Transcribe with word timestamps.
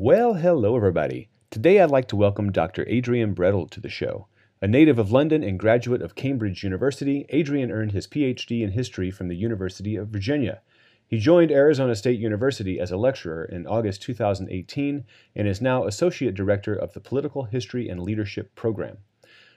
Well, 0.00 0.34
hello, 0.34 0.76
everybody. 0.76 1.28
Today 1.50 1.80
I'd 1.80 1.90
like 1.90 2.06
to 2.06 2.16
welcome 2.16 2.52
Dr. 2.52 2.84
Adrian 2.86 3.34
Brettle 3.34 3.68
to 3.70 3.80
the 3.80 3.88
show. 3.88 4.28
A 4.62 4.68
native 4.68 4.96
of 4.96 5.10
London 5.10 5.42
and 5.42 5.58
graduate 5.58 6.02
of 6.02 6.14
Cambridge 6.14 6.62
University, 6.62 7.26
Adrian 7.30 7.72
earned 7.72 7.90
his 7.90 8.06
PhD 8.06 8.62
in 8.62 8.70
history 8.70 9.10
from 9.10 9.26
the 9.26 9.34
University 9.34 9.96
of 9.96 10.10
Virginia. 10.10 10.60
He 11.08 11.18
joined 11.18 11.50
Arizona 11.50 11.96
State 11.96 12.20
University 12.20 12.78
as 12.78 12.92
a 12.92 12.96
lecturer 12.96 13.44
in 13.44 13.66
August 13.66 14.00
2018 14.02 15.04
and 15.34 15.48
is 15.48 15.60
now 15.60 15.84
Associate 15.84 16.32
Director 16.32 16.76
of 16.76 16.92
the 16.92 17.00
Political 17.00 17.46
History 17.46 17.88
and 17.88 18.00
Leadership 18.00 18.54
Program. 18.54 18.98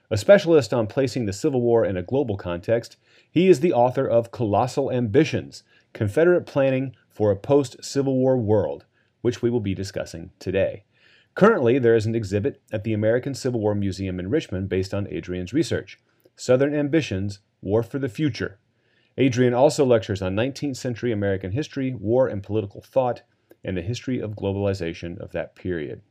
A 0.09 0.17
specialist 0.17 0.73
on 0.73 0.87
placing 0.87 1.27
the 1.27 1.33
Civil 1.33 1.61
War 1.61 1.85
in 1.85 1.97
a 1.97 2.01
global 2.01 2.35
context, 2.35 2.97
he 3.29 3.47
is 3.47 3.59
the 3.59 3.73
author 3.73 4.07
of 4.07 4.31
Colossal 4.31 4.91
Ambitions 4.91 5.61
Confederate 5.93 6.47
Planning 6.47 6.95
for 7.11 7.29
a 7.29 7.35
Post 7.35 7.85
Civil 7.85 8.17
War 8.17 8.37
World 8.37 8.85
which 9.21 9.41
we 9.41 9.49
will 9.49 9.59
be 9.59 9.73
discussing 9.73 10.31
today. 10.39 10.83
Currently, 11.33 11.79
there 11.79 11.95
is 11.95 12.05
an 12.05 12.15
exhibit 12.15 12.61
at 12.71 12.83
the 12.83 12.93
American 12.93 13.33
Civil 13.33 13.61
War 13.61 13.73
Museum 13.73 14.19
in 14.19 14.29
Richmond 14.29 14.67
based 14.67 14.93
on 14.93 15.07
Adrian's 15.07 15.53
research 15.53 15.99
Southern 16.35 16.73
Ambitions 16.73 17.39
War 17.61 17.83
for 17.83 17.99
the 17.99 18.09
Future. 18.09 18.59
Adrian 19.17 19.53
also 19.53 19.85
lectures 19.85 20.21
on 20.21 20.35
19th 20.35 20.77
century 20.77 21.11
American 21.11 21.51
history, 21.51 21.93
war 21.93 22.27
and 22.27 22.43
political 22.43 22.81
thought, 22.81 23.21
and 23.63 23.77
the 23.77 23.81
history 23.81 24.19
of 24.19 24.35
globalization 24.35 25.19
of 25.19 25.31
that 25.31 25.55
period. 25.55 26.01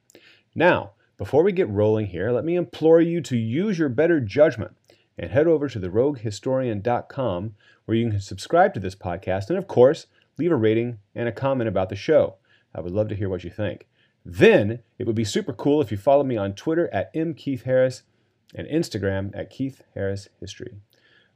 Now, 0.55 0.93
before 1.17 1.43
we 1.43 1.53
get 1.53 1.69
rolling 1.69 2.07
here, 2.07 2.31
let 2.31 2.45
me 2.45 2.57
implore 2.57 3.01
you 3.01 3.21
to 3.23 3.37
use 3.37 3.79
your 3.79 3.89
better 3.89 4.21
judgment 4.21 4.77
and 5.19 5.31
head 5.31 5.47
over 5.47 5.69
to 5.69 5.79
theroguehistorian.com 5.79 7.55
where 7.85 7.97
you 7.97 8.11
can 8.11 8.21
subscribe 8.21 8.73
to 8.75 8.81
this 8.81 8.95
podcast 8.95 9.49
and, 9.49 9.59
of 9.59 9.67
course, 9.67 10.07
leave 10.39 10.53
a 10.53 10.57
rating 10.57 10.99
and 11.15 11.29
a 11.29 11.33
comment 11.33 11.69
about 11.69 11.89
the 11.89 11.97
show. 11.97 12.37
I 12.75 12.81
would 12.81 12.93
love 12.93 13.09
to 13.09 13.17
hear 13.17 13.29
what 13.29 13.45
you 13.45 13.51
think. 13.51 13.87
Then 14.25 14.81
it 14.99 15.07
would 15.07 15.17
be 15.17 15.25
super 15.25 15.53
cool 15.53 15.81
if 15.81 15.91
you 15.91 15.97
follow 15.97 16.25
me 16.25 16.37
on 16.37 16.55
Twitter 16.55 16.93
at 16.93 17.13
mkeithharris 17.15 18.03
and 18.55 18.67
Instagram 18.69 19.31
at 19.35 19.51
Keith 19.51 19.83
Harris 19.95 20.29
History. 20.41 20.75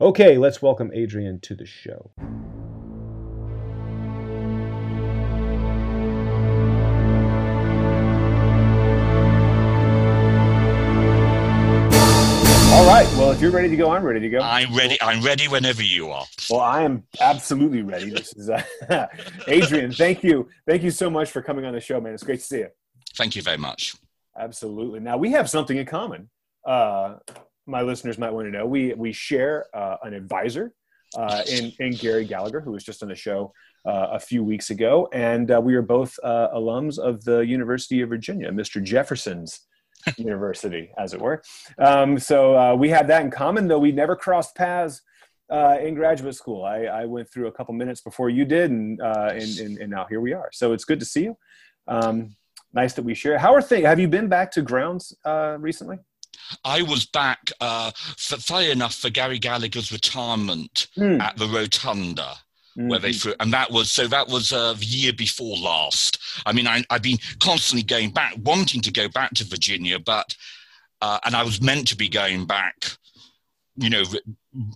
Okay, 0.00 0.36
let's 0.36 0.60
welcome 0.60 0.90
Adrian 0.92 1.40
to 1.40 1.54
the 1.54 1.66
show. 1.66 2.10
All 12.74 12.88
right. 12.88 13.06
Well, 13.16 13.30
if 13.30 13.40
you're 13.40 13.52
ready 13.52 13.68
to 13.68 13.76
go, 13.76 13.92
I'm 13.92 14.02
ready 14.02 14.18
to 14.18 14.28
go. 14.28 14.40
I'm 14.40 14.74
ready. 14.74 15.00
I'm 15.00 15.22
ready 15.22 15.46
whenever 15.46 15.80
you 15.80 16.10
are. 16.10 16.26
Well, 16.50 16.58
I 16.58 16.82
am 16.82 17.04
absolutely 17.20 17.82
ready. 17.82 18.10
This 18.10 18.32
is 18.34 18.50
uh, 18.50 19.06
Adrian. 19.46 19.92
Thank 19.92 20.24
you. 20.24 20.48
Thank 20.66 20.82
you 20.82 20.90
so 20.90 21.08
much 21.08 21.30
for 21.30 21.40
coming 21.40 21.64
on 21.66 21.72
the 21.72 21.80
show, 21.80 22.00
man. 22.00 22.14
It's 22.14 22.24
great 22.24 22.40
to 22.40 22.44
see 22.44 22.58
you. 22.58 22.68
Thank 23.16 23.36
you 23.36 23.42
very 23.42 23.58
much. 23.58 23.94
Absolutely. 24.36 24.98
Now 24.98 25.16
we 25.16 25.30
have 25.30 25.48
something 25.48 25.76
in 25.76 25.86
common. 25.86 26.28
Uh, 26.66 27.18
my 27.64 27.82
listeners 27.82 28.18
might 28.18 28.32
want 28.32 28.48
to 28.48 28.50
know 28.50 28.66
we 28.66 28.92
we 28.94 29.12
share 29.12 29.66
uh, 29.72 29.98
an 30.02 30.12
advisor 30.12 30.74
uh, 31.16 31.42
in 31.48 31.72
in 31.78 31.92
Gary 31.92 32.24
Gallagher, 32.24 32.60
who 32.60 32.72
was 32.72 32.82
just 32.82 33.04
on 33.04 33.08
the 33.08 33.14
show 33.14 33.52
uh, 33.86 34.08
a 34.10 34.18
few 34.18 34.42
weeks 34.42 34.70
ago, 34.70 35.08
and 35.12 35.48
uh, 35.52 35.60
we 35.60 35.76
are 35.76 35.82
both 35.82 36.18
uh, 36.24 36.48
alums 36.52 36.98
of 36.98 37.22
the 37.22 37.38
University 37.38 38.00
of 38.00 38.08
Virginia, 38.08 38.50
Mr. 38.50 38.82
Jefferson's 38.82 39.60
university, 40.16 40.90
as 40.98 41.14
it 41.14 41.20
were. 41.20 41.42
Um, 41.78 42.18
so 42.18 42.56
uh, 42.56 42.74
we 42.74 42.88
had 42.88 43.08
that 43.08 43.22
in 43.22 43.30
common, 43.30 43.68
though 43.68 43.78
we 43.78 43.92
never 43.92 44.16
crossed 44.16 44.54
paths 44.54 45.02
uh, 45.50 45.76
in 45.80 45.94
graduate 45.94 46.34
school. 46.34 46.64
I, 46.64 46.84
I, 46.84 47.04
went 47.04 47.30
through 47.30 47.48
a 47.48 47.52
couple 47.52 47.74
minutes 47.74 48.00
before 48.00 48.30
you 48.30 48.44
did, 48.44 48.70
and, 48.70 49.00
uh, 49.00 49.30
and, 49.32 49.58
and, 49.58 49.78
and, 49.78 49.90
now 49.90 50.06
here 50.08 50.20
we 50.20 50.32
are. 50.32 50.48
So 50.52 50.72
it's 50.72 50.84
good 50.84 51.00
to 51.00 51.06
see 51.06 51.24
you. 51.24 51.36
Um, 51.86 52.34
nice 52.72 52.94
that 52.94 53.04
we 53.04 53.14
share. 53.14 53.38
How 53.38 53.54
are 53.54 53.62
things? 53.62 53.84
Have 53.84 54.00
you 54.00 54.08
been 54.08 54.28
back 54.28 54.50
to 54.52 54.62
grounds 54.62 55.14
uh, 55.24 55.56
recently? 55.60 55.98
I 56.64 56.82
was 56.82 57.06
back, 57.06 57.50
uh, 57.60 57.90
for, 57.94 58.36
funny 58.36 58.70
enough, 58.70 58.94
for 58.94 59.10
Gary 59.10 59.38
Gallagher's 59.38 59.92
retirement 59.92 60.88
mm. 60.96 61.20
at 61.20 61.36
the 61.36 61.46
Rotunda 61.46 62.36
mm-hmm. 62.76 62.88
where 62.88 62.98
they 62.98 63.10
mm-hmm. 63.10 63.30
threw, 63.30 63.34
and 63.40 63.52
that 63.52 63.70
was 63.70 63.90
so 63.90 64.06
that 64.06 64.28
was 64.28 64.52
uh, 64.52 64.72
the 64.74 64.86
year 64.86 65.12
before 65.12 65.56
last. 65.56 66.18
I 66.46 66.52
mean, 66.52 66.66
I, 66.66 66.84
I've 66.90 67.02
been 67.02 67.18
constantly 67.40 67.82
going 67.82 68.10
back, 68.10 68.34
wanting 68.42 68.80
to 68.82 68.92
go 68.92 69.08
back 69.08 69.32
to 69.34 69.44
Virginia, 69.44 69.98
but 69.98 70.36
uh, 71.00 71.18
and 71.24 71.34
I 71.34 71.42
was 71.42 71.60
meant 71.60 71.88
to 71.88 71.96
be 71.96 72.08
going 72.08 72.46
back 72.46 72.96
you 73.76 73.90
know, 73.90 74.04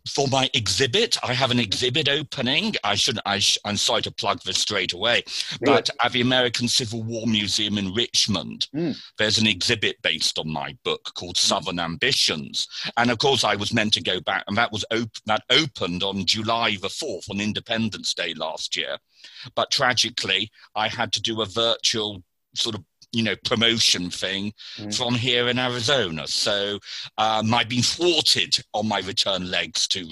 for 0.09 0.27
my 0.29 0.51
exhibit, 0.55 1.17
I 1.23 1.33
have 1.33 1.51
an 1.51 1.59
exhibit 1.59 2.09
opening. 2.09 2.75
I 2.85 2.95
should, 2.95 3.19
I 3.25 3.39
sh- 3.39 3.59
I'm 3.65 3.77
sorry 3.77 4.03
to 4.03 4.11
plug 4.11 4.43
this 4.43 4.59
straight 4.59 4.93
away, 4.93 5.25
but 5.61 5.91
at 6.03 6.13
the 6.13 6.21
American 6.21 6.69
Civil 6.69 7.03
War 7.03 7.27
Museum 7.27 7.79
in 7.79 7.95
Richmond, 7.95 8.67
mm. 8.75 8.97
there's 9.19 9.39
an 9.39 9.47
exhibit 9.47 10.01
based 10.03 10.39
on 10.39 10.51
my 10.51 10.77
book 10.85 11.13
called 11.15 11.37
mm. 11.37 11.41
Southern 11.41 11.79
Ambitions. 11.79 12.67
And 12.97 13.11
of 13.11 13.19
course, 13.19 13.45
I 13.45 13.57
was 13.57 13.73
meant 13.73 13.95
to 13.95 14.03
go 14.03 14.21
back, 14.21 14.45
and 14.49 14.57
that 14.57 14.73
was 14.73 14.85
op- 14.93 15.25
that 15.27 15.45
opened 15.51 16.03
on 16.03 16.27
July 16.27 16.77
the 16.81 16.89
4th, 16.89 17.31
on 17.31 17.41
Independence 17.41 18.15
Day 18.15 18.35
last 18.35 18.77
year. 18.77 18.99
But 19.55 19.71
tragically, 19.71 20.51
I 20.75 20.89
had 20.89 21.13
to 21.13 21.23
do 21.23 21.41
a 21.41 21.47
virtual 21.47 22.23
sort 22.55 22.75
of 22.75 22.85
you 23.13 23.23
know 23.23 23.35
promotion 23.45 24.11
thing 24.11 24.53
mm. 24.77 24.97
from 24.97 25.15
here 25.15 25.49
in 25.49 25.59
Arizona. 25.59 26.27
So 26.27 26.79
um, 27.17 27.53
I've 27.55 27.69
been 27.69 27.83
thwarted 27.83 28.59
on 28.75 28.89
my 28.89 29.01
return 29.01 29.51
legs 29.51 29.87
to 29.89 30.09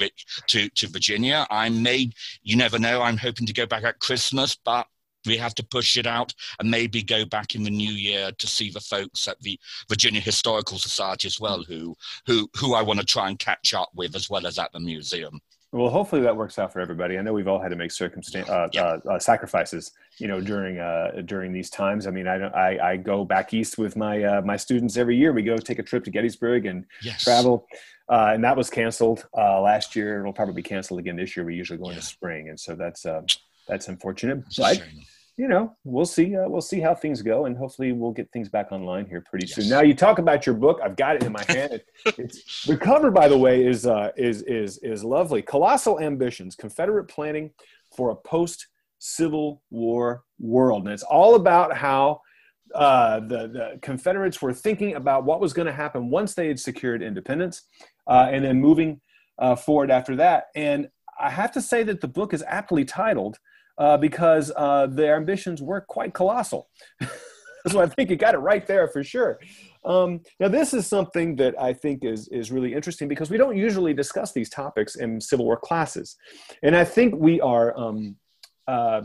to 0.48 0.68
to 0.68 0.88
Virginia. 0.88 1.46
I 1.50 1.68
may, 1.68 2.10
you 2.42 2.56
never 2.56 2.78
know. 2.78 3.02
I'm 3.02 3.18
hoping 3.18 3.46
to 3.46 3.52
go 3.52 3.66
back 3.66 3.84
at 3.84 3.98
Christmas, 3.98 4.56
but 4.56 4.86
we 5.26 5.36
have 5.36 5.54
to 5.56 5.64
push 5.64 5.96
it 5.96 6.06
out 6.06 6.32
and 6.60 6.70
maybe 6.70 7.02
go 7.02 7.24
back 7.24 7.54
in 7.54 7.64
the 7.64 7.70
new 7.70 7.92
year 7.92 8.30
to 8.38 8.46
see 8.46 8.70
the 8.70 8.80
folks 8.80 9.26
at 9.28 9.40
the 9.40 9.58
Virginia 9.88 10.20
Historical 10.20 10.78
Society 10.78 11.26
as 11.26 11.40
well, 11.40 11.62
who 11.64 11.94
who 12.26 12.48
who 12.56 12.74
I 12.74 12.82
want 12.82 13.00
to 13.00 13.06
try 13.06 13.28
and 13.28 13.38
catch 13.38 13.74
up 13.74 13.90
with 13.94 14.14
as 14.14 14.30
well 14.30 14.46
as 14.46 14.58
at 14.58 14.72
the 14.72 14.80
museum. 14.80 15.40
Well, 15.72 15.90
hopefully 15.90 16.22
that 16.22 16.36
works 16.36 16.58
out 16.58 16.72
for 16.72 16.80
everybody. 16.80 17.18
I 17.18 17.22
know 17.22 17.32
we've 17.32 17.48
all 17.48 17.60
had 17.60 17.68
to 17.68 17.76
make 17.76 17.90
circumstance 17.90 18.48
uh, 18.48 18.68
uh, 18.76 18.98
uh, 19.10 19.18
sacrifices, 19.18 19.92
you 20.18 20.28
know, 20.28 20.40
during 20.40 20.78
uh, 20.78 21.22
during 21.24 21.52
these 21.52 21.70
times. 21.70 22.06
I 22.06 22.10
mean, 22.10 22.26
I, 22.26 22.38
don't 22.38 22.54
i, 22.54 22.92
I 22.92 22.96
go 22.96 23.24
back 23.24 23.52
east 23.52 23.78
with 23.78 23.96
my 23.96 24.22
uh, 24.22 24.42
my 24.42 24.56
students 24.56 24.96
every 24.96 25.16
year. 25.16 25.32
We 25.32 25.42
go 25.42 25.56
take 25.56 25.78
a 25.78 25.82
trip 25.82 26.04
to 26.04 26.10
Gettysburg 26.10 26.66
and 26.66 26.86
yes. 27.02 27.22
travel, 27.22 27.66
uh, 28.08 28.30
and 28.32 28.42
that 28.44 28.56
was 28.56 28.70
canceled 28.70 29.26
uh, 29.36 29.60
last 29.60 29.94
year. 29.94 30.20
It'll 30.20 30.32
probably 30.32 30.54
be 30.54 30.62
canceled 30.62 31.00
again 31.00 31.16
this 31.16 31.36
year. 31.36 31.44
We 31.44 31.54
usually 31.54 31.78
go 31.78 31.90
in 31.90 31.96
the 31.96 32.02
spring, 32.02 32.48
and 32.48 32.58
so 32.58 32.74
that's 32.74 33.04
uh, 33.04 33.22
that's 33.68 33.88
unfortunate. 33.88 34.44
But 34.56 34.82
you 35.36 35.48
know, 35.48 35.76
we'll 35.84 36.06
see. 36.06 36.34
Uh, 36.34 36.48
we'll 36.48 36.62
see 36.62 36.80
how 36.80 36.94
things 36.94 37.20
go, 37.20 37.44
and 37.44 37.56
hopefully, 37.56 37.92
we'll 37.92 38.12
get 38.12 38.32
things 38.32 38.48
back 38.48 38.72
online 38.72 39.04
here 39.04 39.20
pretty 39.20 39.46
yes. 39.46 39.56
soon. 39.56 39.68
Now, 39.68 39.82
you 39.82 39.92
talk 39.92 40.18
about 40.18 40.46
your 40.46 40.54
book. 40.54 40.80
I've 40.82 40.96
got 40.96 41.16
it 41.16 41.24
in 41.24 41.32
my 41.32 41.44
hand. 41.48 41.82
it's, 42.06 42.64
the 42.64 42.76
cover, 42.76 43.10
by 43.10 43.28
the 43.28 43.36
way, 43.36 43.66
is 43.66 43.86
uh, 43.86 44.12
is 44.16 44.40
is 44.42 44.78
is 44.78 45.04
lovely. 45.04 45.42
Colossal 45.42 46.00
ambitions: 46.00 46.56
Confederate 46.56 47.04
planning 47.04 47.50
for 47.94 48.10
a 48.10 48.16
post 48.16 48.66
Civil 48.98 49.62
War 49.70 50.22
world, 50.38 50.84
and 50.84 50.92
it's 50.92 51.02
all 51.02 51.34
about 51.34 51.76
how 51.76 52.20
uh, 52.74 53.20
the 53.20 53.48
the 53.48 53.78
Confederates 53.82 54.42
were 54.42 54.52
thinking 54.52 54.94
about 54.94 55.24
what 55.24 55.40
was 55.40 55.52
going 55.52 55.66
to 55.66 55.72
happen 55.72 56.10
once 56.10 56.34
they 56.34 56.48
had 56.48 56.58
secured 56.58 57.02
independence, 57.02 57.62
uh, 58.06 58.28
and 58.30 58.44
then 58.44 58.60
moving 58.60 59.00
uh, 59.38 59.54
forward 59.54 59.90
after 59.90 60.16
that. 60.16 60.44
And 60.54 60.88
I 61.20 61.30
have 61.30 61.52
to 61.52 61.62
say 61.62 61.82
that 61.84 62.00
the 62.00 62.08
book 62.08 62.34
is 62.34 62.44
aptly 62.46 62.84
titled 62.84 63.38
uh, 63.78 63.96
because 63.96 64.52
uh, 64.56 64.86
their 64.86 65.16
ambitions 65.16 65.62
were 65.62 65.80
quite 65.80 66.14
colossal. 66.14 66.68
so 67.68 67.80
I 67.80 67.86
think 67.86 68.10
you 68.10 68.16
got 68.16 68.34
it 68.34 68.38
right 68.38 68.66
there 68.66 68.88
for 68.88 69.02
sure. 69.02 69.38
Um, 69.84 70.20
now, 70.40 70.48
this 70.48 70.74
is 70.74 70.86
something 70.86 71.36
that 71.36 71.54
I 71.60 71.72
think 71.72 72.04
is, 72.04 72.28
is 72.28 72.50
really 72.50 72.74
interesting 72.74 73.06
because 73.06 73.30
we 73.30 73.36
don't 73.36 73.56
usually 73.56 73.94
discuss 73.94 74.32
these 74.32 74.50
topics 74.50 74.96
in 74.96 75.20
Civil 75.20 75.44
War 75.44 75.56
classes. 75.56 76.16
And 76.62 76.76
I 76.76 76.84
think 76.84 77.14
we 77.16 77.40
are, 77.40 77.76
um, 77.78 78.16
uh, 78.66 79.02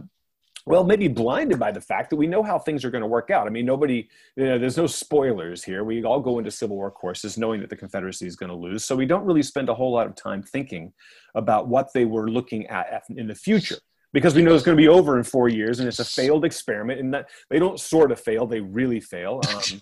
well, 0.65 0.83
maybe 0.83 1.07
blinded 1.07 1.57
by 1.57 1.71
the 1.71 1.81
fact 1.81 2.11
that 2.11 2.17
we 2.17 2.27
know 2.27 2.43
how 2.43 2.59
things 2.59 2.85
are 2.85 2.91
going 2.91 3.01
to 3.01 3.07
work 3.07 3.31
out. 3.31 3.47
I 3.47 3.49
mean, 3.49 3.65
nobody, 3.65 4.07
you 4.35 4.45
know, 4.45 4.59
there's 4.59 4.77
no 4.77 4.85
spoilers 4.85 5.63
here. 5.63 5.83
We 5.83 6.03
all 6.03 6.19
go 6.19 6.37
into 6.37 6.51
Civil 6.51 6.75
War 6.75 6.91
courses 6.91 7.37
knowing 7.37 7.61
that 7.61 7.69
the 7.69 7.75
Confederacy 7.75 8.27
is 8.27 8.35
going 8.35 8.51
to 8.51 8.55
lose. 8.55 8.85
So 8.85 8.95
we 8.95 9.07
don't 9.07 9.25
really 9.25 9.41
spend 9.41 9.69
a 9.69 9.73
whole 9.73 9.91
lot 9.91 10.05
of 10.05 10.15
time 10.15 10.43
thinking 10.43 10.93
about 11.33 11.67
what 11.67 11.91
they 11.93 12.05
were 12.05 12.29
looking 12.29 12.67
at 12.67 13.03
in 13.09 13.27
the 13.27 13.33
future 13.33 13.77
because 14.13 14.35
we 14.35 14.41
know 14.41 14.53
it's 14.53 14.63
going 14.63 14.77
to 14.77 14.81
be 14.81 14.87
over 14.87 15.17
in 15.17 15.23
four 15.23 15.49
years 15.49 15.79
and 15.79 15.87
it's 15.87 15.99
a 15.99 16.05
failed 16.05 16.45
experiment 16.45 16.99
and 16.99 17.13
that 17.13 17.29
they 17.49 17.59
don't 17.59 17.79
sort 17.79 18.11
of 18.11 18.19
fail 18.19 18.45
they 18.45 18.59
really 18.59 18.99
fail 18.99 19.41
um, 19.49 19.81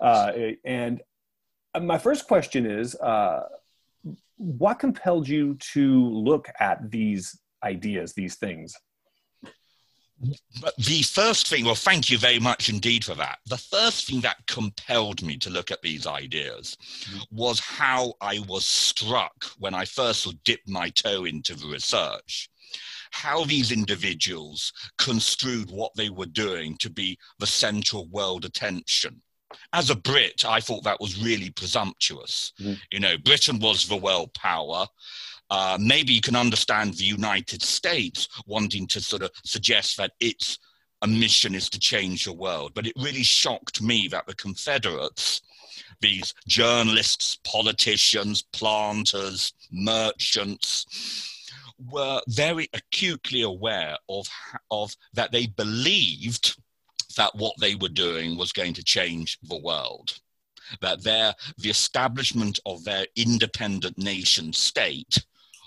uh, 0.00 0.32
and 0.64 1.02
my 1.80 1.98
first 1.98 2.26
question 2.26 2.66
is 2.66 2.94
uh, 2.96 3.44
what 4.36 4.78
compelled 4.78 5.26
you 5.26 5.54
to 5.54 6.06
look 6.10 6.48
at 6.60 6.90
these 6.90 7.38
ideas 7.64 8.12
these 8.12 8.34
things 8.36 8.74
the 10.78 11.02
first 11.02 11.48
thing, 11.48 11.64
well, 11.64 11.74
thank 11.74 12.10
you 12.10 12.18
very 12.18 12.38
much 12.38 12.68
indeed 12.68 13.04
for 13.04 13.14
that. 13.14 13.38
The 13.46 13.58
first 13.58 14.06
thing 14.06 14.20
that 14.20 14.46
compelled 14.46 15.22
me 15.22 15.36
to 15.38 15.50
look 15.50 15.70
at 15.70 15.82
these 15.82 16.06
ideas 16.06 16.76
was 17.30 17.58
how 17.58 18.14
I 18.20 18.40
was 18.46 18.64
struck 18.64 19.44
when 19.58 19.74
I 19.74 19.84
first 19.84 20.32
dipped 20.44 20.68
my 20.68 20.90
toe 20.90 21.24
into 21.24 21.54
the 21.54 21.66
research 21.66 22.48
how 23.12 23.44
these 23.44 23.72
individuals 23.72 24.72
construed 24.98 25.70
what 25.70 25.92
they 25.96 26.08
were 26.08 26.26
doing 26.26 26.76
to 26.78 26.90
be 26.90 27.18
the 27.38 27.46
central 27.46 28.08
world 28.08 28.44
attention. 28.44 29.20
As 29.74 29.90
a 29.90 29.94
Brit, 29.94 30.44
I 30.46 30.60
thought 30.60 30.82
that 30.84 31.00
was 31.00 31.22
really 31.22 31.50
presumptuous. 31.50 32.52
Mm-hmm. 32.58 32.72
You 32.90 33.00
know, 33.00 33.18
Britain 33.18 33.58
was 33.58 33.86
the 33.86 33.96
world 33.96 34.32
power. 34.34 34.86
Uh, 35.50 35.76
maybe 35.80 36.12
you 36.12 36.20
can 36.20 36.36
understand 36.36 36.94
the 36.94 37.04
United 37.04 37.62
States 37.62 38.28
wanting 38.46 38.86
to 38.86 39.00
sort 39.00 39.22
of 39.22 39.30
suggest 39.44 39.96
that 39.96 40.12
its 40.20 40.58
mission 41.06 41.54
is 41.54 41.68
to 41.70 41.78
change 41.78 42.24
the 42.24 42.32
world. 42.32 42.72
But 42.74 42.86
it 42.86 42.94
really 42.96 43.22
shocked 43.22 43.82
me 43.82 44.08
that 44.08 44.26
the 44.26 44.34
Confederates, 44.34 45.42
these 46.00 46.34
journalists, 46.46 47.38
politicians, 47.44 48.42
planters, 48.52 49.52
merchants, 49.70 50.86
were 51.90 52.20
very 52.28 52.68
acutely 52.74 53.42
aware 53.42 53.96
of, 54.08 54.28
of 54.70 54.94
that 55.14 55.32
they 55.32 55.46
believed 55.46 56.56
that 57.16 57.34
what 57.34 57.54
they 57.58 57.74
were 57.74 57.88
doing 57.88 58.38
was 58.38 58.52
going 58.52 58.72
to 58.74 58.84
change 58.84 59.38
the 59.42 59.58
world 59.58 60.20
that 60.80 61.02
their 61.02 61.34
the 61.58 61.68
establishment 61.68 62.58
of 62.64 62.82
their 62.84 63.04
independent 63.16 63.98
nation 63.98 64.52
state 64.52 65.24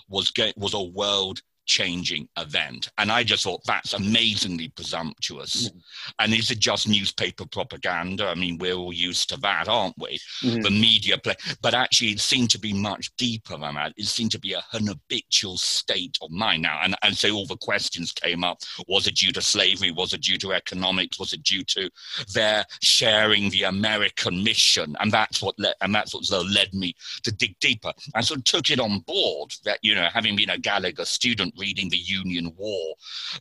was 0.08 0.30
was 0.56 0.74
a 0.74 0.82
world 0.82 1.40
changing 1.66 2.28
event. 2.38 2.90
And 2.98 3.12
I 3.12 3.24
just 3.24 3.44
thought 3.44 3.62
that's 3.66 3.92
amazingly 3.92 4.68
presumptuous. 4.68 5.68
Mm-hmm. 5.68 5.78
And 6.20 6.34
is 6.34 6.50
it 6.50 6.58
just 6.58 6.88
newspaper 6.88 7.44
propaganda? 7.46 8.28
I 8.28 8.34
mean, 8.34 8.58
we're 8.58 8.74
all 8.74 8.92
used 8.92 9.28
to 9.30 9.36
that, 9.38 9.68
aren't 9.68 9.98
we? 9.98 10.18
Mm-hmm. 10.42 10.62
The 10.62 10.70
media 10.70 11.18
play. 11.18 11.34
But 11.62 11.74
actually, 11.74 12.10
it 12.10 12.20
seemed 12.20 12.50
to 12.50 12.58
be 12.58 12.72
much 12.72 13.14
deeper 13.16 13.58
than 13.58 13.74
that. 13.74 13.92
It 13.96 14.06
seemed 14.06 14.30
to 14.32 14.40
be 14.40 14.54
a, 14.54 14.62
an 14.72 14.86
habitual 14.86 15.58
state 15.58 16.16
of 16.22 16.30
mind 16.30 16.62
now. 16.62 16.80
And, 16.82 16.96
and 17.02 17.16
so 17.16 17.30
all 17.32 17.46
the 17.46 17.56
questions 17.56 18.12
came 18.12 18.44
up 18.44 18.58
was 18.88 19.06
it 19.06 19.16
due 19.16 19.32
to 19.32 19.42
slavery? 19.42 19.90
Was 19.90 20.12
it 20.12 20.22
due 20.22 20.38
to 20.38 20.52
economics? 20.52 21.18
Was 21.18 21.32
it 21.32 21.42
due 21.42 21.64
to 21.64 21.90
their 22.32 22.64
sharing 22.80 23.50
the 23.50 23.64
American 23.64 24.42
mission? 24.42 24.96
And 25.00 25.10
that's 25.10 25.42
what, 25.42 25.58
le- 25.58 25.74
and 25.80 25.94
that's 25.94 26.14
what 26.14 26.24
sort 26.24 26.46
of 26.46 26.52
led 26.52 26.72
me 26.72 26.94
to 27.24 27.32
dig 27.32 27.58
deeper. 27.60 27.92
I 28.14 28.20
sort 28.20 28.38
of 28.38 28.44
took 28.44 28.70
it 28.70 28.80
on 28.80 29.00
board 29.00 29.52
that, 29.64 29.78
you 29.82 29.94
know, 29.94 30.08
having 30.12 30.36
been 30.36 30.50
a 30.50 30.58
Gallagher 30.58 31.04
student, 31.04 31.54
reading 31.58 31.88
the 31.88 31.96
Union 31.96 32.52
War, 32.56 32.94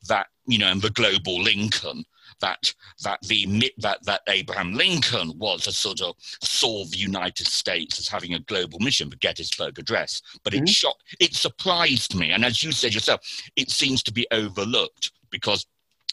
that 0.08 0.28
you 0.46 0.58
know, 0.58 0.68
and 0.68 0.82
the 0.82 0.92
global 0.92 1.42
Lincoln, 1.42 2.04
that 2.42 2.74
that 3.04 3.22
the 3.24 3.72
that 3.78 4.04
that 4.06 4.22
Abraham 4.28 4.74
Lincoln 4.74 5.38
was 5.38 5.68
a 5.68 5.72
sort 5.72 6.02
of 6.02 6.16
saw 6.42 6.86
the 6.86 6.98
United 6.98 7.48
States 7.48 8.00
as 8.00 8.08
having 8.08 8.34
a 8.34 8.40
global 8.40 8.80
mission, 8.80 9.10
the 9.10 9.16
Gettysburg 9.18 9.80
Address. 9.80 10.22
But 10.44 10.54
it 10.54 10.58
mm-hmm. 10.58 10.66
shocked, 10.66 11.04
it 11.20 11.34
surprised 11.34 12.16
me, 12.16 12.32
and 12.32 12.46
as 12.46 12.64
you 12.64 12.72
said 12.72 12.94
yourself, 12.94 13.22
it 13.56 13.70
seems 13.70 14.04
to 14.04 14.14
be 14.14 14.28
overlooked 14.32 15.12
because 15.30 15.66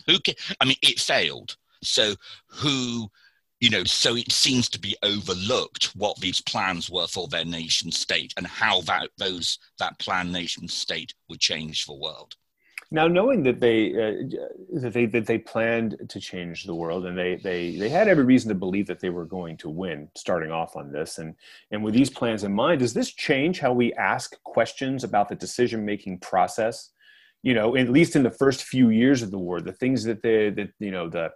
who? 0.06 0.18
Can, 0.20 0.34
I 0.60 0.64
mean, 0.64 0.76
it 0.82 1.00
failed. 1.00 1.56
So 1.82 2.14
who 2.46 3.10
you 3.62 3.70
know, 3.70 3.84
so 3.84 4.16
it 4.16 4.32
seems 4.32 4.68
to 4.68 4.80
be 4.80 4.96
overlooked 5.04 5.94
what 5.94 6.18
these 6.18 6.40
plans 6.40 6.90
were 6.90 7.06
for 7.06 7.28
their 7.28 7.44
nation 7.44 7.92
state 7.92 8.34
and 8.36 8.44
how 8.44 8.80
that 8.80 9.08
those 9.18 9.60
that 9.78 9.96
plan 10.00 10.32
nation 10.32 10.66
state 10.66 11.14
would 11.28 11.38
change 11.38 11.86
the 11.86 11.94
world. 11.94 12.34
Now, 12.90 13.06
knowing 13.06 13.44
that 13.44 13.60
they 13.60 13.92
uh, 13.92 14.80
that 14.80 14.92
they 14.92 15.06
that 15.06 15.26
they 15.26 15.38
planned 15.38 15.96
to 16.08 16.18
change 16.18 16.64
the 16.64 16.74
world, 16.74 17.06
and 17.06 17.16
they 17.16 17.36
they 17.36 17.76
they 17.76 17.88
had 17.88 18.08
every 18.08 18.24
reason 18.24 18.48
to 18.48 18.56
believe 18.56 18.88
that 18.88 18.98
they 18.98 19.10
were 19.10 19.24
going 19.24 19.56
to 19.58 19.70
win, 19.70 20.08
starting 20.16 20.50
off 20.50 20.74
on 20.74 20.90
this, 20.90 21.18
and 21.18 21.36
and 21.70 21.84
with 21.84 21.94
these 21.94 22.10
plans 22.10 22.42
in 22.42 22.52
mind, 22.52 22.80
does 22.80 22.92
this 22.92 23.12
change 23.12 23.60
how 23.60 23.72
we 23.72 23.92
ask 23.92 24.42
questions 24.42 25.04
about 25.04 25.28
the 25.28 25.36
decision 25.36 25.84
making 25.84 26.18
process? 26.18 26.90
You 27.42 27.54
know, 27.54 27.76
at 27.76 27.88
least 27.88 28.14
in 28.14 28.22
the 28.22 28.30
first 28.30 28.64
few 28.64 28.90
years 28.90 29.22
of 29.22 29.30
the 29.30 29.38
war, 29.38 29.60
the 29.60 29.72
things 29.72 30.04
that 30.04 30.22
they 30.22 30.50
that 30.50 30.70
you 30.78 30.90
know 30.90 31.08
the 31.08 31.30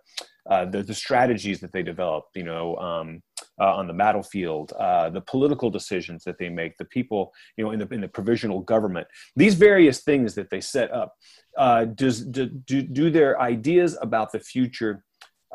uh, 0.48 0.64
the, 0.64 0.82
the 0.82 0.94
strategies 0.94 1.60
that 1.60 1.72
they 1.72 1.82
develop, 1.82 2.26
you 2.34 2.44
know, 2.44 2.76
um, 2.76 3.20
uh, 3.60 3.74
on 3.74 3.88
the 3.88 3.92
battlefield, 3.92 4.72
uh, 4.78 5.10
the 5.10 5.20
political 5.20 5.70
decisions 5.70 6.22
that 6.24 6.38
they 6.38 6.48
make, 6.48 6.76
the 6.76 6.84
people, 6.84 7.32
you 7.56 7.64
know, 7.64 7.72
in 7.72 7.80
the 7.80 7.88
in 7.88 8.00
the 8.00 8.08
provisional 8.08 8.60
government, 8.60 9.06
these 9.34 9.54
various 9.54 10.02
things 10.02 10.34
that 10.34 10.50
they 10.50 10.60
set 10.60 10.92
up. 10.92 11.14
Uh, 11.56 11.86
does 11.86 12.24
do, 12.24 12.46
do, 12.46 12.82
do 12.82 13.10
their 13.10 13.40
ideas 13.40 13.96
about 14.02 14.30
the 14.30 14.38
future 14.38 15.02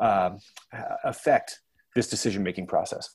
uh, 0.00 0.30
affect 1.04 1.60
this 1.94 2.08
decision 2.08 2.42
making 2.42 2.66
process? 2.66 3.14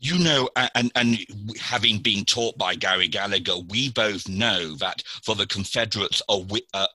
You 0.00 0.18
know, 0.18 0.48
and, 0.74 0.90
and 0.94 1.18
having 1.60 1.98
been 1.98 2.24
taught 2.24 2.56
by 2.56 2.74
Gary 2.74 3.06
Gallagher, 3.06 3.58
we 3.68 3.90
both 3.90 4.28
know 4.28 4.74
that 4.76 5.02
for 5.22 5.34
the 5.34 5.46
Confederates, 5.46 6.22
a, 6.28 6.42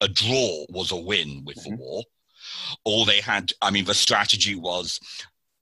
a 0.02 0.08
draw 0.08 0.66
was 0.70 0.92
a 0.92 0.96
win 0.96 1.44
with 1.46 1.58
mm-hmm. 1.58 1.76
the 1.76 1.78
war. 1.78 2.04
All 2.84 3.06
they 3.06 3.22
had, 3.22 3.54
I 3.62 3.70
mean, 3.70 3.86
the 3.86 3.94
strategy 3.94 4.56
was 4.56 5.00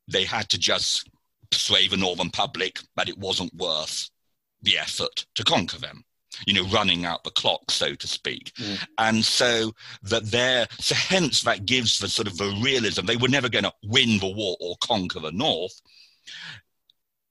they 0.08 0.24
had 0.24 0.50
to 0.50 0.58
just 0.58 1.10
persuade 1.52 1.92
the 1.92 1.98
Northern 1.98 2.30
public 2.30 2.80
that 2.96 3.10
it 3.10 3.18
wasn't 3.18 3.54
worth 3.54 4.10
the 4.62 4.78
effort 4.78 5.26
to 5.36 5.44
conquer 5.44 5.78
them 5.78 6.06
you 6.48 6.54
know, 6.54 6.68
running 6.70 7.06
out 7.06 7.24
the 7.24 7.32
clock, 7.32 7.70
so 7.70 7.96
to 7.96 8.08
speak. 8.08 8.52
Mm. 8.56 8.86
And 8.98 9.26
so 9.26 9.72
that 10.04 10.26
there, 10.26 10.68
so 10.80 10.96
hence 10.96 11.44
that 11.44 11.66
gives 11.66 12.00
the 12.00 12.08
sort 12.08 12.28
of 12.28 12.38
the 12.38 12.60
realism. 12.62 13.06
They 13.06 13.18
were 13.18 13.28
never 13.28 13.50
going 13.50 13.66
to 13.66 13.74
win 13.84 14.20
the 14.20 14.32
war 14.32 14.58
or 14.60 14.76
conquer 14.82 15.20
the 15.20 15.32
North. 15.32 15.80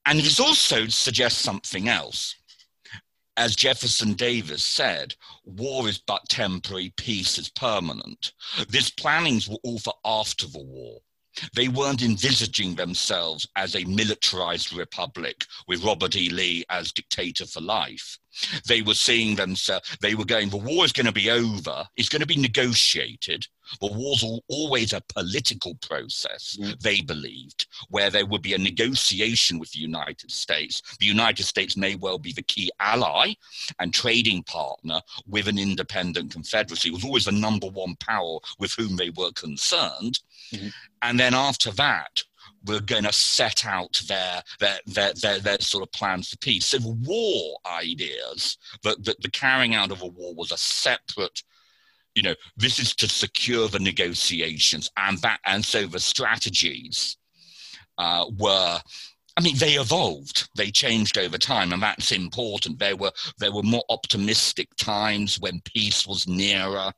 And 0.06 0.19
it 0.19 0.40
also 0.40 0.87
suggests 0.87 1.40
something 1.40 1.88
else 1.88 2.34
as 3.37 3.56
Jefferson 3.56 4.12
Davis 4.12 4.62
said, 4.62 5.14
war 5.44 5.88
is 5.88 5.99
but 5.99 6.28
temporary, 6.28 6.93
peace 6.96 7.38
is 7.38 7.49
permanent. 7.49 8.32
These 8.69 8.90
plannings 8.90 9.49
were 9.49 9.58
all 9.62 9.78
for 9.78 9.94
after 10.04 10.46
the 10.46 10.62
war. 10.62 11.00
They 11.54 11.69
weren't 11.69 12.02
envisaging 12.02 12.75
themselves 12.75 13.49
as 13.56 13.75
a 13.75 13.84
militarized 13.84 14.75
republic 14.75 15.46
with 15.66 15.82
Robert 15.82 16.14
E. 16.14 16.28
Lee 16.28 16.64
as 16.69 16.93
dictator 16.93 17.46
for 17.46 17.62
life. 17.62 18.19
They 18.67 18.82
were 18.82 18.94
seeing 18.94 19.37
themselves, 19.37 19.96
they 20.00 20.14
were 20.14 20.25
going, 20.25 20.49
the 20.49 20.56
war 20.56 20.84
is 20.84 20.93
going 20.93 21.06
to 21.06 21.12
be 21.12 21.31
over, 21.31 21.84
it's 21.96 22.08
going 22.08 22.20
to 22.20 22.26
be 22.26 22.37
negotiated. 22.37 23.46
The 23.81 23.93
war's 23.93 24.25
always 24.49 24.93
a 24.93 25.02
political 25.14 25.75
process, 25.76 26.58
mm. 26.61 26.79
they 26.81 27.00
believed, 27.00 27.67
where 27.88 28.11
there 28.11 28.26
would 28.26 28.43
be 28.43 28.55
a 28.55 28.58
negotiation 28.58 29.58
with 29.58 29.70
the 29.73 29.79
United 29.79 30.31
States. 30.31 30.82
The 30.99 31.06
United 31.06 31.44
States 31.44 31.76
may 31.76 31.94
well 31.94 32.19
be 32.19 32.32
the 32.32 32.43
key 32.43 32.70
ally 32.81 33.34
and 33.79 33.94
trading 33.94 34.43
partner 34.43 35.00
with 35.26 35.49
an 35.49 35.58
independent 35.58 36.32
confederacy. 36.32 36.88
It 36.88 36.94
was 36.94 37.05
always 37.05 37.25
the 37.25 37.32
number 37.32 37.69
one 37.69 37.96
power 37.96 38.38
with 38.58 38.73
whom 38.73 38.96
they 38.96 39.11
were 39.11 39.32
concerned. 39.32 40.19
Mm-hmm. 40.52 40.69
And 41.02 41.19
then 41.19 41.35
after 41.35 41.70
that, 41.73 42.23
we're 42.67 42.81
going 42.81 43.05
to 43.05 43.12
set 43.12 43.67
out 43.67 44.00
their, 44.09 44.43
their, 44.59 44.78
their, 44.87 45.12
their, 45.14 45.38
their 45.40 45.61
sort 45.61 45.83
of 45.83 45.92
plans 45.92 46.28
for 46.28 46.37
peace. 46.38 46.71
The 46.71 46.97
war 47.07 47.59
ideas, 47.66 48.59
that 48.83 49.04
the, 49.04 49.16
the 49.21 49.31
carrying 49.31 49.75
out 49.75 49.90
of 49.90 50.02
a 50.02 50.07
war 50.07 50.35
was 50.35 50.52
a 50.52 50.57
separate 50.57 51.42
you 52.14 52.23
know 52.23 52.35
this 52.59 52.78
is 52.78 52.95
to 52.95 53.09
secure 53.09 53.69
the 53.69 53.78
negotiations 53.78 54.90
and 54.99 55.16
that 55.19 55.40
and 55.47 55.64
so 55.64 55.87
the 55.87 55.99
strategies 55.99 57.16
uh, 57.99 58.26
were 58.38 58.81
I 59.36 59.40
mean, 59.40 59.56
they 59.56 59.74
evolved. 59.74 60.50
They 60.56 60.70
changed 60.70 61.16
over 61.16 61.38
time, 61.38 61.72
and 61.72 61.82
that's 61.82 62.12
important. 62.12 62.78
There 62.78 62.96
were 62.96 63.12
there 63.38 63.52
were 63.52 63.62
more 63.62 63.84
optimistic 63.88 64.68
times 64.76 65.40
when 65.40 65.62
peace 65.62 66.06
was 66.06 66.28
nearer. 66.28 66.92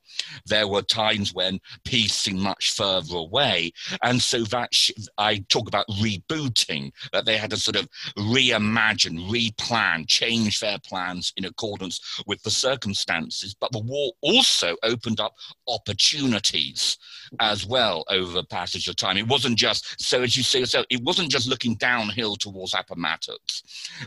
There 0.45 0.67
were 0.67 0.81
times 0.81 1.33
when 1.33 1.61
peace 1.85 2.13
seemed 2.13 2.39
much 2.39 2.73
further 2.73 3.15
away, 3.15 3.71
and 4.03 4.21
so 4.21 4.43
that 4.45 4.73
sh- 4.73 4.91
I 5.17 5.45
talk 5.47 5.67
about 5.67 5.87
rebooting. 5.87 6.91
That 7.13 7.25
they 7.25 7.37
had 7.37 7.51
to 7.51 7.57
sort 7.57 7.77
of 7.77 7.87
reimagine, 8.17 9.29
replan, 9.29 10.05
change 10.07 10.59
their 10.59 10.79
plans 10.79 11.31
in 11.37 11.45
accordance 11.45 12.01
with 12.27 12.43
the 12.43 12.51
circumstances. 12.51 13.55
But 13.57 13.71
the 13.71 13.79
war 13.79 14.11
also 14.21 14.75
opened 14.83 15.21
up 15.21 15.35
opportunities 15.69 16.97
as 17.39 17.65
well 17.65 18.03
over 18.09 18.31
the 18.31 18.43
passage 18.43 18.87
of 18.87 18.95
time. 18.95 19.17
It 19.17 19.27
wasn't 19.27 19.57
just 19.57 20.01
so, 20.01 20.21
as 20.21 20.35
you 20.35 20.43
say 20.43 20.59
yourself, 20.59 20.85
it 20.89 21.03
wasn't 21.03 21.31
just 21.31 21.47
looking 21.47 21.75
downhill 21.75 22.35
towards 22.35 22.73
Appomattox. 22.73 23.63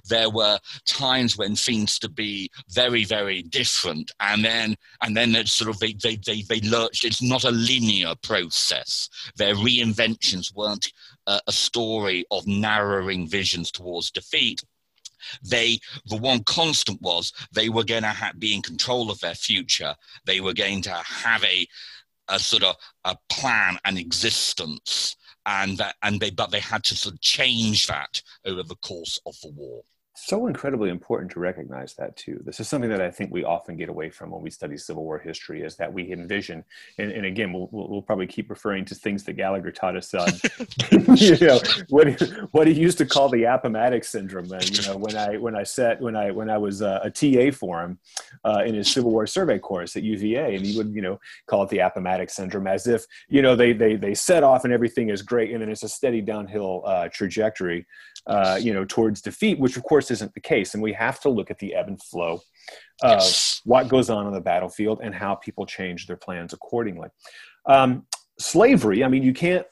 There 0.08 0.30
were 0.30 0.58
times 0.84 1.36
when 1.36 1.56
things 1.56 1.98
to 2.00 2.08
be 2.08 2.50
very, 2.70 3.04
very 3.04 3.42
different, 3.42 4.12
and 4.20 4.44
then 4.44 4.76
and 5.02 5.16
then 5.16 5.34
it's 5.34 5.52
sort 5.52 5.70
of 5.70 5.78
they 5.78 5.94
they 5.94 6.16
they, 6.16 6.42
they 6.42 6.60
lurched. 6.60 7.04
It's 7.04 7.22
not 7.22 7.44
a 7.44 7.50
linear 7.50 8.14
process. 8.22 9.08
Their 9.36 9.54
reinventions 9.54 10.54
weren't 10.54 10.92
uh, 11.26 11.40
a 11.46 11.52
story 11.52 12.24
of 12.30 12.46
narrowing 12.46 13.28
visions 13.28 13.70
towards 13.70 14.10
defeat 14.10 14.62
they 15.42 15.78
the 16.06 16.16
one 16.16 16.42
constant 16.44 17.00
was 17.02 17.32
they 17.52 17.68
were 17.68 17.84
going 17.84 18.02
to 18.02 18.08
ha- 18.08 18.32
be 18.38 18.54
in 18.54 18.62
control 18.62 19.10
of 19.10 19.20
their 19.20 19.34
future 19.34 19.94
they 20.24 20.40
were 20.40 20.54
going 20.54 20.80
to 20.82 20.90
have 20.90 21.42
a 21.44 21.66
a 22.28 22.38
sort 22.38 22.62
of 22.62 22.76
a 23.04 23.16
plan 23.28 23.78
and 23.84 23.98
existence 23.98 25.16
and 25.46 25.78
that 25.78 25.94
and 26.02 26.20
they 26.20 26.30
but 26.30 26.50
they 26.50 26.60
had 26.60 26.84
to 26.84 26.96
sort 26.96 27.14
of 27.14 27.20
change 27.20 27.86
that 27.86 28.20
over 28.44 28.62
the 28.62 28.76
course 28.76 29.20
of 29.26 29.34
the 29.42 29.50
war 29.50 29.82
so 30.26 30.46
incredibly 30.46 30.90
important 30.90 31.30
to 31.32 31.40
recognize 31.40 31.94
that 31.94 32.16
too. 32.16 32.40
This 32.44 32.60
is 32.60 32.68
something 32.68 32.90
that 32.90 33.00
I 33.00 33.10
think 33.10 33.30
we 33.30 33.44
often 33.44 33.76
get 33.76 33.88
away 33.88 34.10
from 34.10 34.30
when 34.30 34.42
we 34.42 34.50
study 34.50 34.76
Civil 34.76 35.04
War 35.04 35.18
history 35.18 35.62
is 35.62 35.76
that 35.76 35.92
we 35.92 36.10
envision, 36.12 36.64
and, 36.98 37.10
and 37.12 37.24
again, 37.24 37.52
we'll, 37.52 37.68
we'll, 37.70 38.02
probably 38.02 38.26
keep 38.26 38.48
referring 38.48 38.84
to 38.86 38.94
things 38.94 39.24
that 39.24 39.34
Gallagher 39.34 39.70
taught 39.70 39.96
us 39.96 40.14
on, 40.14 40.28
you 41.16 41.36
know, 41.38 41.60
what, 41.88 42.20
what 42.52 42.66
he 42.66 42.72
used 42.72 42.98
to 42.98 43.06
call 43.06 43.28
the 43.28 43.44
Appomattox 43.44 44.08
syndrome. 44.08 44.50
And, 44.50 44.78
you 44.78 44.86
know, 44.86 44.96
when 44.96 45.16
I, 45.16 45.36
when 45.36 45.54
I 45.54 45.62
set, 45.62 46.00
when 46.00 46.16
I, 46.16 46.30
when 46.30 46.48
I 46.48 46.58
was 46.58 46.82
uh, 46.82 47.00
a 47.02 47.10
TA 47.10 47.50
for 47.56 47.82
him 47.82 47.98
uh, 48.44 48.62
in 48.64 48.74
his 48.74 48.90
Civil 48.90 49.10
War 49.10 49.26
survey 49.26 49.58
course 49.58 49.96
at 49.96 50.02
UVA, 50.02 50.56
and 50.56 50.64
he 50.64 50.76
would, 50.76 50.94
you 50.94 51.02
know, 51.02 51.20
call 51.46 51.64
it 51.64 51.68
the 51.68 51.80
Appomattox 51.80 52.34
syndrome 52.34 52.66
as 52.66 52.86
if, 52.86 53.04
you 53.28 53.42
know, 53.42 53.54
they, 53.54 53.72
they, 53.72 53.96
they 53.96 54.14
set 54.14 54.42
off 54.42 54.64
and 54.64 54.72
everything 54.72 55.10
is 55.10 55.22
great. 55.22 55.52
And 55.52 55.60
then 55.60 55.70
it's 55.70 55.82
a 55.82 55.88
steady 55.88 56.20
downhill 56.20 56.82
uh, 56.86 57.08
trajectory, 57.12 57.86
uh, 58.28 58.58
you 58.60 58.74
know, 58.74 58.84
towards 58.84 59.22
defeat, 59.22 59.58
which 59.58 59.76
of 59.76 59.82
course 59.82 60.10
isn't 60.10 60.34
the 60.34 60.40
case. 60.40 60.74
And 60.74 60.82
we 60.82 60.92
have 60.92 61.18
to 61.20 61.30
look 61.30 61.50
at 61.50 61.58
the 61.58 61.74
ebb 61.74 61.88
and 61.88 62.00
flow 62.02 62.40
of 63.02 63.22
what 63.64 63.88
goes 63.88 64.10
on 64.10 64.26
on 64.26 64.32
the 64.32 64.40
battlefield 64.40 65.00
and 65.02 65.14
how 65.14 65.34
people 65.34 65.64
change 65.64 66.06
their 66.06 66.16
plans 66.16 66.52
accordingly. 66.52 67.08
Um, 67.66 68.06
slavery, 68.38 69.02
I 69.02 69.08
mean, 69.08 69.22
you 69.22 69.32
can't 69.32 69.66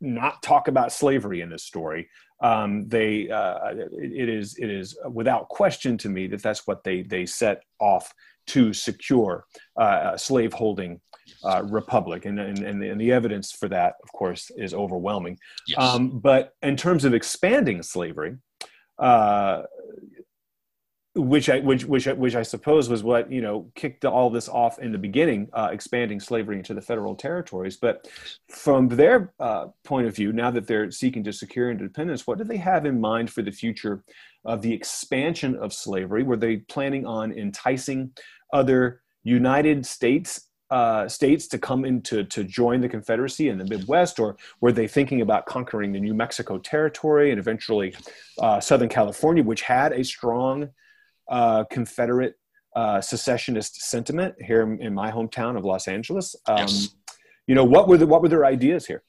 not 0.00 0.42
talk 0.42 0.68
about 0.68 0.92
slavery 0.92 1.42
in 1.42 1.50
this 1.50 1.64
story. 1.64 2.08
Um, 2.42 2.88
they, 2.88 3.28
uh, 3.28 3.74
it 3.92 4.30
is, 4.30 4.56
it 4.56 4.70
is 4.70 4.96
without 5.12 5.50
question 5.50 5.98
to 5.98 6.08
me 6.08 6.26
that 6.28 6.42
that's 6.42 6.66
what 6.66 6.82
they 6.84 7.02
they 7.02 7.26
set 7.26 7.62
off 7.78 8.14
to 8.48 8.72
secure 8.72 9.44
uh, 9.76 10.16
slaveholding 10.16 11.00
uh, 11.44 11.62
republic, 11.68 12.24
and, 12.24 12.38
and 12.38 12.58
and 12.58 12.82
and 12.82 13.00
the 13.00 13.12
evidence 13.12 13.52
for 13.52 13.68
that, 13.68 13.94
of 14.02 14.12
course, 14.12 14.50
is 14.56 14.74
overwhelming. 14.74 15.38
Yes. 15.66 15.78
Um, 15.78 16.18
but 16.18 16.54
in 16.62 16.76
terms 16.76 17.04
of 17.04 17.14
expanding 17.14 17.82
slavery, 17.82 18.36
uh, 18.98 19.62
which 21.14 21.50
I 21.50 21.58
which 21.58 21.84
which 21.84 22.06
which 22.06 22.36
I 22.36 22.42
suppose 22.42 22.88
was 22.88 23.02
what 23.02 23.32
you 23.32 23.40
know 23.40 23.70
kicked 23.74 24.04
all 24.04 24.30
this 24.30 24.48
off 24.48 24.78
in 24.78 24.92
the 24.92 24.98
beginning, 24.98 25.48
uh, 25.52 25.70
expanding 25.72 26.20
slavery 26.20 26.56
into 26.56 26.72
the 26.72 26.80
federal 26.82 27.16
territories. 27.16 27.76
But 27.76 28.08
from 28.48 28.88
their 28.88 29.32
uh, 29.40 29.68
point 29.84 30.06
of 30.06 30.14
view, 30.14 30.32
now 30.32 30.50
that 30.52 30.66
they're 30.66 30.90
seeking 30.90 31.24
to 31.24 31.32
secure 31.32 31.70
independence, 31.70 32.26
what 32.26 32.38
do 32.38 32.44
they 32.44 32.58
have 32.58 32.86
in 32.86 33.00
mind 33.00 33.30
for 33.30 33.42
the 33.42 33.50
future 33.50 34.04
of 34.44 34.62
the 34.62 34.72
expansion 34.72 35.56
of 35.56 35.72
slavery? 35.72 36.22
Were 36.22 36.36
they 36.36 36.58
planning 36.58 37.06
on 37.06 37.32
enticing 37.32 38.12
other 38.52 39.02
United 39.22 39.84
States 39.86 40.46
uh, 40.70 41.08
states 41.08 41.48
to 41.48 41.58
come 41.58 41.84
into 41.84 42.22
to 42.22 42.44
join 42.44 42.80
the 42.80 42.88
Confederacy 42.88 43.48
in 43.48 43.58
the 43.58 43.64
Midwest, 43.64 44.20
or 44.20 44.36
were 44.60 44.70
they 44.70 44.86
thinking 44.86 45.20
about 45.20 45.44
conquering 45.44 45.92
the 45.92 45.98
New 45.98 46.14
Mexico 46.14 46.58
territory 46.58 47.30
and 47.32 47.40
eventually 47.40 47.92
uh, 48.38 48.60
Southern 48.60 48.88
California, 48.88 49.42
which 49.42 49.62
had 49.62 49.92
a 49.92 50.04
strong 50.04 50.68
uh, 51.28 51.64
Confederate 51.64 52.36
uh, 52.76 53.00
secessionist 53.00 53.82
sentiment 53.82 54.34
here 54.40 54.62
in 54.80 54.94
my 54.94 55.10
hometown 55.10 55.56
of 55.56 55.64
Los 55.64 55.88
Angeles? 55.88 56.36
Um, 56.46 56.58
yes. 56.58 56.94
You 57.48 57.56
know, 57.56 57.64
what 57.64 57.88
were 57.88 57.96
the, 57.96 58.06
what 58.06 58.22
were 58.22 58.28
their 58.28 58.44
ideas 58.44 58.86
here? 58.86 59.02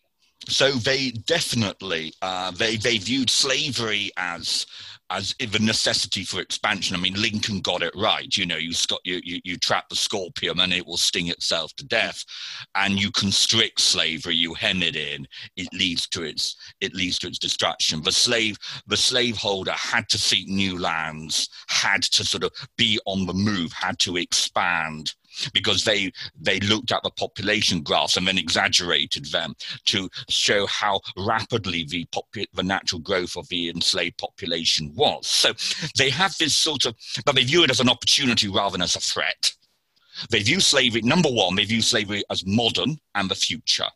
So 0.47 0.71
they 0.71 1.11
definitely 1.11 2.13
uh, 2.23 2.49
they 2.49 2.75
they 2.75 2.97
viewed 2.97 3.29
slavery 3.29 4.09
as 4.17 4.65
as 5.11 5.35
the 5.37 5.59
necessity 5.59 6.23
for 6.23 6.39
expansion. 6.39 6.95
I 6.95 6.99
mean, 6.99 7.21
Lincoln 7.21 7.59
got 7.59 7.83
it 7.83 7.93
right. 7.95 8.35
You 8.35 8.45
know, 8.45 8.57
you, 8.57 8.73
you, 9.03 9.41
you, 9.43 9.57
trap 9.57 9.89
the 9.89 9.95
scorpion 9.95 10.59
and 10.59 10.73
it 10.73 10.87
will 10.87 10.97
sting 10.97 11.27
itself 11.27 11.75
to 11.75 11.85
death, 11.85 12.23
and 12.75 12.99
you 12.99 13.11
constrict 13.11 13.81
slavery, 13.81 14.35
you 14.35 14.53
hem 14.53 14.81
it 14.81 14.95
in. 14.95 15.27
It 15.57 15.67
leads 15.73 16.07
to 16.09 16.23
its 16.23 16.55
it 16.79 16.95
leads 16.95 17.19
to 17.19 17.27
its 17.27 17.39
destruction. 17.39 18.01
The 18.01 18.11
slave 18.11 18.57
the 18.87 18.97
slaveholder 18.97 19.71
had 19.71 20.07
to 20.09 20.17
seek 20.17 20.47
new 20.47 20.79
lands, 20.79 21.49
had 21.67 22.03
to 22.03 22.23
sort 22.23 22.43
of 22.43 22.51
be 22.77 22.99
on 23.05 23.25
the 23.25 23.33
move, 23.33 23.71
had 23.73 23.99
to 23.99 24.17
expand 24.17 25.13
because 25.53 25.83
they 25.83 26.11
they 26.39 26.59
looked 26.61 26.91
at 26.91 27.03
the 27.03 27.11
population 27.11 27.81
graphs 27.81 28.17
and 28.17 28.27
then 28.27 28.37
exaggerated 28.37 29.25
them 29.31 29.53
to 29.85 30.09
show 30.29 30.65
how 30.67 30.99
rapidly 31.17 31.85
the 31.85 32.05
popu- 32.05 32.45
the 32.53 32.63
natural 32.63 32.99
growth 33.01 33.35
of 33.35 33.47
the 33.49 33.69
enslaved 33.69 34.17
population 34.17 34.93
was. 34.95 35.27
So 35.27 35.53
they 35.97 36.09
have 36.09 36.35
this 36.37 36.55
sort 36.55 36.85
of, 36.85 36.95
but 37.25 37.35
they 37.35 37.43
view 37.43 37.63
it 37.63 37.71
as 37.71 37.79
an 37.79 37.89
opportunity 37.89 38.47
rather 38.47 38.73
than 38.73 38.81
as 38.81 38.95
a 38.95 38.99
threat. 38.99 39.51
They 40.29 40.43
view 40.43 40.59
slavery, 40.59 41.01
number 41.01 41.29
one, 41.29 41.55
they 41.55 41.65
view 41.65 41.81
slavery 41.81 42.23
as 42.29 42.45
modern 42.45 42.97
and 43.15 43.29
the 43.29 43.35
future. 43.35 43.87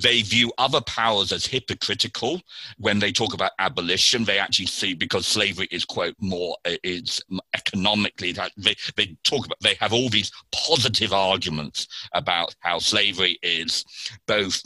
They 0.00 0.22
view 0.22 0.52
other 0.58 0.80
powers 0.82 1.32
as 1.32 1.46
hypocritical 1.46 2.40
when 2.78 2.98
they 2.98 3.12
talk 3.12 3.34
about 3.34 3.52
abolition. 3.58 4.24
They 4.24 4.38
actually 4.38 4.66
see 4.66 4.94
because 4.94 5.26
slavery 5.26 5.68
is 5.70 5.84
quote 5.84 6.14
more 6.20 6.56
is 6.64 7.20
economically 7.54 8.32
that 8.32 8.52
they, 8.56 8.76
they 8.96 9.16
talk 9.24 9.46
about 9.46 9.58
they 9.60 9.74
have 9.80 9.92
all 9.92 10.08
these 10.08 10.30
positive 10.52 11.12
arguments 11.12 11.86
about 12.12 12.54
how 12.60 12.78
slavery 12.78 13.38
is 13.42 13.84
both 14.26 14.62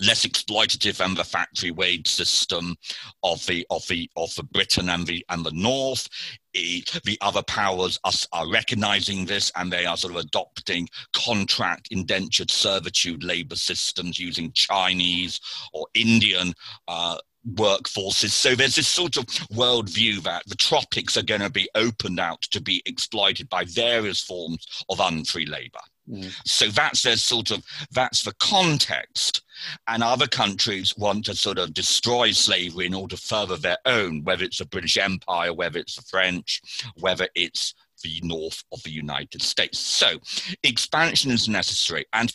less 0.00 0.24
exploitative 0.26 0.96
than 0.98 1.14
the 1.14 1.24
factory 1.24 1.70
wage 1.70 2.08
system 2.08 2.76
of 3.22 3.44
the 3.46 3.66
of 3.70 3.86
the 3.88 4.10
of 4.16 4.34
the 4.34 4.42
Britain 4.42 4.88
and 4.88 5.06
the 5.06 5.24
and 5.28 5.44
the 5.44 5.52
North. 5.52 6.08
the 6.52 7.18
other 7.20 7.42
powers 7.44 7.98
are, 8.04 8.12
are 8.32 8.50
recognizing 8.50 9.24
this 9.24 9.52
and 9.56 9.72
they 9.72 9.86
are 9.86 9.96
sort 9.96 10.14
of 10.14 10.20
adopting 10.20 10.88
contract 11.12 11.88
indentured 11.90 12.50
servitude 12.50 13.22
labor 13.22 13.56
systems 13.56 14.18
using 14.18 14.50
Chinese 14.52 15.40
or 15.72 15.86
Indian 15.94 16.52
uh, 16.88 17.18
workforces. 17.48 18.30
So 18.30 18.54
there's 18.54 18.74
this 18.74 18.88
sort 18.88 19.16
of 19.16 19.26
worldview 19.26 20.22
that 20.24 20.42
the 20.46 20.56
tropics 20.56 21.16
are 21.16 21.22
going 21.22 21.40
to 21.40 21.50
be 21.50 21.68
opened 21.74 22.20
out 22.20 22.42
to 22.42 22.60
be 22.60 22.82
exploited 22.86 23.48
by 23.48 23.64
various 23.64 24.22
forms 24.22 24.66
of 24.88 25.00
unfree 25.00 25.46
labor. 25.46 25.80
Mm. 26.10 26.32
So 26.46 26.66
that's 26.68 27.02
their 27.02 27.16
sort 27.16 27.50
of 27.50 27.64
that's 27.92 28.22
the 28.22 28.34
context. 28.40 29.42
And 29.88 30.02
other 30.02 30.26
countries 30.26 30.96
want 30.96 31.26
to 31.26 31.34
sort 31.34 31.58
of 31.58 31.74
destroy 31.74 32.32
slavery 32.32 32.86
in 32.86 32.94
order 32.94 33.16
to 33.16 33.22
further 33.22 33.56
their 33.56 33.76
own, 33.84 34.24
whether 34.24 34.44
it's 34.44 34.58
the 34.58 34.64
British 34.64 34.96
Empire, 34.96 35.52
whether 35.52 35.78
it's 35.78 35.96
the 35.96 36.02
French, 36.02 36.62
whether 36.96 37.28
it's 37.34 37.74
the 38.02 38.20
north 38.24 38.64
of 38.72 38.82
the 38.82 38.90
United 38.90 39.42
States. 39.42 39.78
So 39.78 40.18
expansion 40.62 41.30
is 41.30 41.48
necessary. 41.48 42.06
And 42.14 42.32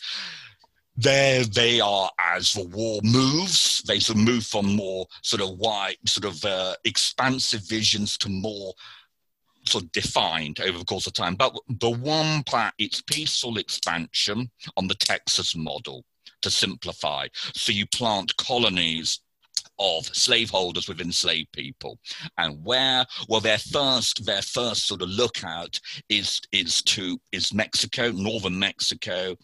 there 0.96 1.44
they 1.44 1.80
are 1.80 2.10
as 2.18 2.52
the 2.52 2.64
war 2.68 3.00
moves 3.04 3.82
they 3.82 3.98
sort 3.98 4.18
of 4.18 4.24
move 4.24 4.46
from 4.46 4.74
more 4.74 5.06
sort 5.22 5.42
of 5.42 5.58
wide 5.58 5.96
sort 6.06 6.24
of 6.24 6.42
uh, 6.44 6.74
expansive 6.84 7.60
visions 7.68 8.16
to 8.16 8.30
more 8.30 8.72
sort 9.68 9.84
of 9.84 9.92
defined 9.92 10.60
over 10.60 10.78
the 10.78 10.84
course 10.84 11.06
of 11.06 11.12
time. 11.12 11.34
But 11.34 11.56
the 11.68 11.90
one 11.90 12.42
plan, 12.44 12.72
it's 12.78 13.02
peaceful 13.02 13.58
expansion 13.58 14.50
on 14.76 14.88
the 14.88 14.94
Texas 14.94 15.56
model 15.56 16.04
to 16.42 16.50
simplify. 16.50 17.28
So 17.54 17.72
you 17.72 17.86
plant 17.86 18.36
colonies 18.36 19.20
of 19.78 20.06
slaveholders 20.06 20.88
with 20.88 21.00
enslaved 21.00 21.52
people. 21.52 21.98
And 22.38 22.64
where 22.64 23.06
well 23.28 23.40
their 23.40 23.58
first 23.58 24.24
their 24.24 24.42
first 24.42 24.86
sort 24.86 25.02
of 25.02 25.08
lookout 25.08 25.78
is 26.08 26.40
is 26.52 26.82
to 26.82 27.18
is 27.32 27.52
mexico 27.52 28.10
northern 28.10 28.58
mexico 28.58 29.36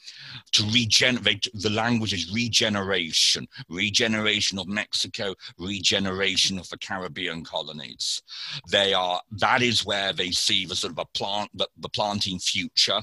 to 0.53 0.65
regenerate 0.73 1.47
the 1.55 1.71
language 1.71 2.13
is 2.13 2.33
regeneration 2.33 3.47
regeneration 3.69 4.59
of 4.59 4.69
mexico 4.69 5.35
regeneration 5.59 6.59
of 6.59 6.69
the 6.69 6.79
caribbean 6.79 7.45
colonies. 7.45 8.23
They 8.71 8.95
are 8.95 9.21
that 9.33 9.63
is 9.63 9.85
where 9.85 10.13
they 10.13 10.31
see 10.31 10.67
the 10.67 10.77
sort 10.77 10.93
of 10.93 10.99
a 10.99 11.19
plant 11.19 11.51
the, 11.55 11.69
the 11.79 11.89
planting 11.89 12.39
future. 12.39 13.01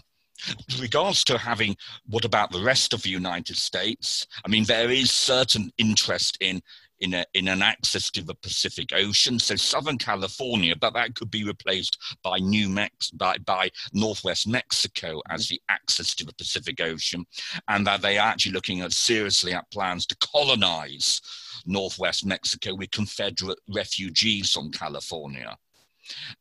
With 0.67 0.79
regards 0.79 1.23
to 1.25 1.37
having 1.37 1.75
what 2.07 2.23
about 2.23 2.51
the 2.51 2.63
rest 2.63 2.93
of 2.93 3.03
the 3.03 3.09
united 3.09 3.57
states? 3.57 4.25
I 4.45 4.49
mean 4.49 4.65
there 4.65 4.89
is 4.89 5.11
certain 5.11 5.71
interest 5.77 6.37
in 6.39 6.61
in, 6.99 7.13
a, 7.13 7.25
in 7.33 7.47
an 7.47 7.61
access 7.61 8.09
to 8.11 8.23
the 8.23 8.35
Pacific 8.35 8.89
Ocean. 8.93 9.39
So 9.39 9.55
Southern 9.55 9.97
California, 9.97 10.75
but 10.75 10.93
that 10.93 11.15
could 11.15 11.31
be 11.31 11.43
replaced 11.43 11.97
by 12.23 12.37
New 12.37 12.69
Mex 12.69 13.11
by, 13.11 13.37
by 13.39 13.69
Northwest 13.93 14.47
Mexico 14.47 15.21
as 15.29 15.47
the 15.47 15.61
access 15.69 16.13
to 16.15 16.25
the 16.25 16.33
Pacific 16.33 16.81
Ocean, 16.81 17.25
and 17.67 17.85
that 17.87 18.01
they 18.01 18.17
are 18.17 18.27
actually 18.27 18.53
looking 18.53 18.81
at 18.81 18.91
seriously 18.91 19.53
at 19.53 19.69
plans 19.71 20.05
to 20.07 20.17
colonize 20.17 21.21
Northwest 21.65 22.25
Mexico 22.25 22.75
with 22.75 22.91
Confederate 22.91 23.59
refugees 23.67 24.51
from 24.51 24.71
California 24.71 25.57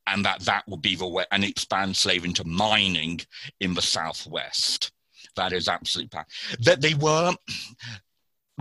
and 0.06 0.24
that 0.24 0.40
that 0.40 0.66
will 0.66 0.78
be 0.78 0.96
the 0.96 1.06
way 1.06 1.24
and 1.30 1.44
expand 1.44 1.94
slavery 1.94 2.28
into 2.28 2.44
mining 2.46 3.20
in 3.60 3.74
the 3.74 3.82
southwest 3.82 4.92
that 5.36 5.52
is 5.52 5.68
absolutely 5.68 6.20
that 6.60 6.80
they 6.80 6.94
were 6.94 7.32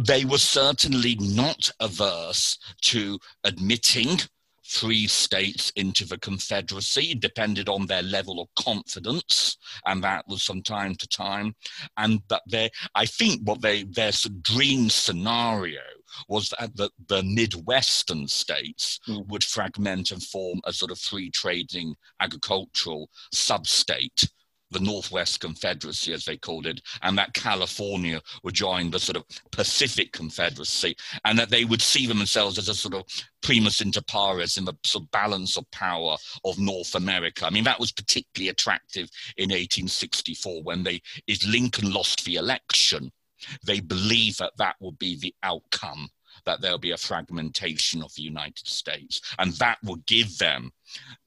they 0.05 0.25
were 0.25 0.37
certainly 0.37 1.17
not 1.19 1.71
averse 1.79 2.57
to 2.81 3.19
admitting 3.43 4.19
free 4.63 5.07
states 5.07 5.71
into 5.77 6.05
the 6.05 6.17
Confederacy, 6.17 7.15
depended 7.15 7.69
on 7.69 7.87
their 7.87 8.03
level 8.03 8.41
of 8.41 8.49
confidence, 8.61 9.57
and 9.85 10.03
that 10.03 10.27
was 10.27 10.43
from 10.43 10.61
time 10.61 10.93
to 10.95 11.07
time. 11.07 11.55
And 11.95 12.21
but 12.27 12.41
they, 12.49 12.69
I 12.93 13.05
think, 13.05 13.41
what 13.43 13.61
they 13.61 13.83
their 13.83 14.11
dream 14.41 14.89
scenario 14.89 15.79
was 16.27 16.53
that 16.59 16.75
the, 16.75 16.89
the 17.07 17.23
Midwestern 17.23 18.27
states 18.27 18.99
Mm. 19.07 19.27
would 19.27 19.43
fragment 19.43 20.11
and 20.11 20.21
form 20.21 20.59
a 20.65 20.73
sort 20.73 20.91
of 20.91 20.99
free 20.99 21.29
trading 21.29 21.95
agricultural 22.19 23.09
sub-state, 23.31 24.29
the 24.71 24.79
Northwest 24.79 25.39
Confederacy, 25.39 26.13
as 26.13 26.25
they 26.25 26.37
called 26.37 26.65
it, 26.67 26.81
and 27.01 27.17
that 27.17 27.33
California 27.33 28.21
would 28.43 28.53
join 28.53 28.91
the 28.91 28.99
sort 28.99 29.17
of 29.17 29.23
Pacific 29.51 30.11
Confederacy, 30.11 30.95
and 31.25 31.37
that 31.39 31.49
they 31.49 31.65
would 31.65 31.81
see 31.81 32.07
themselves 32.07 32.57
as 32.57 32.69
a 32.69 32.73
sort 32.73 32.95
of 32.95 33.03
primus 33.41 33.81
inter 33.81 34.01
pares 34.01 34.57
in 34.57 34.65
the 34.65 34.73
sort 34.85 35.05
of 35.05 35.11
balance 35.11 35.57
of 35.57 35.69
power 35.71 36.17
of 36.43 36.59
North 36.59 36.95
America. 36.95 37.45
I 37.45 37.49
mean, 37.49 37.63
that 37.63 37.79
was 37.79 37.91
particularly 37.91 38.49
attractive 38.49 39.09
in 39.37 39.49
1864 39.49 40.63
when 40.63 40.83
they, 40.83 41.01
if 41.27 41.45
Lincoln 41.45 41.91
lost 41.91 42.25
the 42.25 42.35
election, 42.35 43.11
they 43.65 43.79
believed 43.79 44.39
that 44.39 44.53
that 44.57 44.75
would 44.79 44.97
be 44.97 45.15
the 45.15 45.33
outcome 45.43 46.09
that 46.47 46.61
there'll 46.61 46.77
be 46.79 46.91
a 46.91 46.97
fragmentation 46.97 48.01
of 48.01 48.13
the 48.15 48.23
United 48.23 48.65
States, 48.67 49.21
and 49.37 49.53
that 49.53 49.77
will 49.83 49.97
give 50.07 50.37
them 50.39 50.71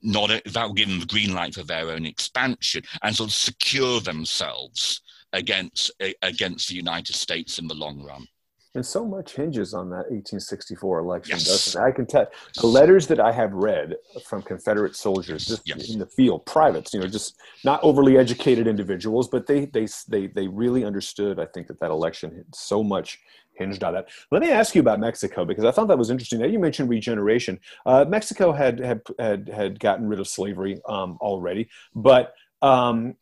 not 0.01 0.31
a, 0.31 0.41
that 0.49 0.67
will 0.67 0.73
give 0.73 0.89
them 0.89 0.99
the 0.99 1.05
green 1.05 1.33
light 1.33 1.53
for 1.53 1.63
their 1.63 1.89
own 1.91 2.05
expansion 2.05 2.83
and 3.03 3.15
sort 3.15 3.29
of 3.29 3.33
secure 3.33 4.01
themselves 4.01 5.01
against 5.31 5.91
against 6.21 6.67
the 6.67 6.75
United 6.75 7.15
States 7.15 7.59
in 7.59 7.67
the 7.67 7.75
long 7.75 8.03
run. 8.03 8.27
And 8.73 8.85
so 8.85 9.05
much 9.05 9.35
hinges 9.35 9.73
on 9.73 9.89
that 9.89 10.07
1864 10.09 10.99
election, 10.99 11.33
Yes. 11.37 11.45
doesn't 11.45 11.81
it? 11.81 11.85
I 11.85 11.91
can 11.91 12.05
tell 12.05 12.27
the 12.55 12.67
letters 12.67 13.05
that 13.07 13.19
I 13.19 13.29
have 13.33 13.51
read 13.51 13.97
from 14.25 14.41
Confederate 14.41 14.95
soldiers 14.95 15.45
just 15.45 15.67
Yes. 15.67 15.89
in 15.89 15.99
the 15.99 16.05
field, 16.05 16.45
privates, 16.45 16.93
you 16.93 17.01
know, 17.01 17.07
just 17.07 17.35
not 17.65 17.83
overly 17.83 18.17
educated 18.17 18.67
individuals, 18.67 19.27
but 19.27 19.45
they 19.45 19.65
they 19.65 19.87
they 20.07 20.27
they 20.27 20.47
really 20.47 20.85
understood. 20.85 21.37
I 21.37 21.47
think 21.53 21.67
that 21.67 21.81
that 21.81 21.91
election 21.91 22.33
had 22.33 22.55
so 22.55 22.81
much 22.81 23.19
hinged 23.53 23.83
on 23.83 23.93
that. 23.93 24.09
Let 24.31 24.41
me 24.41 24.51
ask 24.51 24.75
you 24.75 24.81
about 24.81 24.99
Mexico 24.99 25.45
because 25.45 25.65
I 25.65 25.71
thought 25.71 25.87
that 25.87 25.97
was 25.97 26.09
interesting. 26.09 26.39
That 26.39 26.51
you 26.51 26.59
mentioned 26.59 26.89
regeneration. 26.89 27.59
Uh, 27.85 28.05
Mexico 28.07 28.51
had 28.51 28.79
had 28.79 29.01
had 29.19 29.49
had 29.49 29.79
gotten 29.79 30.07
rid 30.07 30.19
of 30.19 30.27
slavery 30.27 30.79
um, 30.87 31.17
already, 31.21 31.69
but 31.95 32.33
um, 32.61 33.15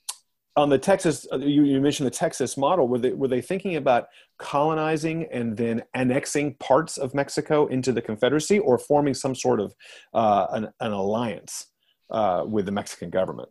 on 0.55 0.69
the 0.69 0.77
Texas, 0.77 1.25
uh, 1.31 1.38
you, 1.38 1.63
you 1.63 1.79
mentioned 1.79 2.07
the 2.07 2.12
Texas 2.12 2.57
model. 2.57 2.88
Were 2.88 3.00
they 3.00 3.12
were 3.12 3.27
they 3.27 3.41
thinking 3.41 3.75
about 3.75 4.07
colonizing 4.38 5.27
and 5.31 5.55
then 5.55 5.83
annexing 5.93 6.55
parts 6.55 6.98
of 6.98 7.13
Mexico 7.13 7.67
into 7.67 7.91
the 7.91 8.01
Confederacy, 8.01 8.59
or 8.59 8.77
forming 8.77 9.13
some 9.13 9.36
sort 9.36 9.59
of 9.59 9.74
uh, 10.13 10.48
an, 10.51 10.69
an 10.79 10.91
alliance 10.91 11.67
uh, 12.09 12.43
with 12.45 12.65
the 12.65 12.71
Mexican 12.71 13.09
government? 13.09 13.50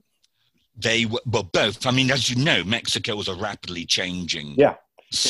They 0.77 1.07
were 1.07 1.21
well, 1.27 1.43
both. 1.43 1.87
I 1.87 1.91
mean, 1.91 2.11
as 2.11 2.31
you 2.31 2.37
know, 2.37 2.63
Mexico 2.65 3.17
was 3.17 3.29
a 3.29 3.35
rapidly 3.35 3.85
changing 3.85 4.55
Yeah. 4.57 4.75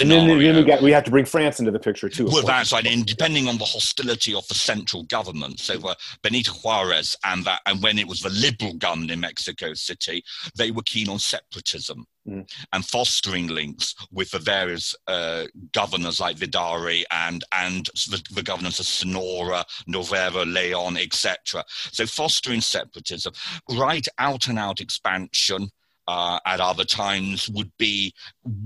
And 0.01 0.11
then, 0.11 0.27
then 0.27 0.57
we 0.57 0.65
got 0.65 0.83
we 0.83 0.91
have 0.91 1.05
to 1.05 1.11
bring 1.11 1.25
France 1.25 1.61
into 1.61 1.71
the 1.71 1.79
picture 1.79 2.09
too. 2.09 2.27
Well, 2.27 2.43
that's 2.43 2.73
right. 2.73 2.85
And 2.85 3.07
depending 3.07 3.47
on 3.47 3.59
the 3.59 3.65
hostility 3.65 4.35
of 4.35 4.47
the 4.49 4.55
central 4.55 5.05
government, 5.05 5.61
so 5.61 5.79
uh, 5.87 5.95
Benito 6.23 6.53
Juarez 6.53 7.17
and 7.25 7.45
that, 7.45 7.61
and 7.65 7.81
when 7.81 7.99
it 7.99 8.09
was 8.09 8.21
the 8.21 8.31
liberal 8.31 8.75
government 8.75 9.13
in 9.13 9.21
Mexico 9.21 9.75
City, 9.75 10.25
they 10.57 10.73
were 10.73 10.83
keen 10.83 11.09
on 11.09 11.21
separatism 11.21 12.07
Mm. 12.29 12.47
and 12.75 12.85
fostering 12.85 13.47
links 13.47 13.95
with 14.13 14.31
the 14.33 14.39
various 14.39 14.95
uh, 15.07 15.45
governors 15.73 16.21
like 16.21 16.37
Vidaurri 16.37 17.05
and 17.11 17.43
and 17.53 17.87
the, 18.11 18.23
the 18.33 18.43
governors 18.43 18.79
of 18.81 18.87
Sonora, 18.87 19.65
Nuevo 19.87 20.45
Leon, 20.45 20.99
etc. 20.99 21.65
So 21.69 22.05
fostering 22.05 22.61
separatism, 22.61 23.33
right 23.71 24.07
out 24.19 24.49
and 24.49 24.59
out 24.59 24.81
expansion. 24.81 25.71
Uh, 26.11 26.39
at 26.47 26.59
other 26.59 26.85
times 26.85 27.51
would 27.51 27.71
be 27.79 28.15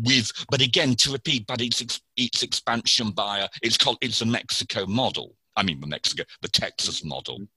with, 0.05 0.31
but 0.49 0.61
again 0.61 0.95
to 0.95 1.11
repeat, 1.11 1.45
but 1.49 1.61
it's 1.61 2.01
it's 2.17 2.45
expansion 2.45 3.11
by 3.11 3.49
it's 3.63 3.77
called 3.77 3.99
it's 4.01 4.21
a 4.21 4.25
Mexico 4.25 4.87
model. 4.87 5.35
I 5.57 5.65
mean, 5.65 5.81
the 5.81 5.89
Mexico, 5.89 6.23
the 6.41 6.49
Texas 6.49 7.05
model. 7.05 7.49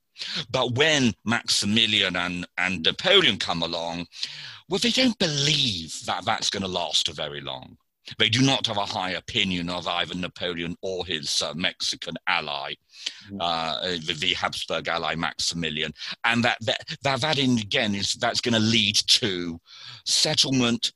But 0.50 0.74
when 0.74 1.14
Maximilian 1.24 2.16
and, 2.16 2.46
and 2.58 2.82
Napoleon 2.82 3.38
come 3.38 3.62
along, 3.62 4.06
well, 4.68 4.78
they 4.78 4.90
don't 4.90 5.18
believe 5.18 6.04
that 6.06 6.24
that's 6.24 6.50
going 6.50 6.62
to 6.62 6.68
last 6.68 7.08
very 7.14 7.40
long. 7.40 7.76
They 8.18 8.28
do 8.28 8.42
not 8.42 8.66
have 8.66 8.76
a 8.76 8.84
high 8.84 9.10
opinion 9.12 9.68
of 9.68 9.86
either 9.86 10.14
Napoleon 10.14 10.76
or 10.82 11.04
his 11.06 11.42
uh, 11.42 11.54
Mexican 11.54 12.14
ally, 12.26 12.74
Mhm. 13.30 13.38
uh, 13.40 13.80
the, 14.06 14.14
the 14.18 14.34
Habsburg 14.34 14.88
ally 14.88 15.14
Maximilian, 15.14 15.92
and 16.24 16.44
that 16.44 16.58
that 16.62 16.96
that, 17.02 17.20
that 17.20 17.38
in, 17.38 17.58
again 17.58 17.94
is 17.94 18.14
that's 18.14 18.40
going 18.40 18.54
to 18.54 18.60
lead 18.60 18.96
to 19.08 19.60
settlement 20.04 20.92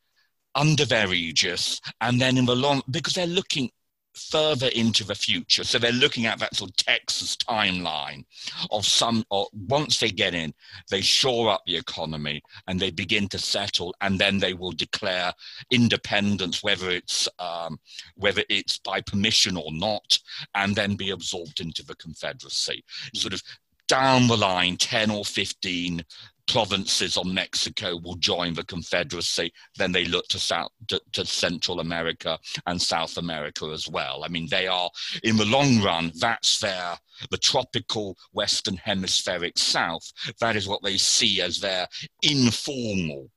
under 0.54 0.84
their 0.84 1.12
aegis, 1.12 1.80
and 2.00 2.20
then 2.20 2.36
in 2.38 2.46
the 2.46 2.56
long 2.56 2.82
because 2.90 3.14
they're 3.14 3.26
looking 3.26 3.70
further 4.14 4.68
into 4.68 5.04
the 5.04 5.14
future. 5.14 5.64
So 5.64 5.78
they're 5.78 5.92
looking 5.92 6.26
at 6.26 6.38
that 6.40 6.56
sort 6.56 6.70
of 6.70 6.76
Texas 6.76 7.36
timeline 7.36 8.24
of 8.70 8.84
some, 8.84 9.24
or 9.30 9.48
once 9.52 9.98
they 9.98 10.10
get 10.10 10.34
in, 10.34 10.52
they 10.90 11.00
shore 11.00 11.50
up 11.50 11.62
the 11.66 11.76
economy 11.76 12.42
and 12.66 12.78
they 12.78 12.90
begin 12.90 13.28
to 13.28 13.38
settle, 13.38 13.94
and 14.00 14.18
then 14.18 14.38
they 14.38 14.54
will 14.54 14.72
declare 14.72 15.32
independence, 15.70 16.62
whether 16.62 16.90
it's 16.90 17.28
um, 17.38 17.78
whether 18.16 18.42
it's 18.48 18.78
by 18.78 19.00
permission 19.00 19.56
or 19.56 19.72
not, 19.72 20.18
and 20.54 20.74
then 20.74 20.96
be 20.96 21.10
absorbed 21.10 21.60
into 21.60 21.84
the 21.84 21.96
Confederacy. 21.96 22.84
Sort 23.14 23.34
of 23.34 23.42
down 23.88 24.28
the 24.28 24.36
line, 24.36 24.76
ten 24.76 25.10
or 25.10 25.24
fifteen 25.24 26.04
provinces 26.50 27.16
of 27.16 27.26
Mexico 27.26 27.96
will 28.02 28.16
join 28.16 28.54
the 28.54 28.64
Confederacy. 28.64 29.52
Then 29.76 29.92
they 29.92 30.04
look 30.04 30.26
to 30.28 30.38
South 30.38 30.70
to, 30.88 31.00
to 31.12 31.24
Central 31.24 31.80
America 31.80 32.38
and 32.66 32.80
South 32.80 33.16
America 33.16 33.66
as 33.66 33.88
well. 33.88 34.24
I 34.24 34.28
mean, 34.28 34.48
they 34.50 34.66
are 34.66 34.90
in 35.22 35.36
the 35.36 35.44
long 35.44 35.82
run. 35.82 36.12
That's 36.18 36.58
their 36.58 36.96
the 37.30 37.38
tropical 37.38 38.16
Western 38.32 38.76
Hemispheric 38.76 39.58
South. 39.58 40.10
That 40.40 40.56
is 40.56 40.66
what 40.66 40.82
they 40.82 40.96
see 40.96 41.40
as 41.40 41.58
their 41.60 41.86
informal 42.22 43.30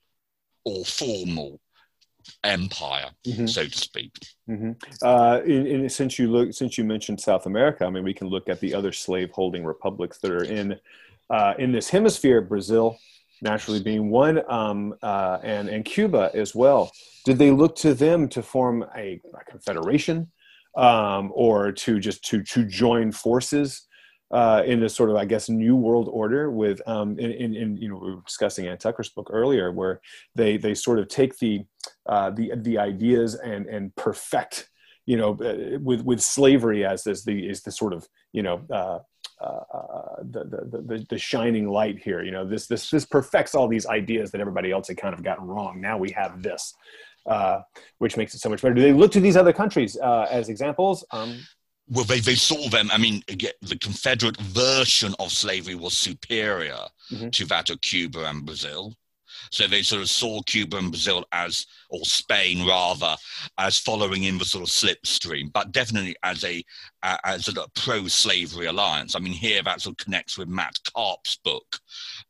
or 0.65 0.85
formal 0.85 1.59
empire, 2.43 3.09
Mhm. 3.27 3.49
so 3.49 3.65
to 3.65 3.77
speak. 3.77 4.11
Mhm. 4.49 4.81
Uh, 5.01 5.41
in, 5.43 5.67
in, 5.67 5.89
since 5.89 6.17
you 6.17 6.31
look, 6.31 6.53
since 6.53 6.77
you 6.77 6.85
mentioned 6.85 7.19
South 7.19 7.45
America, 7.45 7.85
I 7.85 7.89
mean, 7.89 8.03
we 8.05 8.13
can 8.13 8.27
look 8.27 8.47
at 8.49 8.61
the 8.61 8.73
other 8.73 8.93
slave-holding 8.93 9.65
republics 9.65 10.19
that 10.19 10.31
are 10.31 10.43
in 10.45 10.79
uh, 11.29 11.53
in 11.57 11.71
this 11.71 11.89
hemisphere. 11.89 12.41
Brazil, 12.41 12.97
naturally 13.41 13.81
being 13.81 14.09
one, 14.09 14.41
um, 14.49 14.93
uh, 15.01 15.39
and 15.43 15.69
and 15.69 15.85
Cuba 15.85 16.31
as 16.33 16.55
well. 16.55 16.91
Did 17.25 17.37
they 17.37 17.51
look 17.51 17.75
to 17.77 17.93
them 17.93 18.27
to 18.29 18.41
form 18.41 18.85
a, 18.95 19.21
a 19.39 19.43
confederation, 19.49 20.31
um, 20.75 21.31
or 21.33 21.71
to 21.71 21.99
just 21.99 22.23
to 22.25 22.43
to 22.43 22.65
join 22.65 23.11
forces? 23.11 23.87
Uh, 24.31 24.63
in 24.65 24.79
this 24.79 24.95
sort 24.95 25.11
of, 25.11 25.15
I 25.15 25.25
guess, 25.25 25.47
new 25.47 25.75
world 25.75 26.09
order 26.11 26.49
with, 26.49 26.81
um, 26.87 27.19
in, 27.19 27.29
in, 27.33 27.55
in, 27.55 27.77
you 27.77 27.87
know, 27.87 27.97
we 27.97 28.15
were 28.15 28.21
discussing 28.25 28.65
Ann 28.65 28.79
Tucker's 28.79 29.09
book 29.09 29.29
earlier, 29.31 29.71
where 29.71 30.01
they 30.33 30.57
they 30.57 30.73
sort 30.73 30.97
of 30.97 31.07
take 31.07 31.37
the 31.37 31.63
uh, 32.09 32.31
the 32.31 32.51
the 32.55 32.79
ideas 32.79 33.35
and 33.35 33.67
and 33.67 33.95
perfect 33.95 34.71
you 35.05 35.17
know 35.17 35.37
uh, 35.41 35.79
with 35.79 36.01
with 36.01 36.21
slavery 36.21 36.85
as 36.85 37.05
as 37.07 37.23
the 37.23 37.47
is 37.47 37.61
the 37.63 37.71
sort 37.71 37.93
of 37.93 38.07
you 38.31 38.43
know 38.43 38.61
uh, 38.71 38.99
the, 40.33 40.43
the 40.71 40.81
the 40.89 41.05
the 41.09 41.17
shining 41.17 41.67
light 41.79 41.97
here 42.07 42.23
you 42.23 42.31
know 42.31 42.45
this 42.53 42.67
this 42.67 42.89
this 42.89 43.05
perfects 43.05 43.53
all 43.55 43.67
these 43.67 43.85
ideas 43.87 44.31
that 44.31 44.41
everybody 44.41 44.71
else 44.71 44.87
had 44.87 44.97
kind 44.97 45.13
of 45.13 45.21
gotten 45.23 45.45
wrong 45.45 45.73
now 45.81 45.97
we 45.97 46.09
have 46.11 46.41
this 46.41 46.73
uh, 47.25 47.57
which 47.99 48.15
makes 48.17 48.33
it 48.35 48.39
so 48.39 48.49
much 48.49 48.61
better 48.61 48.73
do 48.75 48.81
they 48.81 48.93
look 48.93 49.11
to 49.11 49.19
these 49.27 49.37
other 49.37 49.53
countries 49.53 49.97
uh, 50.09 50.27
as 50.29 50.49
examples 50.49 51.05
um, 51.11 51.31
Well, 51.89 52.05
they, 52.05 52.21
they 52.21 52.35
saw 52.35 52.69
them. 52.69 52.87
I 52.91 52.97
mean, 53.05 53.17
the 53.71 53.77
Confederate 53.87 54.37
version 54.39 55.13
of 55.19 55.31
slavery 55.31 55.75
was 55.75 55.93
superior 56.09 56.81
Mhm. 57.11 57.29
to 57.37 57.43
that 57.51 57.69
of 57.69 57.77
Cuba 57.81 58.21
and 58.29 58.45
Brazil. 58.45 58.81
So 59.51 59.67
they 59.67 59.81
sort 59.83 60.01
of 60.01 60.09
saw 60.09 60.41
Cuba 60.43 60.77
and 60.77 60.91
Brazil 60.91 61.25
as, 61.31 61.65
or 61.89 62.03
Spain 62.05 62.65
rather, 62.67 63.15
as 63.57 63.77
following 63.79 64.23
in 64.23 64.37
the 64.37 64.45
sort 64.45 64.63
of 64.63 64.69
slipstream, 64.69 65.51
but 65.51 65.71
definitely 65.71 66.15
as 66.23 66.43
a 66.43 66.63
uh, 67.03 67.17
as 67.25 67.47
a 67.49 67.53
pro-slavery 67.75 68.65
alliance. 68.67 69.15
I 69.15 69.19
mean, 69.19 69.33
here 69.33 69.61
that 69.63 69.81
sort 69.81 69.99
of 69.99 70.05
connects 70.05 70.37
with 70.37 70.47
Matt 70.47 70.77
Karp's 70.95 71.37
book 71.43 71.79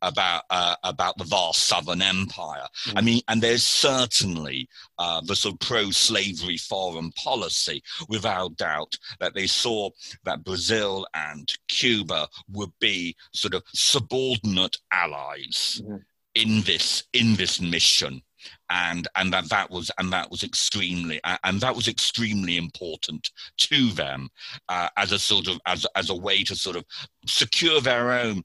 about 0.02 0.44
uh, 0.50 0.76
about 0.84 1.18
the 1.18 1.24
vast 1.26 1.64
Southern 1.66 2.02
Empire. 2.02 2.68
I 2.88 3.02
Mhm. 3.02 3.04
mean, 3.04 3.22
and 3.28 3.42
there's 3.42 3.64
certainly 3.64 4.68
uh, 4.98 5.22
the 5.22 5.36
sort 5.36 5.54
of 5.54 5.60
pro-slavery 5.60 6.58
foreign 6.58 7.12
policy, 7.14 7.84
without 8.10 8.56
doubt, 8.58 8.98
that 9.20 9.34
they 9.34 9.48
saw 9.48 9.90
that 10.24 10.44
Brazil 10.44 11.06
and 11.14 11.52
Cuba 11.68 12.28
would 12.50 12.72
be 12.80 13.16
sort 13.34 13.54
of 13.54 13.64
subordinate 13.74 14.78
allies 14.92 15.82
Mhm. 15.84 16.04
In 16.36 16.62
this 16.62 17.04
in 17.14 17.36
this 17.36 17.62
mission 17.62 18.22
and 18.70 19.08
and 19.16 19.32
that 19.32 19.50
that 19.50 19.70
was 19.70 19.92
and 19.98 20.12
that 20.12 20.30
was 20.30 20.44
extremely 20.44 21.20
and 21.44 21.62
that 21.62 21.76
was 21.76 21.88
extremely 21.88 22.58
important 22.58 23.32
to 23.58 23.90
them 23.92 24.30
uh, 24.70 24.90
as 24.98 25.12
a 25.12 25.20
sort 25.20 25.48
of 25.48 25.60
as 25.66 25.86
as 25.96 26.10
a 26.10 26.16
way 26.16 26.44
to 26.44 26.56
sort 26.56 26.76
of 26.76 26.84
secure 27.26 27.80
their 27.82 28.12
own 28.12 28.44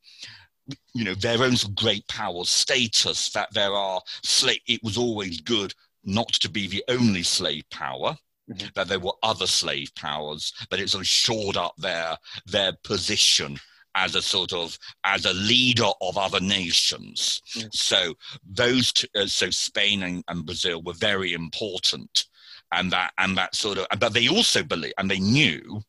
you 0.94 1.04
know 1.04 1.14
their 1.14 1.42
own 1.42 1.54
great 1.74 2.06
power 2.08 2.44
status 2.44 3.30
that 3.30 3.48
there 3.52 3.72
are 3.72 4.00
slave 4.22 4.60
it 4.66 4.80
was 4.82 4.98
always 4.98 5.40
good 5.40 5.72
not 6.04 6.28
to 6.28 6.48
be 6.48 6.66
the 6.66 6.84
only 6.88 7.22
slave 7.22 7.64
power 7.70 8.16
mm-hmm. 8.50 8.66
that 8.74 8.88
there 8.88 9.00
were 9.00 9.12
other 9.22 9.46
slave 9.46 9.94
powers, 9.94 10.52
but 10.70 10.80
it 10.80 10.88
sort 10.88 11.02
of 11.02 11.06
shored 11.06 11.56
up 11.56 11.74
their 11.76 12.16
their 12.46 12.72
position 12.82 13.58
as 13.98 14.14
a 14.14 14.22
sort 14.22 14.52
of 14.52 14.78
as 15.04 15.24
a 15.24 15.34
leader 15.34 15.90
of 16.00 16.16
other 16.16 16.40
nations. 16.40 17.42
Mm. 17.56 17.74
So 17.74 18.14
those 18.48 18.92
two, 18.92 19.08
uh, 19.16 19.26
so 19.26 19.50
Spain 19.50 20.02
and, 20.04 20.24
and, 20.28 20.46
Brazil 20.46 20.82
were 20.82 20.94
very 20.94 21.32
important, 21.32 22.26
and 22.72 22.92
that 22.92 23.12
and 23.18 23.36
that 23.36 23.54
sort 23.54 23.78
of. 23.78 23.86
But 23.98 24.14
they 24.14 24.28
also 24.28 24.62
believe, 24.62 24.92
and 24.98 25.10
they 25.10 25.18
knew, 25.18 25.82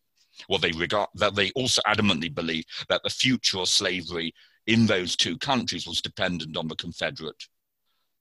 well, 0.50 0.60
they 0.60 0.72
regard 0.72 1.10
that 1.16 1.36
they 1.36 1.52
also 1.52 1.82
adamantly 1.88 2.34
believed 2.34 2.68
that 2.90 3.02
the 3.04 3.12
future 3.12 3.60
of 3.60 3.70
slavery 3.70 4.34
in 4.66 4.88
those 4.88 5.16
two 5.16 5.38
countries 5.38 5.88
was 5.88 6.02
dependent 6.02 6.58
on 6.58 6.68
the 6.68 6.76
Confederate 6.76 7.44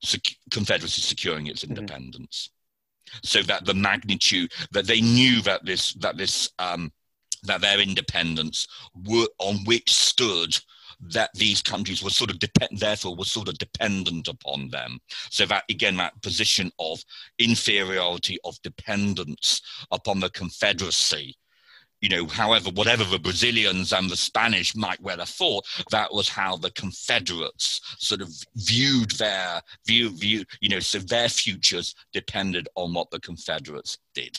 sec- 0.03 0.37
Confederacy 0.51 1.01
securing 1.01 1.47
its 1.47 1.65
mm-hmm. 1.65 1.79
independence. 1.79 2.51
Mm-hmm. 2.51 3.19
So 3.23 3.43
that 3.45 3.65
the 3.65 3.73
magnitude 3.73 4.53
that 4.73 4.87
they 4.87 5.01
knew 5.01 5.41
that 5.43 5.65
this 5.65 5.95
that 5.95 6.19
this 6.19 6.51
um, 6.59 6.93
that 7.45 7.61
their 7.61 7.81
independence 7.81 8.67
were 9.07 9.29
on 9.39 9.57
which 9.65 9.93
stood 9.93 10.59
that 11.01 11.31
these 11.35 11.63
countries 11.63 12.03
were 12.03 12.11
sort 12.11 12.31
of 12.31 12.41
depend, 12.41 12.79
therefore 12.79 13.15
were 13.15 13.25
sort 13.25 13.49
of 13.49 13.57
dependent 13.59 14.27
upon 14.27 14.69
them. 14.71 14.99
So 15.31 15.47
that 15.47 15.65
again, 15.71 15.97
that 15.99 16.21
position 16.23 16.73
of 16.79 17.01
inferiority 17.39 18.39
of 18.45 18.61
dependence 18.63 19.63
upon 19.93 20.21
the 20.21 20.31
Confederacy 20.31 21.37
you 22.01 22.09
know, 22.09 22.27
however, 22.27 22.71
whatever 22.71 23.05
the 23.05 23.19
Brazilians 23.19 23.93
and 23.93 24.09
the 24.09 24.17
Spanish 24.17 24.77
might 24.77 25.01
well 25.01 25.19
have 25.19 25.29
thought, 25.29 25.67
that 25.91 26.13
was 26.13 26.29
how 26.29 26.57
the 26.57 26.71
Confederates 26.73 27.81
sort 27.99 28.21
of 28.21 28.33
viewed 28.57 29.11
their 29.13 29.61
view, 29.87 30.11
view, 30.11 30.45
you 30.61 30.69
know, 30.69 30.79
so 30.79 30.99
their 30.99 31.29
futures 31.29 31.95
depended 32.13 32.69
on 32.77 32.95
what 32.95 33.11
the 33.11 33.21
Confederates 33.21 33.99
did. 34.15 34.39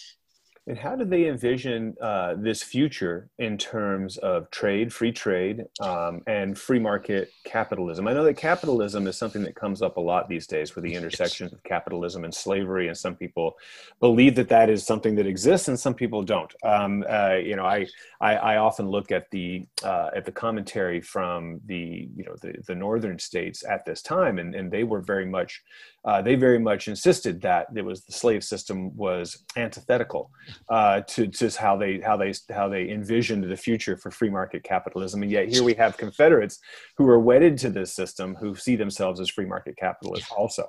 And 0.69 0.77
how 0.77 0.95
do 0.95 1.03
they 1.03 1.25
envision 1.25 1.95
uh, 1.99 2.35
this 2.37 2.61
future 2.61 3.27
in 3.39 3.57
terms 3.57 4.17
of 4.17 4.51
trade, 4.51 4.93
free 4.93 5.11
trade, 5.11 5.65
um, 5.81 6.21
and 6.27 6.55
free 6.55 6.77
market 6.77 7.31
capitalism? 7.43 8.07
I 8.07 8.13
know 8.13 8.23
that 8.23 8.37
capitalism 8.37 9.07
is 9.07 9.17
something 9.17 9.41
that 9.41 9.55
comes 9.55 9.81
up 9.81 9.97
a 9.97 9.99
lot 9.99 10.29
these 10.29 10.45
days 10.45 10.75
with 10.75 10.83
the 10.83 10.93
intersections 10.93 11.53
of 11.53 11.63
capitalism 11.63 12.23
and 12.23 12.31
slavery, 12.31 12.87
and 12.87 12.95
some 12.95 13.15
people 13.15 13.57
believe 13.99 14.35
that 14.35 14.49
that 14.49 14.69
is 14.69 14.85
something 14.85 15.15
that 15.15 15.25
exists, 15.25 15.69
and 15.69 15.79
some 15.79 15.95
people 15.95 16.21
don't. 16.21 16.53
Um, 16.63 17.03
uh, 17.09 17.37
you 17.37 17.55
know, 17.55 17.65
I, 17.65 17.87
I, 18.21 18.35
I 18.35 18.57
often 18.57 18.87
look 18.87 19.11
at 19.11 19.31
the 19.31 19.65
uh, 19.83 20.11
at 20.15 20.23
the 20.23 20.31
commentary 20.31 21.01
from 21.01 21.61
the 21.65 22.07
you 22.15 22.25
know 22.25 22.35
the, 22.43 22.53
the 22.67 22.75
northern 22.75 23.17
states 23.17 23.65
at 23.67 23.85
this 23.85 24.03
time, 24.03 24.37
and, 24.37 24.53
and 24.53 24.71
they 24.71 24.83
were 24.83 25.01
very 25.01 25.25
much 25.25 25.63
uh, 26.05 26.21
they 26.21 26.35
very 26.35 26.59
much 26.59 26.87
insisted 26.87 27.41
that 27.41 27.67
it 27.75 27.83
was 27.83 28.03
the 28.05 28.11
slave 28.11 28.43
system 28.43 28.95
was 28.95 29.43
antithetical 29.57 30.31
uh, 30.69 31.01
to 31.01 31.27
just 31.27 31.57
how 31.57 31.75
they 31.75 31.99
how 31.99 32.15
they 32.15 32.33
how 32.51 32.69
they 32.69 32.89
envisioned 32.89 33.43
the 33.43 33.57
future 33.57 33.97
for 33.97 34.11
free 34.11 34.29
market 34.29 34.63
capitalism, 34.63 35.21
and 35.23 35.31
yet 35.31 35.49
here 35.49 35.63
we 35.63 35.73
have 35.73 35.97
Confederates 35.97 36.59
who 36.97 37.07
are 37.07 37.19
wedded 37.19 37.57
to 37.57 37.69
this 37.69 37.93
system 37.93 38.35
who 38.35 38.55
see 38.55 38.75
themselves 38.75 39.19
as 39.19 39.29
free 39.29 39.45
market 39.45 39.75
capitalists 39.77 40.31
also. 40.31 40.65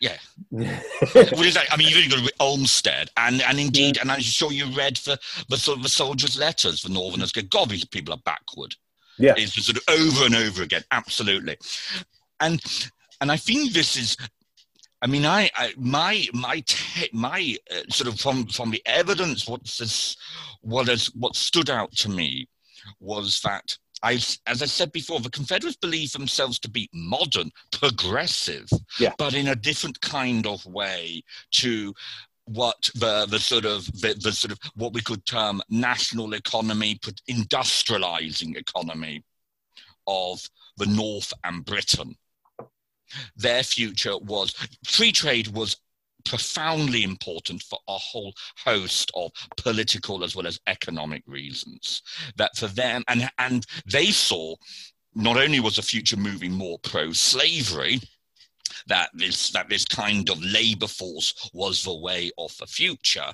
Yeah. 0.00 0.16
what 0.50 1.46
is 1.46 1.54
that? 1.54 1.66
I 1.70 1.76
mean, 1.76 1.88
you've 1.88 2.10
got 2.10 2.26
to 2.26 2.32
Olmsted, 2.40 3.10
and 3.16 3.40
and 3.42 3.58
indeed, 3.58 3.98
and 3.98 4.10
I'm 4.10 4.20
sure 4.20 4.52
you 4.52 4.66
read 4.76 4.96
the 4.96 5.18
the 5.48 5.56
sort 5.56 5.78
of 5.78 5.82
the 5.82 5.88
soldiers' 5.88 6.38
letters, 6.38 6.82
the 6.82 6.90
Northerners 6.90 7.32
go, 7.32 7.42
God, 7.42 7.70
these 7.70 7.84
people 7.84 8.12
are 8.12 8.20
backward. 8.24 8.74
Yeah. 9.18 9.34
It's 9.36 9.54
sort 9.64 9.78
of 9.78 9.84
over 9.88 10.26
and 10.26 10.34
over 10.34 10.62
again, 10.62 10.82
absolutely. 10.90 11.56
And 12.40 12.60
and 13.20 13.32
I 13.32 13.36
think 13.36 13.72
this 13.72 13.96
is 13.96 14.16
I 15.04 15.06
mean, 15.06 15.26
I, 15.26 15.50
I 15.54 15.74
my 15.76 16.26
my 16.32 16.60
te- 16.60 17.10
my 17.12 17.56
uh, 17.70 17.82
sort 17.90 18.08
of 18.08 18.18
from 18.18 18.46
from 18.46 18.70
the 18.70 18.82
evidence, 18.86 19.46
what's 19.46 19.76
this, 19.76 20.16
what 20.62 20.88
has 20.88 21.06
what 21.14 21.36
stood 21.36 21.68
out 21.68 21.92
to 21.96 22.08
me 22.08 22.48
was 23.00 23.38
that 23.42 23.76
I, 24.02 24.14
as 24.46 24.62
I 24.62 24.66
said 24.66 24.92
before, 24.92 25.20
the 25.20 25.28
Confederates 25.28 25.76
believe 25.76 26.12
themselves 26.12 26.58
to 26.60 26.70
be 26.70 26.88
modern, 26.94 27.50
progressive, 27.70 28.68
yeah. 28.98 29.12
but 29.18 29.34
in 29.34 29.48
a 29.48 29.54
different 29.54 30.00
kind 30.00 30.46
of 30.46 30.64
way 30.64 31.22
to 31.52 31.92
what 32.46 32.90
the 32.94 33.26
the 33.26 33.38
sort 33.38 33.66
of 33.66 33.84
the, 34.00 34.14
the 34.18 34.32
sort 34.32 34.52
of 34.52 34.58
what 34.74 34.94
we 34.94 35.02
could 35.02 35.26
term 35.26 35.60
national 35.68 36.32
economy, 36.32 36.98
industrializing 37.30 38.56
economy 38.56 39.22
of 40.06 40.40
the 40.78 40.86
North 40.86 41.34
and 41.44 41.62
Britain 41.66 42.16
their 43.36 43.62
future 43.62 44.16
was 44.18 44.54
free 44.84 45.12
trade 45.12 45.48
was 45.48 45.76
profoundly 46.24 47.02
important 47.02 47.62
for 47.62 47.78
a 47.88 47.98
whole 47.98 48.32
host 48.56 49.10
of 49.14 49.30
political 49.56 50.24
as 50.24 50.34
well 50.34 50.46
as 50.46 50.58
economic 50.66 51.22
reasons. 51.26 52.02
That 52.36 52.56
for 52.56 52.68
them 52.68 53.04
and 53.08 53.28
and 53.38 53.66
they 53.90 54.06
saw 54.06 54.54
not 55.14 55.36
only 55.36 55.60
was 55.60 55.76
the 55.76 55.82
future 55.82 56.16
moving 56.16 56.52
more 56.52 56.78
pro 56.80 57.12
slavery 57.12 58.00
that 58.86 59.10
this 59.14 59.50
that 59.50 59.68
this 59.68 59.84
kind 59.84 60.28
of 60.30 60.42
labor 60.42 60.86
force 60.86 61.50
was 61.52 61.82
the 61.82 61.94
way 61.94 62.30
of 62.38 62.56
the 62.58 62.66
future, 62.66 63.32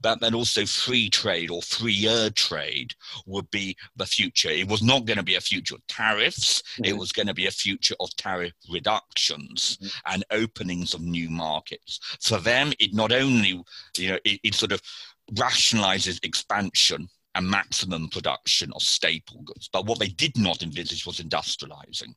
but 0.00 0.20
that 0.20 0.34
also 0.34 0.64
free 0.66 1.08
trade 1.08 1.50
or 1.50 1.62
freer 1.62 2.30
trade 2.30 2.92
would 3.26 3.50
be 3.50 3.76
the 3.96 4.06
future. 4.06 4.50
It 4.50 4.68
was 4.68 4.82
not 4.82 5.04
going 5.04 5.16
to 5.16 5.22
be 5.22 5.36
a 5.36 5.40
future 5.40 5.74
of 5.74 5.86
tariffs. 5.86 6.62
Mm-hmm. 6.62 6.84
It 6.84 6.98
was 6.98 7.12
going 7.12 7.28
to 7.28 7.34
be 7.34 7.46
a 7.46 7.50
future 7.50 7.94
of 8.00 8.14
tariff 8.16 8.52
reductions 8.70 9.78
mm-hmm. 9.80 10.14
and 10.14 10.24
openings 10.30 10.94
of 10.94 11.02
new 11.02 11.30
markets. 11.30 12.00
For 12.20 12.38
them, 12.38 12.72
it 12.78 12.94
not 12.94 13.12
only 13.12 13.62
you 13.96 14.08
know 14.08 14.18
it, 14.24 14.40
it 14.42 14.54
sort 14.54 14.72
of 14.72 14.82
rationalizes 15.34 16.24
expansion 16.24 17.08
and 17.34 17.48
maximum 17.48 18.08
production 18.08 18.72
of 18.74 18.82
staple 18.82 19.42
goods. 19.42 19.68
But 19.72 19.86
what 19.86 19.98
they 19.98 20.08
did 20.08 20.36
not 20.36 20.62
envisage 20.62 21.06
was 21.06 21.20
industrializing 21.20 22.14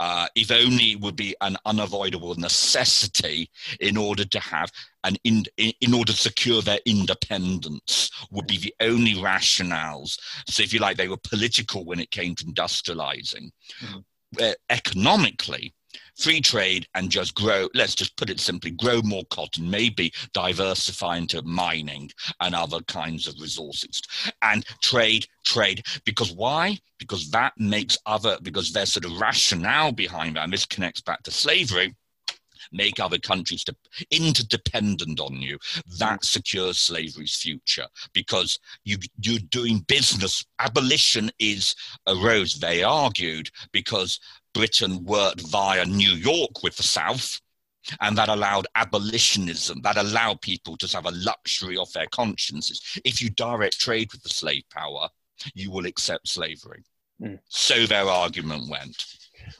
uh, 0.00 0.28
if 0.34 0.50
only 0.50 0.92
it 0.92 1.00
would 1.00 1.16
be 1.16 1.34
an 1.40 1.56
unavoidable 1.64 2.34
necessity 2.34 3.50
in 3.80 3.96
order 3.96 4.24
to 4.24 4.40
have 4.40 4.70
an 5.04 5.16
in, 5.24 5.44
in 5.56 5.94
order 5.94 6.12
to 6.12 6.18
secure 6.18 6.62
their 6.62 6.80
independence 6.86 8.10
would 8.30 8.46
be 8.46 8.58
the 8.58 8.74
only 8.80 9.14
rationales. 9.14 10.18
So 10.48 10.62
if 10.62 10.72
you 10.72 10.80
like, 10.80 10.96
they 10.96 11.08
were 11.08 11.16
political 11.16 11.84
when 11.84 12.00
it 12.00 12.10
came 12.10 12.34
to 12.36 12.44
industrializing. 12.44 13.50
Mm-hmm. 13.82 13.98
Uh, 14.40 14.52
economically, 14.70 15.72
free 16.18 16.40
trade 16.40 16.86
and 16.94 17.10
just 17.10 17.34
grow, 17.34 17.68
let's 17.74 17.94
just 17.94 18.16
put 18.16 18.30
it 18.30 18.40
simply, 18.40 18.70
grow 18.72 19.00
more 19.02 19.24
cotton, 19.30 19.70
maybe 19.70 20.12
diversify 20.32 21.16
into 21.16 21.42
mining 21.42 22.10
and 22.40 22.54
other 22.54 22.80
kinds 22.82 23.26
of 23.26 23.40
resources. 23.40 24.02
And 24.42 24.64
trade, 24.82 25.26
trade. 25.44 25.82
Because 26.04 26.32
why? 26.32 26.78
Because 26.98 27.30
that 27.30 27.52
makes 27.58 27.98
other, 28.06 28.38
because 28.42 28.72
there's 28.72 28.92
sort 28.92 29.04
of 29.04 29.20
rationale 29.20 29.92
behind 29.92 30.36
that, 30.36 30.44
and 30.44 30.52
this 30.52 30.66
connects 30.66 31.00
back 31.00 31.22
to 31.24 31.30
slavery 31.30 31.94
make 32.72 33.00
other 33.00 33.18
countries 33.18 33.64
de- 33.64 33.74
interdependent 34.10 35.20
on 35.20 35.40
you. 35.40 35.58
That 35.98 36.24
secures 36.24 36.78
slavery's 36.78 37.36
future 37.36 37.86
because 38.12 38.58
you, 38.84 38.98
you're 39.20 39.38
doing 39.50 39.80
business. 39.88 40.44
Abolition 40.58 41.30
is 41.38 41.74
arose, 42.06 42.58
they 42.58 42.82
argued, 42.82 43.50
because 43.72 44.20
Britain 44.56 45.04
worked 45.04 45.42
via 45.42 45.84
New 45.84 46.12
York 46.12 46.62
with 46.62 46.76
the 46.76 46.82
South. 46.82 47.40
And 48.00 48.18
that 48.18 48.28
allowed 48.28 48.66
abolitionism, 48.74 49.80
that 49.82 49.96
allowed 49.96 50.40
people 50.40 50.76
to 50.78 50.88
have 50.96 51.06
a 51.06 51.12
luxury 51.12 51.76
of 51.76 51.92
their 51.92 52.08
consciences. 52.10 52.80
If 53.04 53.22
you 53.22 53.30
direct 53.30 53.78
trade 53.78 54.08
with 54.10 54.24
the 54.24 54.28
slave 54.28 54.64
power, 54.70 55.08
you 55.54 55.70
will 55.70 55.86
accept 55.86 56.26
slavery. 56.26 56.82
Mm. 57.22 57.38
So 57.48 57.86
their 57.86 58.06
argument 58.06 58.68
went. 58.68 59.04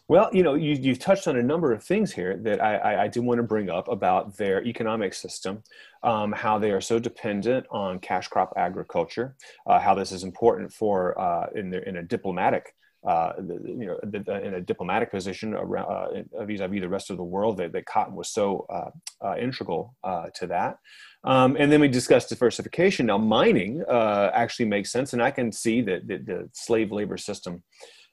Well, 0.09 0.29
you 0.33 0.43
know, 0.43 0.55
you, 0.55 0.73
you've 0.73 0.99
touched 0.99 1.29
on 1.29 1.37
a 1.37 1.43
number 1.43 1.73
of 1.73 1.85
things 1.85 2.13
here 2.13 2.37
that 2.39 2.61
I, 2.61 2.77
I, 2.77 3.03
I 3.05 3.09
do 3.09 3.23
want 3.23 3.39
to 3.39 3.45
bring 3.45 3.71
up 3.71 3.87
about 3.87 4.37
their 4.37 4.65
economic 4.65 5.15
system, 5.15 5.63
um, 6.03 6.33
how 6.33 6.59
they 6.59 6.73
are 6.73 6.81
so 6.81 6.99
dependent 6.99 7.67
on 7.71 8.01
cash 8.01 8.27
crop 8.27 8.55
agriculture, 8.57 9.37
uh, 9.69 9.79
how 9.79 9.95
this 9.95 10.11
is 10.11 10.25
important 10.25 10.73
for 10.73 11.17
uh, 11.21 11.47
in, 11.55 11.71
their, 11.71 11.83
in 11.83 11.99
a 11.99 12.03
diplomatic 12.03 12.75
uh, 13.07 13.33
you 13.65 13.87
know, 13.87 13.99
in 14.03 14.55
a 14.55 14.61
diplomatic 14.61 15.13
position 15.13 15.55
around, 15.55 15.87
uh, 15.87 16.45
vis-a-vis 16.45 16.81
the 16.81 16.89
rest 16.89 17.09
of 17.11 17.17
the 17.17 17.23
world, 17.23 17.57
that, 17.57 17.73
that 17.73 17.87
cotton 17.87 18.17
was 18.17 18.33
so 18.33 18.67
uh, 18.69 18.91
uh 19.25 19.37
integral 19.37 19.95
uh, 20.03 20.27
to 20.35 20.47
that. 20.47 20.79
Um, 21.23 21.57
and 21.59 21.71
then 21.71 21.81
we 21.81 21.89
discussed 21.89 22.29
diversification. 22.29 23.07
Now, 23.07 23.19
mining 23.19 23.85
uh, 23.89 24.31
actually 24.35 24.67
makes 24.67 24.91
sense, 24.91 25.13
and 25.13 25.23
I 25.23 25.31
can 25.31 25.53
see 25.53 25.83
that 25.83 26.09
the, 26.09 26.19
the 26.19 26.51
slave 26.53 26.91
labor 26.91 27.17
system. 27.17 27.63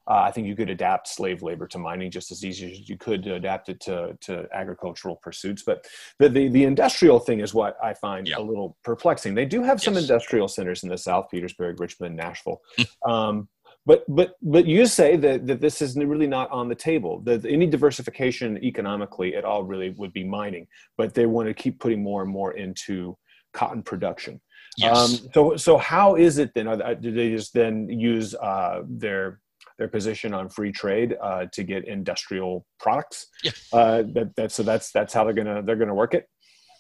I 0.05 0.31
think 0.31 0.47
you 0.47 0.55
could 0.57 0.69
adapt 0.69 1.07
slave 1.07 1.41
labor 1.43 1.65
to 1.67 1.79
mining 1.79 2.11
just 2.11 2.29
as 2.29 2.43
easy 2.43 2.73
as 2.73 2.89
you 2.89 2.97
could 2.97 3.25
adapt 3.25 3.69
it 3.69 3.79
to, 3.81 4.17
to 4.23 4.45
agricultural 4.53 5.15
pursuits. 5.23 5.63
But 5.65 5.87
the, 6.19 6.27
the, 6.27 6.49
the 6.49 6.65
industrial 6.65 7.19
thing 7.19 7.39
is 7.39 7.53
what 7.53 7.77
I 7.81 7.93
find 7.93 8.27
a 8.27 8.41
little 8.41 8.75
perplexing. 8.83 9.33
They 9.33 9.45
do 9.45 9.63
have 9.63 9.81
some 9.81 9.93
yes. 9.93 10.03
industrial 10.03 10.49
centers 10.49 10.83
in 10.83 10.89
the 10.89 10.97
South, 10.97 11.27
Petersburg, 11.31 11.79
Richmond, 11.79 12.17
Nashville. 12.17 12.59
um, 13.07 13.47
but 13.85 14.03
but 14.07 14.35
but 14.41 14.65
you 14.65 14.85
say 14.85 15.15
that, 15.17 15.45
that 15.47 15.61
this 15.61 15.81
is 15.81 15.95
really 15.95 16.27
not 16.27 16.49
on 16.51 16.69
the 16.69 16.75
table 16.75 17.21
that 17.21 17.45
any 17.45 17.67
diversification 17.67 18.63
economically 18.63 19.35
at 19.35 19.45
all 19.45 19.63
really 19.63 19.89
would 19.91 20.13
be 20.13 20.23
mining 20.23 20.65
but 20.97 21.13
they 21.13 21.25
want 21.25 21.47
to 21.47 21.53
keep 21.53 21.79
putting 21.79 22.01
more 22.01 22.21
and 22.21 22.31
more 22.31 22.53
into 22.53 23.17
cotton 23.53 23.83
production. 23.83 24.41
Yes. 24.77 24.97
Um, 24.97 25.29
so 25.33 25.55
so 25.55 25.77
how 25.77 26.15
is 26.15 26.39
it 26.39 26.51
then? 26.53 26.67
Are, 26.67 26.95
do 26.95 27.11
they 27.11 27.29
just 27.29 27.53
then 27.53 27.87
use 27.87 28.33
uh, 28.35 28.81
their 28.87 29.39
their 29.77 29.87
position 29.87 30.33
on 30.33 30.49
free 30.49 30.71
trade 30.71 31.15
uh, 31.21 31.45
to 31.53 31.63
get 31.63 31.87
industrial 31.87 32.65
products? 32.79 33.27
Yeah. 33.43 33.51
Uh, 33.71 34.03
that, 34.13 34.31
that 34.35 34.51
so 34.51 34.63
that's 34.63 34.91
that's 34.91 35.13
how 35.13 35.23
they're 35.23 35.33
gonna 35.33 35.61
they're 35.61 35.75
gonna 35.75 35.93
work 35.93 36.15
it. 36.15 36.27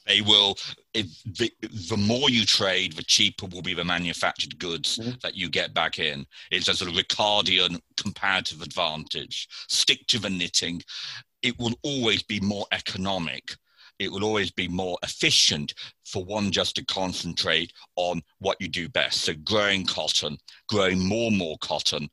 They 0.05 0.21
will. 0.21 0.57
If 0.93 1.07
the, 1.23 1.51
the 1.89 1.97
more 1.97 2.29
you 2.29 2.45
trade, 2.45 2.93
the 2.93 3.03
cheaper 3.03 3.47
will 3.47 3.61
be 3.61 3.73
the 3.73 3.85
manufactured 3.85 4.59
goods 4.59 4.97
mm-hmm. 4.97 5.11
that 5.21 5.35
you 5.35 5.49
get 5.49 5.73
back 5.73 5.99
in. 5.99 6.25
It's 6.51 6.67
a 6.67 6.75
sort 6.75 6.91
of 6.91 6.97
Ricardian 6.97 7.79
comparative 7.97 8.61
advantage. 8.61 9.47
Stick 9.67 10.05
to 10.07 10.19
the 10.19 10.29
knitting. 10.29 10.81
It 11.41 11.57
will 11.59 11.73
always 11.83 12.23
be 12.23 12.39
more 12.39 12.65
economic 12.71 13.55
it 13.99 14.11
will 14.11 14.23
always 14.23 14.51
be 14.51 14.67
more 14.67 14.97
efficient 15.03 15.73
for 16.05 16.23
one 16.23 16.51
just 16.51 16.75
to 16.75 16.85
concentrate 16.85 17.71
on 17.95 18.21
what 18.39 18.59
you 18.59 18.67
do 18.67 18.89
best. 18.89 19.21
So 19.21 19.33
growing 19.33 19.85
cotton, 19.85 20.37
growing 20.67 21.05
more 21.05 21.29
and 21.29 21.37
more 21.37 21.57
cotton, 21.59 22.09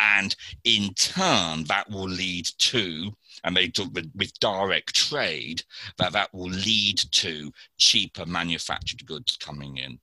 and 0.00 0.34
in 0.64 0.94
turn 0.94 1.64
that 1.64 1.90
will 1.90 2.08
lead 2.08 2.46
to, 2.58 3.12
and 3.44 3.56
they 3.56 3.68
talk 3.68 3.92
with, 3.94 4.10
with 4.14 4.38
direct 4.40 4.94
trade, 4.94 5.62
that 5.98 6.12
that 6.12 6.32
will 6.34 6.50
lead 6.50 6.98
to 7.12 7.52
cheaper 7.78 8.26
manufactured 8.26 9.06
goods 9.06 9.36
coming 9.36 9.76
in 9.76 9.98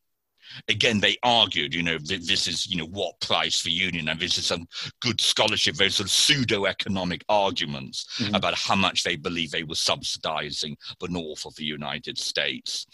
again, 0.67 0.99
they 0.99 1.17
argued, 1.23 1.73
you 1.73 1.83
know, 1.83 1.97
this 1.97 2.47
is, 2.47 2.67
you 2.67 2.77
know, 2.77 2.87
what 2.87 3.19
price 3.21 3.61
for 3.61 3.69
union, 3.69 4.09
and 4.09 4.19
this 4.19 4.37
is 4.37 4.45
some 4.45 4.67
good 5.01 5.19
scholarship, 5.21 5.75
very 5.75 5.89
sort 5.89 6.07
of 6.07 6.11
pseudo-economic 6.11 7.23
arguments 7.29 8.07
mm-hmm. 8.17 8.35
about 8.35 8.55
how 8.55 8.75
much 8.75 9.03
they 9.03 9.15
believe 9.15 9.51
they 9.51 9.63
were 9.63 9.75
subsidizing 9.75 10.75
the 10.99 11.07
north 11.07 11.45
of 11.45 11.55
the 11.55 11.65
United 11.65 12.17
States 12.17 12.85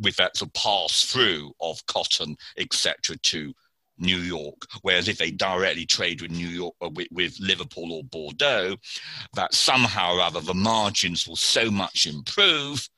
with 0.00 0.16
that 0.16 0.36
sort 0.36 0.48
of 0.48 0.54
pass 0.54 1.04
through 1.04 1.52
of 1.60 1.84
cotton, 1.86 2.36
etc., 2.58 3.16
to 3.22 3.52
New 3.98 4.18
York. 4.18 4.66
Whereas 4.82 5.08
if 5.08 5.18
they 5.18 5.30
directly 5.30 5.86
trade 5.86 6.22
with 6.22 6.30
New 6.30 6.48
York, 6.48 6.74
uh, 6.82 6.90
with, 6.94 7.08
with, 7.10 7.36
Liverpool 7.40 7.92
or 7.92 8.04
Bordeaux, 8.04 8.76
that 9.34 9.54
somehow 9.54 10.14
or 10.14 10.20
other 10.20 10.40
the 10.40 10.54
margins 10.54 11.26
will 11.26 11.36
so 11.36 11.70
much 11.70 12.06
improve 12.06 12.88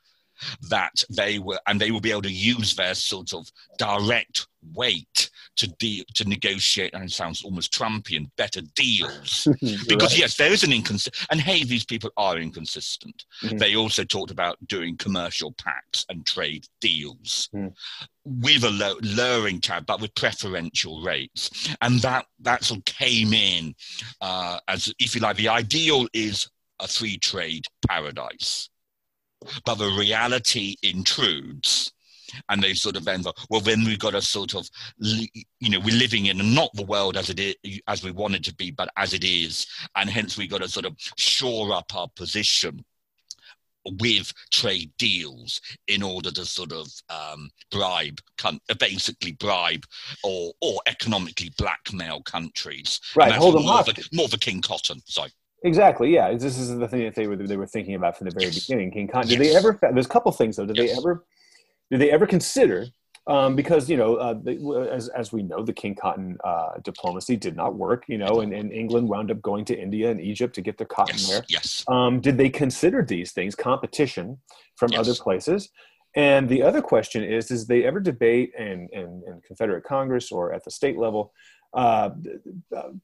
that 0.69 1.05
they 1.11 1.39
were, 1.39 1.61
and 1.67 1.81
they 1.81 1.91
will 1.91 2.01
be 2.01 2.11
able 2.11 2.23
to 2.23 2.33
use 2.33 2.75
their 2.75 2.95
sort 2.95 3.33
of 3.33 3.47
direct 3.79 4.47
weight 4.75 5.31
to 5.57 5.67
deal 5.67 6.05
to 6.15 6.29
negotiate 6.29 6.95
and 6.95 7.05
it 7.05 7.11
sounds 7.11 7.43
almost 7.43 7.73
Trumpian 7.73 8.31
better 8.37 8.61
deals 8.75 9.49
because 9.89 10.13
right. 10.13 10.19
yes 10.19 10.37
there 10.37 10.53
is 10.53 10.63
an 10.63 10.73
inconsistent 10.73 11.27
and 11.31 11.41
hey 11.41 11.65
these 11.65 11.85
people 11.85 12.11
are 12.17 12.39
inconsistent 12.39 13.25
mm-hmm. 13.43 13.57
they 13.57 13.75
also 13.75 14.05
talked 14.05 14.31
about 14.31 14.57
doing 14.67 14.97
commercial 14.97 15.53
pacts 15.53 16.05
and 16.09 16.27
trade 16.27 16.67
deals 16.81 17.49
mm. 17.55 17.73
with 18.25 18.65
a 18.65 18.71
low, 18.71 18.97
lowering 19.03 19.61
tab 19.61 19.87
but 19.87 20.01
with 20.01 20.15
preferential 20.15 21.03
rates 21.03 21.75
and 21.81 22.01
that 22.01 22.27
that's 22.41 22.71
what 22.71 22.85
came 22.85 23.33
in 23.33 23.75
uh, 24.21 24.59
as 24.69 24.93
if 24.99 25.15
you 25.15 25.21
like 25.21 25.37
the 25.37 25.49
ideal 25.49 26.07
is 26.13 26.49
a 26.81 26.89
free 26.89 27.17
trade 27.17 27.65
paradise 27.89 28.69
but 29.65 29.77
the 29.77 29.97
reality 29.99 30.77
intrudes 30.83 31.93
and 32.49 32.63
they 32.63 32.75
sort 32.75 32.97
of 32.97 33.05
then 33.05 33.23
go, 33.23 33.33
well 33.51 33.61
then 33.61 33.85
we've 33.85 33.99
got 33.99 34.13
to 34.13 34.23
sort 34.23 34.55
of 34.55 34.69
you 34.99 35.71
know 35.71 35.81
we're 35.81 35.95
living 35.95 36.27
in 36.27 36.55
not 36.55 36.71
the 36.75 36.85
world 36.85 37.17
as 37.17 37.31
it 37.31 37.41
is 37.41 37.81
as 37.89 38.03
we 38.03 38.11
want 38.11 38.35
it 38.35 38.45
to 38.45 38.55
be 38.55 38.71
but 38.71 38.89
as 38.97 39.13
it 39.13 39.25
is 39.25 39.67
and 39.97 40.11
hence 40.11 40.37
we've 40.37 40.51
got 40.51 40.63
to 40.63 40.69
sort 40.69 40.87
of 40.87 40.97
shore 41.17 41.73
up 41.73 41.95
our 41.95 42.09
position 42.17 42.85
with 44.01 44.33
trade 44.51 44.91
deals 44.99 45.61
in 45.89 46.03
order 46.03 46.31
to 46.33 46.45
sort 46.45 46.73
of 46.73 46.89
um, 47.09 47.49
bribe, 47.71 48.21
basically 48.79 49.33
bribe 49.33 49.85
or 50.25 50.53
or 50.61 50.81
economically 50.87 51.53
blackmail 51.59 52.21
countries. 52.23 53.01
Right, 53.15 53.33
hold 53.33 53.55
them 53.55 53.67
more, 53.67 53.81
of 53.81 53.99
more 54.13 54.27
a 54.33 54.39
King 54.39 54.61
Cotton. 54.61 55.01
Sorry. 55.07 55.31
Exactly. 55.65 56.13
Yeah. 56.13 56.33
This 56.33 56.59
is 56.59 56.77
the 56.77 56.89
thing 56.89 57.05
that 57.05 57.15
they 57.15 57.27
were 57.27 57.37
they 57.37 57.57
were 57.57 57.67
thinking 57.67 57.95
about 57.95 58.17
from 58.17 58.29
the 58.29 58.39
very 58.39 58.53
beginning. 58.53 58.91
King 58.91 59.09
Cotton. 59.09 59.29
Did 59.29 59.41
yes. 59.41 59.53
they 59.53 59.57
ever? 59.57 59.79
There's 59.93 60.07
a 60.07 60.11
couple 60.11 60.33
things 60.33 60.57
though. 60.57 60.67
Did 60.67 60.77
yes. 60.77 60.91
they 60.91 60.97
ever? 60.99 61.25
Did 61.91 62.01
they 62.01 62.11
ever 62.11 62.27
consider? 62.27 62.87
Um, 63.29 63.57
because 63.57 63.91
you 63.91 63.97
know, 63.97 64.17
uh, 64.17 64.39
as 64.89 65.09
as 65.09 65.33
we 65.33 65.43
know, 65.43 65.65
the 65.65 65.73
King 65.73 65.97
Cotton 65.97 66.39
uh, 66.45 66.79
diplomacy 66.83 67.37
did 67.37 67.57
not 67.57 67.75
work. 67.75 68.05
You 68.07 68.19
know, 68.19 68.41
and, 68.41 68.53
and 68.53 68.73
England 68.73 69.09
wound 69.09 69.33
up 69.33 69.43
going 69.43 69.65
to 69.67 69.77
India 69.77 70.11
and 70.11 70.21
Egypt 70.21 70.55
to 70.55 70.61
get 70.61 70.79
their 70.79 70.87
cotton 70.87 71.17
yes. 71.19 71.29
there. 71.29 71.45
Yes. 71.49 71.85
Um, 71.89 72.21
did 72.21 72.39
they 72.39 72.49
consider 72.49 73.03
these 73.03 73.33
things 73.33 73.57
competition 73.57 74.39
from 74.77 74.93
other 74.95 75.15
places? 75.15 75.71
And 76.15 76.49
the 76.49 76.63
other 76.63 76.81
question 76.81 77.25
is: 77.25 77.47
Does 77.47 77.67
they 77.67 77.85
ever 77.85 77.99
debate 77.99 78.53
in, 78.57 78.89
in, 78.93 79.23
in 79.27 79.41
Confederate 79.45 79.83
Congress 79.83 80.31
or 80.31 80.53
at 80.53 80.65
the 80.65 80.71
state 80.71 80.97
level 80.97 81.33
uh, 81.75 82.11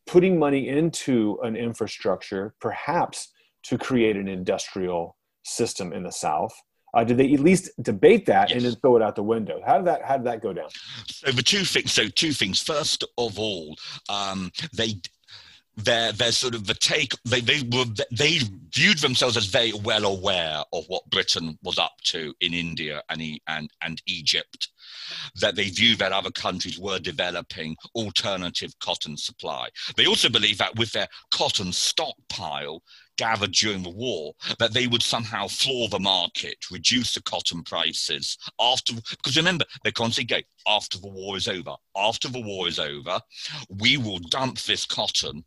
putting 0.06 0.38
money 0.38 0.68
into 0.68 1.38
an 1.42 1.56
infrastructure, 1.56 2.54
perhaps 2.60 3.32
to 3.64 3.76
create 3.76 4.16
an 4.16 4.28
industrial 4.28 5.16
system 5.44 5.92
in 5.92 6.04
the 6.04 6.12
South? 6.12 6.54
Uh, 6.94 7.04
did 7.04 7.16
they 7.16 7.32
at 7.32 7.40
least 7.40 7.70
debate 7.82 8.26
that 8.26 8.50
yes. 8.50 8.56
and 8.56 8.66
then 8.66 8.74
throw 8.80 8.96
it 8.96 9.02
out 9.02 9.16
the 9.16 9.22
window? 9.22 9.62
How 9.64 9.78
did 9.78 9.86
that 9.86 10.04
How 10.04 10.16
did 10.16 10.26
that 10.26 10.42
go 10.42 10.52
down? 10.52 10.68
So 11.06 11.32
the 11.32 11.42
two 11.42 11.64
things. 11.64 11.92
So 11.92 12.08
two 12.08 12.32
things. 12.32 12.60
First 12.62 13.04
of 13.16 13.38
all, 13.38 13.76
um, 14.08 14.50
they 14.74 14.94
their 15.76 16.12
their 16.12 16.32
sort 16.32 16.54
of 16.54 16.66
the 16.66 16.74
take 16.74 17.14
they 17.24 17.40
they 17.40 17.62
were 17.72 17.86
they 18.10 18.40
viewed 18.74 18.98
themselves 18.98 19.36
as 19.36 19.46
very 19.46 19.72
well 19.84 20.04
aware 20.04 20.62
of 20.72 20.84
what 20.88 21.08
Britain 21.10 21.58
was 21.62 21.78
up 21.78 21.92
to 22.04 22.34
in 22.40 22.52
India 22.52 23.02
and 23.08 23.22
and 23.48 23.70
and 23.80 24.02
Egypt 24.06 24.68
that 25.40 25.56
they 25.56 25.68
view 25.70 25.96
that 25.96 26.12
other 26.12 26.30
countries 26.30 26.78
were 26.78 26.98
developing 26.98 27.76
alternative 27.94 28.72
cotton 28.80 29.16
supply. 29.16 29.68
They 29.96 30.06
also 30.06 30.28
believe 30.28 30.58
that 30.58 30.76
with 30.76 30.92
their 30.92 31.08
cotton 31.30 31.72
stockpile 31.72 32.82
gathered 33.16 33.52
during 33.52 33.82
the 33.82 33.90
war, 33.90 34.34
that 34.58 34.72
they 34.72 34.86
would 34.86 35.02
somehow 35.02 35.46
floor 35.46 35.88
the 35.88 35.98
market, 35.98 36.56
reduce 36.70 37.14
the 37.14 37.22
cotton 37.22 37.62
prices 37.62 38.38
after, 38.60 38.94
because 39.10 39.36
remember, 39.36 39.64
they're 39.82 39.92
constantly 39.92 40.26
going, 40.26 40.44
after 40.66 40.98
the 40.98 41.08
war 41.08 41.36
is 41.36 41.48
over, 41.48 41.74
after 41.96 42.28
the 42.28 42.40
war 42.40 42.68
is 42.68 42.78
over, 42.78 43.20
we 43.68 43.96
will 43.96 44.18
dump 44.18 44.58
this 44.60 44.84
cotton 44.84 45.44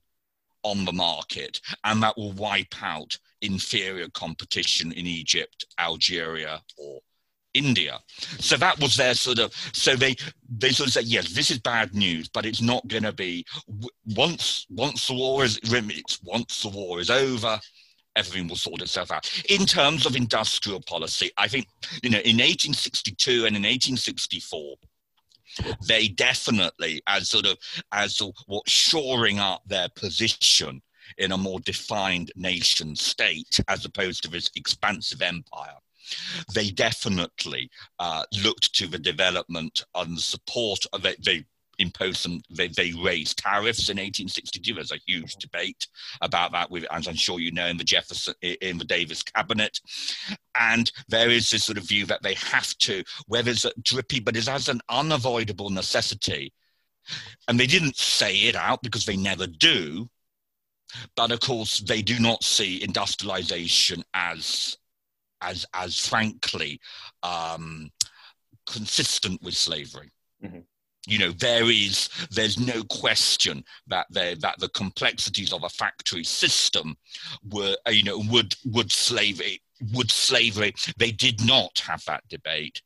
on 0.64 0.84
the 0.84 0.94
market, 0.94 1.62
and 1.84 2.02
that 2.02 2.18
will 2.18 2.32
wipe 2.34 2.82
out 2.82 3.18
inferior 3.42 4.10
competition 4.10 4.92
in 4.92 5.06
Egypt, 5.06 5.66
Algeria, 5.80 6.62
or 6.78 7.00
India. 7.56 8.00
So 8.40 8.58
that 8.58 8.80
was 8.80 8.96
their 8.96 9.16
sort 9.16 9.40
of. 9.40 9.54
So 9.74 9.96
they 9.96 10.16
they 10.50 10.70
sort 10.70 10.88
of 10.88 10.94
said, 10.94 11.06
yes, 11.06 11.34
this 11.34 11.50
is 11.50 11.60
bad 11.60 11.96
news, 11.96 12.28
but 12.30 12.46
it's 12.46 12.62
not 12.62 12.88
going 12.88 13.04
to 13.04 13.14
be 13.14 13.46
once 14.16 14.68
once 14.70 15.08
the 15.08 15.16
war 15.16 15.44
is 15.44 15.60
once 16.24 16.62
the 16.62 16.70
war 16.70 17.00
is 17.00 17.10
over. 17.10 17.60
Everything 18.18 18.48
will 18.48 18.56
sort 18.56 18.82
itself 18.82 19.12
out. 19.12 19.30
In 19.50 19.66
terms 19.66 20.06
of 20.06 20.16
industrial 20.16 20.82
policy, 20.82 21.32
I 21.38 21.48
think 21.48 21.68
you 22.04 22.10
know 22.10 22.20
in 22.20 22.38
1862 22.38 23.46
and 23.46 23.56
in 23.56 23.64
1864, 23.64 24.76
they 25.88 26.08
definitely 26.08 27.02
as 27.08 27.30
sort 27.30 27.46
of 27.46 27.58
as 27.92 28.22
what 28.48 28.70
shoring 28.70 29.40
up 29.40 29.64
their 29.66 29.90
position 29.96 30.82
in 31.18 31.32
a 31.32 31.38
more 31.38 31.60
defined 31.60 32.32
nation 32.36 32.96
state 32.96 33.60
as 33.68 33.86
opposed 33.86 34.24
to 34.24 34.30
this 34.30 34.50
expansive 34.56 35.22
empire 35.22 35.78
they 36.54 36.70
definitely 36.70 37.70
uh, 38.00 38.24
looked 38.44 38.74
to 38.76 38.88
the 38.88 39.00
development 39.00 39.84
and 39.96 40.20
support 40.20 40.86
of 40.94 41.06
it. 41.06 41.24
They 41.24 41.46
imposed 41.80 42.18
some, 42.18 42.42
they, 42.50 42.68
they 42.68 42.94
raised 42.94 43.38
tariffs 43.38 43.90
in 43.90 43.98
1862. 43.98 44.74
There's 44.74 44.92
a 44.92 45.00
huge 45.06 45.36
debate 45.36 45.88
about 46.22 46.52
that, 46.54 46.72
with, 46.72 46.86
as 46.92 47.08
I'm 47.08 47.16
sure 47.16 47.40
you 47.40 47.52
know, 47.52 47.68
in 47.68 47.78
the 47.78 47.84
Jefferson, 47.84 48.34
in 48.42 48.78
the 48.78 48.86
Davis 48.86 49.24
cabinet. 49.24 49.80
And 50.60 50.92
there 51.08 51.30
is 51.30 51.50
this 51.50 51.64
sort 51.64 51.78
of 51.78 51.88
view 51.88 52.06
that 52.06 52.24
they 52.24 52.36
have 52.36 52.76
to, 52.80 53.04
whether 53.28 53.52
it's 53.52 53.66
repeat, 53.94 54.26
but 54.26 54.38
it's 54.38 54.48
as 54.48 54.70
an 54.70 54.82
unavoidable 54.90 55.70
necessity. 55.70 56.54
And 57.48 57.60
they 57.60 57.68
didn't 57.68 57.98
say 57.98 58.36
it 58.36 58.56
out 58.56 58.82
because 58.82 59.06
they 59.06 59.18
never 59.18 59.48
do. 59.48 60.10
But 61.16 61.32
of 61.32 61.40
course, 61.40 61.80
they 61.80 62.02
do 62.02 62.20
not 62.20 62.44
see 62.44 62.84
industrialization 62.84 64.04
as 64.14 64.78
as 65.46 65.66
as 65.74 65.98
frankly 65.98 66.80
um, 67.24 67.90
consistent 68.66 69.42
with 69.42 69.56
slavery. 69.56 70.12
Mm-hmm. 70.44 70.60
You 71.08 71.20
know, 71.20 71.32
there 71.32 71.70
is 71.70 72.10
there's 72.32 72.60
no 72.60 72.84
question 72.86 73.64
that 73.88 74.08
there 74.10 74.36
that 74.36 74.60
the 74.60 74.70
complexities 74.70 75.54
of 75.54 75.64
a 75.64 75.70
factory 75.70 76.24
system 76.24 76.96
were 77.52 77.76
you 77.90 78.04
know 78.04 78.22
would 78.30 78.56
would 78.66 78.92
slavery 78.92 79.62
would 79.94 80.10
slavery 80.10 80.74
they 80.98 81.12
did 81.12 81.46
not 81.46 81.78
have 81.80 82.04
that 82.06 82.24
debate 82.30 82.82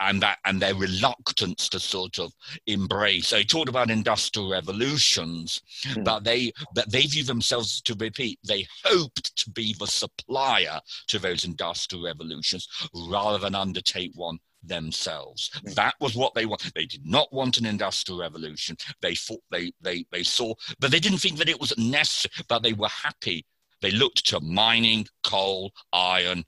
and 0.00 0.22
that 0.22 0.38
and 0.44 0.60
their 0.60 0.74
reluctance 0.74 1.68
to 1.70 1.80
sort 1.80 2.18
of 2.18 2.32
embrace. 2.66 3.28
So 3.28 3.38
he 3.38 3.44
talked 3.44 3.68
about 3.68 3.90
industrial 3.90 4.50
revolutions, 4.50 5.60
mm. 5.84 6.04
but 6.04 6.24
they 6.24 6.52
but 6.74 6.90
they 6.90 7.02
view 7.02 7.24
themselves 7.24 7.80
to 7.82 7.94
repeat. 7.94 8.38
They 8.46 8.66
hoped 8.84 9.36
to 9.36 9.50
be 9.50 9.74
the 9.78 9.86
supplier 9.86 10.80
to 11.08 11.18
those 11.18 11.44
industrial 11.44 12.04
revolutions 12.04 12.68
rather 13.10 13.38
than 13.38 13.54
undertake 13.54 14.12
one 14.14 14.38
themselves. 14.62 15.50
Mm. 15.66 15.74
That 15.74 15.94
was 16.00 16.14
what 16.14 16.34
they 16.34 16.46
want. 16.46 16.74
They 16.74 16.86
did 16.86 17.06
not 17.06 17.32
want 17.32 17.58
an 17.58 17.66
industrial 17.66 18.20
revolution. 18.20 18.76
They 19.00 19.14
thought 19.14 19.42
they 19.50 19.72
they 19.80 20.04
they 20.12 20.22
saw, 20.22 20.54
but 20.78 20.90
they 20.90 21.00
didn't 21.00 21.18
think 21.18 21.38
that 21.38 21.48
it 21.48 21.60
was 21.60 21.76
necessary. 21.78 22.44
But 22.48 22.62
they 22.62 22.72
were 22.72 22.88
happy. 22.88 23.46
They 23.82 23.90
looked 23.90 24.26
to 24.28 24.40
mining, 24.40 25.06
coal, 25.22 25.72
iron, 25.92 26.44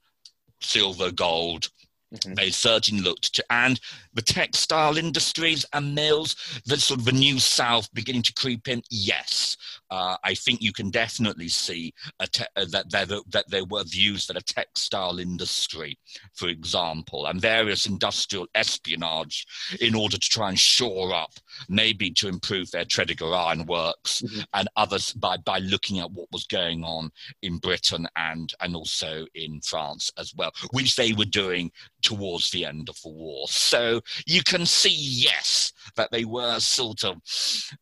silver, 0.61 1.11
gold, 1.11 1.69
Mm-hmm. 2.13 2.33
They 2.33 2.49
certainly 2.49 3.03
looked 3.03 3.35
to, 3.35 3.45
and 3.51 3.79
the 4.19 4.33
textile 4.33 4.97
industries 4.97 5.65
and 5.71 5.95
mills, 5.95 6.35
the 6.65 6.75
sort 6.75 6.99
of 6.99 7.05
the 7.05 7.11
new 7.13 7.39
South 7.39 7.87
beginning 7.93 8.21
to 8.21 8.33
creep 8.33 8.67
in. 8.67 8.81
Yes, 8.89 9.55
uh, 9.91 10.17
I 10.25 10.33
think 10.33 10.61
you 10.61 10.73
can 10.73 10.89
definitely 10.89 11.47
see 11.47 11.93
te- 12.33 12.43
uh, 12.57 12.65
that 12.71 12.91
there 12.91 13.05
that 13.05 13.45
there 13.47 13.63
were 13.63 13.85
views 13.85 14.27
that 14.27 14.35
a 14.35 14.41
textile 14.41 15.19
industry, 15.19 15.97
for 16.33 16.49
example, 16.49 17.27
and 17.27 17.39
various 17.39 17.85
industrial 17.85 18.45
espionage 18.55 19.47
in 19.79 19.95
order 19.95 20.17
to 20.17 20.29
try 20.29 20.49
and 20.49 20.59
shore 20.59 21.13
up, 21.13 21.31
maybe 21.69 22.11
to 22.11 22.27
improve 22.27 22.69
their 22.71 22.83
Tredegar 22.83 23.33
iron 23.33 23.65
works 23.67 24.21
mm-hmm. 24.21 24.41
and 24.53 24.67
others 24.75 25.13
by 25.13 25.37
by 25.37 25.59
looking 25.59 25.99
at 25.99 26.11
what 26.11 26.27
was 26.33 26.45
going 26.45 26.83
on 26.83 27.09
in 27.41 27.57
Britain 27.57 28.05
and 28.17 28.53
and 28.59 28.75
also 28.75 29.25
in 29.33 29.61
France 29.61 30.11
as 30.17 30.35
well, 30.35 30.51
which 30.71 30.97
they 30.97 31.13
were 31.13 31.23
doing 31.23 31.71
towards 32.01 32.51
the 32.51 32.65
end 32.65 32.89
of 32.89 33.01
the 33.01 33.09
war. 33.09 33.47
So 33.47 34.01
you 34.25 34.43
can 34.43 34.65
see, 34.65 34.95
yes, 34.95 35.73
that 35.95 36.11
they 36.11 36.25
were 36.25 36.59
sort 36.59 37.03
of 37.03 37.17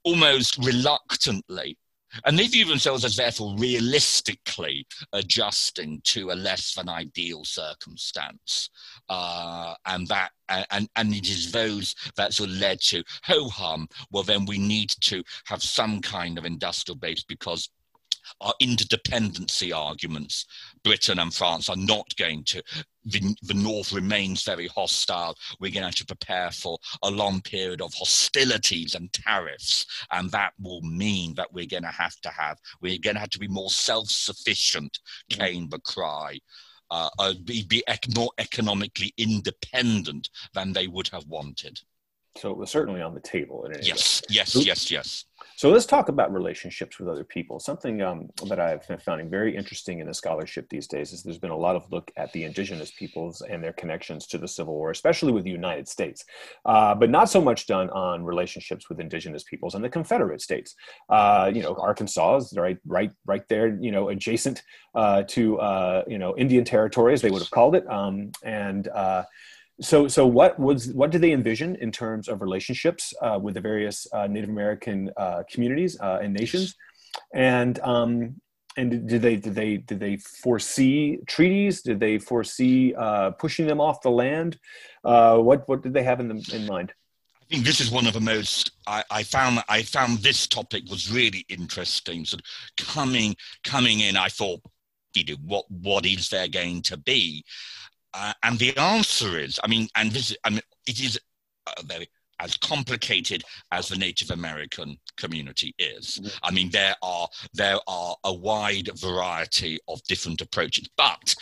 almost 0.04 0.58
reluctantly 0.58 1.78
and 2.26 2.38
they 2.38 2.48
view 2.48 2.66
themselves 2.66 3.06
as 3.06 3.16
therefore 3.16 3.56
realistically 3.58 4.86
adjusting 5.14 6.02
to 6.04 6.32
a 6.32 6.34
less 6.34 6.74
than 6.74 6.90
ideal 6.90 7.44
circumstance. 7.44 8.70
Uh, 9.10 9.74
and 9.86 10.08
that 10.08 10.32
and, 10.50 10.88
and 10.96 11.14
it 11.14 11.30
is 11.30 11.52
those 11.52 11.94
that 12.16 12.34
sort 12.34 12.50
of 12.50 12.56
led 12.56 12.80
to 12.80 13.04
ho 13.24 13.50
hum, 13.50 13.88
well 14.12 14.24
then 14.24 14.46
we 14.46 14.58
need 14.58 14.90
to 15.02 15.22
have 15.46 15.62
some 15.62 16.02
kind 16.02 16.38
of 16.38 16.46
industrial 16.46 16.98
base 16.98 17.24
because 17.24 17.70
our 18.42 18.54
interdependency 18.62 19.76
arguments, 19.76 20.46
Britain 20.84 21.20
and 21.20 21.34
France 21.34 21.70
are 21.70 21.76
not 21.76 22.06
going 22.18 22.44
to. 22.46 22.64
The, 23.06 23.36
the 23.44 23.54
North 23.54 23.94
remains 23.94 24.44
very 24.44 24.68
hostile. 24.68 25.36
We're 25.60 25.72
going 25.72 25.82
to 25.82 25.88
have 25.88 25.96
to 25.96 26.06
prepare 26.06 26.52
for 26.52 26.78
a 27.04 27.10
long 27.10 27.42
period 27.42 27.82
of 27.82 27.94
hostilities 27.94 28.96
and 28.96 29.12
tariffs. 29.14 29.86
And 30.12 30.30
that 30.32 30.54
will 30.60 30.82
mean 30.82 31.34
that 31.36 31.54
we're 31.54 31.68
going 31.68 31.84
to 31.84 31.90
have 31.90 32.16
to 32.22 32.30
have, 32.30 32.58
we're 32.82 33.00
going 33.00 33.16
to 33.16 33.22
have 33.22 33.30
to 33.30 33.40
be 33.40 33.48
more 33.48 33.70
self 33.70 34.10
sufficient, 34.10 35.00
came 35.30 35.70
the 35.70 35.80
cry. 35.80 36.40
Uh, 36.90 37.10
uh, 37.20 37.34
be, 37.44 37.66
be 37.66 37.84
ec- 37.90 38.16
more 38.16 38.32
economically 38.38 39.14
independent 39.18 40.30
than 40.54 40.72
they 40.72 40.88
would 40.88 41.10
have 41.10 41.26
wanted. 41.28 41.78
So 42.38 42.52
it 42.52 42.58
was 42.58 42.70
certainly 42.70 43.02
on 43.02 43.14
the 43.14 43.20
table. 43.20 43.68
yes, 43.82 44.22
yes, 44.30 44.56
yes, 44.56 44.92
yes. 44.92 45.26
So 45.58 45.72
let's 45.72 45.88
talk 45.88 46.08
about 46.08 46.32
relationships 46.32 47.00
with 47.00 47.10
other 47.10 47.24
people. 47.24 47.60
Something 47.60 48.04
um, 48.04 48.30
that 48.48 48.60
I've 48.60 48.86
finding 49.04 49.28
very 49.28 49.56
interesting 49.56 50.00
in 50.00 50.06
the 50.06 50.14
scholarship 50.14 50.70
these 50.70 50.86
days 50.86 51.12
is 51.12 51.24
there's 51.24 51.40
been 51.40 51.50
a 51.50 51.58
lot 51.58 51.76
of 51.76 51.92
look 51.92 52.12
at 52.16 52.32
the 52.32 52.44
indigenous 52.44 52.92
peoples 52.92 53.42
and 53.42 53.64
their 53.64 53.74
connections 53.74 54.28
to 54.28 54.38
the 54.38 54.48
Civil 54.48 54.76
War, 54.76 54.92
especially 54.92 55.32
with 55.32 55.46
the 55.46 55.50
United 55.50 55.88
States, 55.88 56.26
uh, 56.66 56.94
but 56.94 57.10
not 57.10 57.32
so 57.32 57.42
much 57.42 57.66
done 57.66 57.90
on 57.90 58.24
relationships 58.24 58.88
with 58.88 59.00
indigenous 59.00 59.44
peoples 59.46 59.74
and 59.74 59.84
the 59.84 59.90
Confederate 59.90 60.42
states. 60.42 60.76
Uh, 61.10 61.50
you 61.52 61.64
know, 61.64 61.76
Arkansas 61.80 62.36
is 62.38 62.54
right, 62.56 62.78
right, 62.86 63.10
right 63.26 63.48
there. 63.50 63.80
You 63.82 63.92
know, 63.92 64.10
adjacent 64.10 64.62
uh, 64.94 65.24
to 65.30 65.60
uh, 65.60 66.04
you 66.08 66.20
know 66.20 66.38
Indian 66.38 66.66
territory, 66.66 67.14
as 67.14 67.24
they 67.24 67.32
would 67.32 67.42
have 67.42 67.50
called 67.50 67.74
it, 67.74 67.90
um, 67.90 68.32
and 68.44 68.90
uh, 68.90 69.24
so 69.80 70.08
so 70.08 70.26
what 70.26 70.60
was 70.60 70.92
what 70.94 71.12
did 71.12 71.22
they 71.22 71.32
envision 71.32 71.76
in 71.76 71.92
terms 71.92 72.28
of 72.28 72.42
relationships 72.42 73.14
uh, 73.22 73.38
with 73.42 73.54
the 73.54 73.62
various 73.62 74.08
uh, 74.12 74.28
Native 74.28 74.50
American 74.50 75.12
uh, 75.18 75.44
communities 75.50 76.00
uh, 76.00 76.20
and 76.22 76.34
nations, 76.34 76.76
and 77.34 77.80
um, 77.80 78.36
and 78.78 79.08
did 79.08 79.22
they 79.22 79.36
did 79.36 79.56
they 79.56 79.78
did 79.78 80.00
they 80.00 80.18
foresee 80.18 81.20
treaties? 81.28 81.82
Did 81.82 82.00
they 82.00 82.18
foresee 82.18 82.96
uh, 82.96 83.32
pushing 83.32 83.68
them 83.68 83.80
off 83.80 84.02
the 84.02 84.10
land? 84.12 84.58
Uh, 85.04 85.38
what 85.38 85.68
what 85.68 85.84
did 85.84 85.94
they 85.94 86.04
have 86.04 86.20
in 86.20 86.28
them 86.28 86.42
in 86.54 86.66
mind? 86.66 86.94
I 87.42 87.46
think 87.56 87.66
this 87.66 87.80
is 87.80 87.92
one 87.92 88.08
of 88.08 88.14
the 88.14 88.20
most 88.20 88.72
I, 88.88 89.04
I, 89.10 89.24
found 89.24 89.64
I 89.70 89.82
found 89.82 90.18
this 90.18 90.48
topic 90.48 90.84
was 90.90 91.10
really 91.10 91.46
interesting. 91.48 92.26
So 92.26 92.38
coming 92.78 93.36
coming 93.64 94.02
in, 94.02 94.18
I 94.18 94.28
thought, 94.28 94.62
you 95.14 95.24
know, 95.24 95.36
what 95.46 95.66
what 95.70 96.06
is 96.06 96.30
there 96.30 96.48
going 96.48 96.82
to 96.84 96.98
be? 96.98 97.44
Uh, 98.18 98.34
and 98.44 98.58
the 98.58 98.76
answer 98.78 99.38
is, 99.38 99.60
I 99.64 99.68
mean, 99.68 99.88
and 99.96 100.12
this, 100.12 100.36
I 100.44 100.50
mean, 100.50 100.62
it 100.88 101.00
is 101.00 101.20
uh, 101.68 101.82
very 101.86 102.10
as 102.40 102.58
complicated 102.58 103.44
as 103.72 103.88
the 103.88 103.96
Native 103.96 104.32
American 104.32 104.98
community 105.18 105.76
is. 105.78 106.18
Mm-hmm. 106.18 106.38
I 106.44 106.52
mean, 106.52 106.70
there 106.72 106.96
are 107.02 107.28
there 107.54 107.78
are 107.88 108.16
a 108.24 108.34
wide 108.34 108.90
variety 108.96 109.80
of 109.88 110.04
different 110.04 110.42
approaches, 110.42 110.90
but 110.98 111.36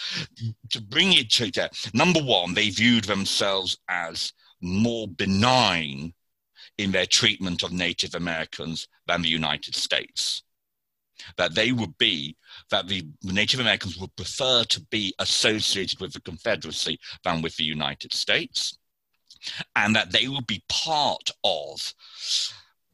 to 0.72 0.82
bring 0.82 1.14
it 1.14 1.30
to 1.32 1.52
that, 1.52 1.74
number 1.94 2.22
one, 2.22 2.54
they 2.54 2.70
viewed 2.70 3.06
themselves 3.06 3.78
as 3.90 4.34
more 4.62 5.08
benign 5.08 6.14
in 6.78 6.92
their 6.92 7.06
treatment 7.06 7.64
of 7.64 7.72
Native 7.72 8.16
Americans 8.16 8.88
than 9.08 9.22
the 9.22 9.30
United 9.30 9.76
States 9.76 10.44
that 11.38 11.56
they 11.56 11.72
would 11.72 11.98
be 11.98 12.36
that 12.72 12.88
the 12.88 13.06
Native 13.24 13.60
Americans 13.60 13.98
would 13.98 14.16
prefer 14.16 14.64
to 14.64 14.82
be 14.92 15.14
associated 15.20 16.00
with 16.00 16.14
the 16.14 16.22
Confederacy 16.22 17.00
than 17.24 17.42
with 17.42 17.56
the 17.58 17.64
United 17.64 18.14
States, 18.14 18.78
and 19.76 19.96
that 19.96 20.12
they 20.12 20.28
would 20.28 20.48
be 20.48 20.64
part 20.70 21.30
of 21.44 21.94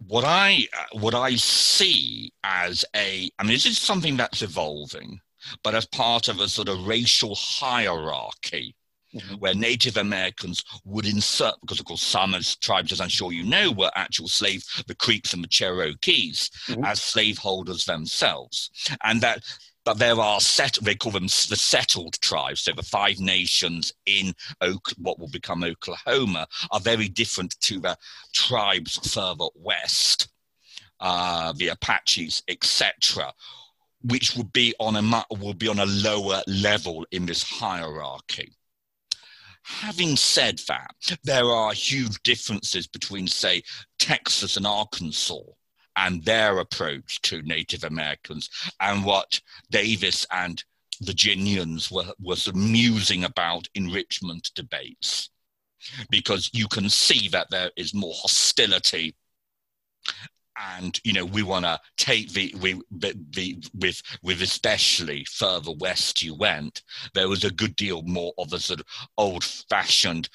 what 0.08 0.24
I 0.26 0.68
what 0.94 1.14
I 1.14 1.36
see 1.36 2.34
as 2.44 2.84
a 2.96 3.30
I 3.38 3.44
mean 3.44 3.54
this 3.54 3.66
is 3.66 3.78
something 3.78 4.18
that's 4.18 4.42
evolving, 4.42 5.20
but 5.64 5.76
as 5.76 5.86
part 5.86 6.28
of 6.28 6.40
a 6.40 6.50
sort 6.50 6.70
of 6.70 6.88
racial 6.88 7.36
hierarchy 7.36 8.76
mm-hmm. 9.13 9.36
where 9.36 9.56
Native 9.56 9.97
Americans 9.97 10.63
would 10.86 11.06
insert, 11.06 11.56
because 11.62 11.80
of 11.80 11.86
course 11.86 12.02
some 12.02 12.34
as 12.34 12.56
tribes, 12.58 12.91
as 12.91 13.02
I'm 13.02 13.10
sure 13.10 13.32
you 13.32 13.43
know, 13.43 13.71
were 13.71 13.91
actual 13.95 14.28
slave, 14.28 14.63
the 14.88 14.95
Creeks 14.95 15.34
and 15.34 15.43
the 15.43 15.47
Cherokees, 15.47 16.50
mm-hmm. 16.67 16.84
as 16.84 17.02
slaveholders 17.02 17.86
themselves. 17.86 18.69
And 19.04 19.21
that 19.21 19.43
but 19.84 19.97
there 19.97 20.19
are 20.19 20.39
set 20.39 20.78
they 20.82 20.95
call 20.95 21.12
them 21.12 21.24
the 21.24 21.56
settled 21.56 22.19
tribes 22.21 22.62
so 22.62 22.71
the 22.74 22.84
five 22.84 23.19
nations 23.19 23.93
in 24.06 24.34
Oak, 24.62 24.91
what 24.97 25.19
will 25.19 25.30
become 25.30 25.63
oklahoma 25.63 26.47
are 26.71 26.80
very 26.80 27.08
different 27.08 27.60
to 27.62 27.80
the 27.80 27.97
tribes 28.34 28.97
further 29.12 29.45
west 29.56 30.28
uh, 31.00 31.52
the 31.54 31.69
apaches 31.69 32.43
etc 32.47 33.34
which 34.04 34.36
would 34.36 34.52
be 34.54 34.74
on 34.80 34.95
a 34.95 35.26
will 35.39 35.54
be 35.54 35.67
on 35.67 35.80
a 35.80 35.86
lower 35.86 36.41
level 36.47 37.06
in 37.12 37.26
this 37.26 37.43
hierarchy 37.43 38.52
Having 39.63 40.17
said 40.17 40.60
that, 40.67 40.95
there 41.24 41.45
are 41.45 41.74
huge 41.74 42.21
differences 42.24 42.88
between, 42.88 43.28
say, 43.28 43.63
Texas 44.00 44.58
and 44.58 44.65
Arkansas 44.65 45.41
and 45.95 46.24
their 46.24 46.60
approach 46.60 47.21
to 47.21 47.41
Native 47.43 47.84
Americans 47.84 48.50
and 48.80 49.06
what 49.06 49.39
Davis 49.69 50.26
and 50.32 50.63
Virginians 51.02 51.91
were, 51.91 52.13
of 52.47 52.56
musing 52.56 53.24
about 53.24 53.67
in 53.76 53.91
Richmond 53.91 54.50
debates. 54.56 55.30
Because 56.10 56.50
you 56.54 56.67
can 56.67 56.89
see 56.89 57.28
that 57.30 57.50
there 57.50 57.71
is 57.76 57.93
more 57.93 58.13
hostility 58.15 59.15
and 60.69 61.00
you 61.04 61.13
know 61.13 61.26
we 61.26 61.43
want 61.43 61.65
to 61.65 61.80
take 61.97 62.32
the 62.34 62.54
we 62.60 62.80
the, 62.91 63.63
with 63.74 64.02
with 64.24 64.41
especially 64.41 65.26
further 65.26 65.71
west 65.80 66.21
you 66.21 66.36
went 66.36 66.82
there 67.13 67.30
was 67.30 67.43
a 67.43 67.52
good 67.52 67.76
deal 67.76 68.02
more 68.04 68.34
of 68.38 68.54
a 68.54 68.60
sort 68.60 68.80
of 68.80 68.86
old 69.17 69.43
fashioned 69.43 70.30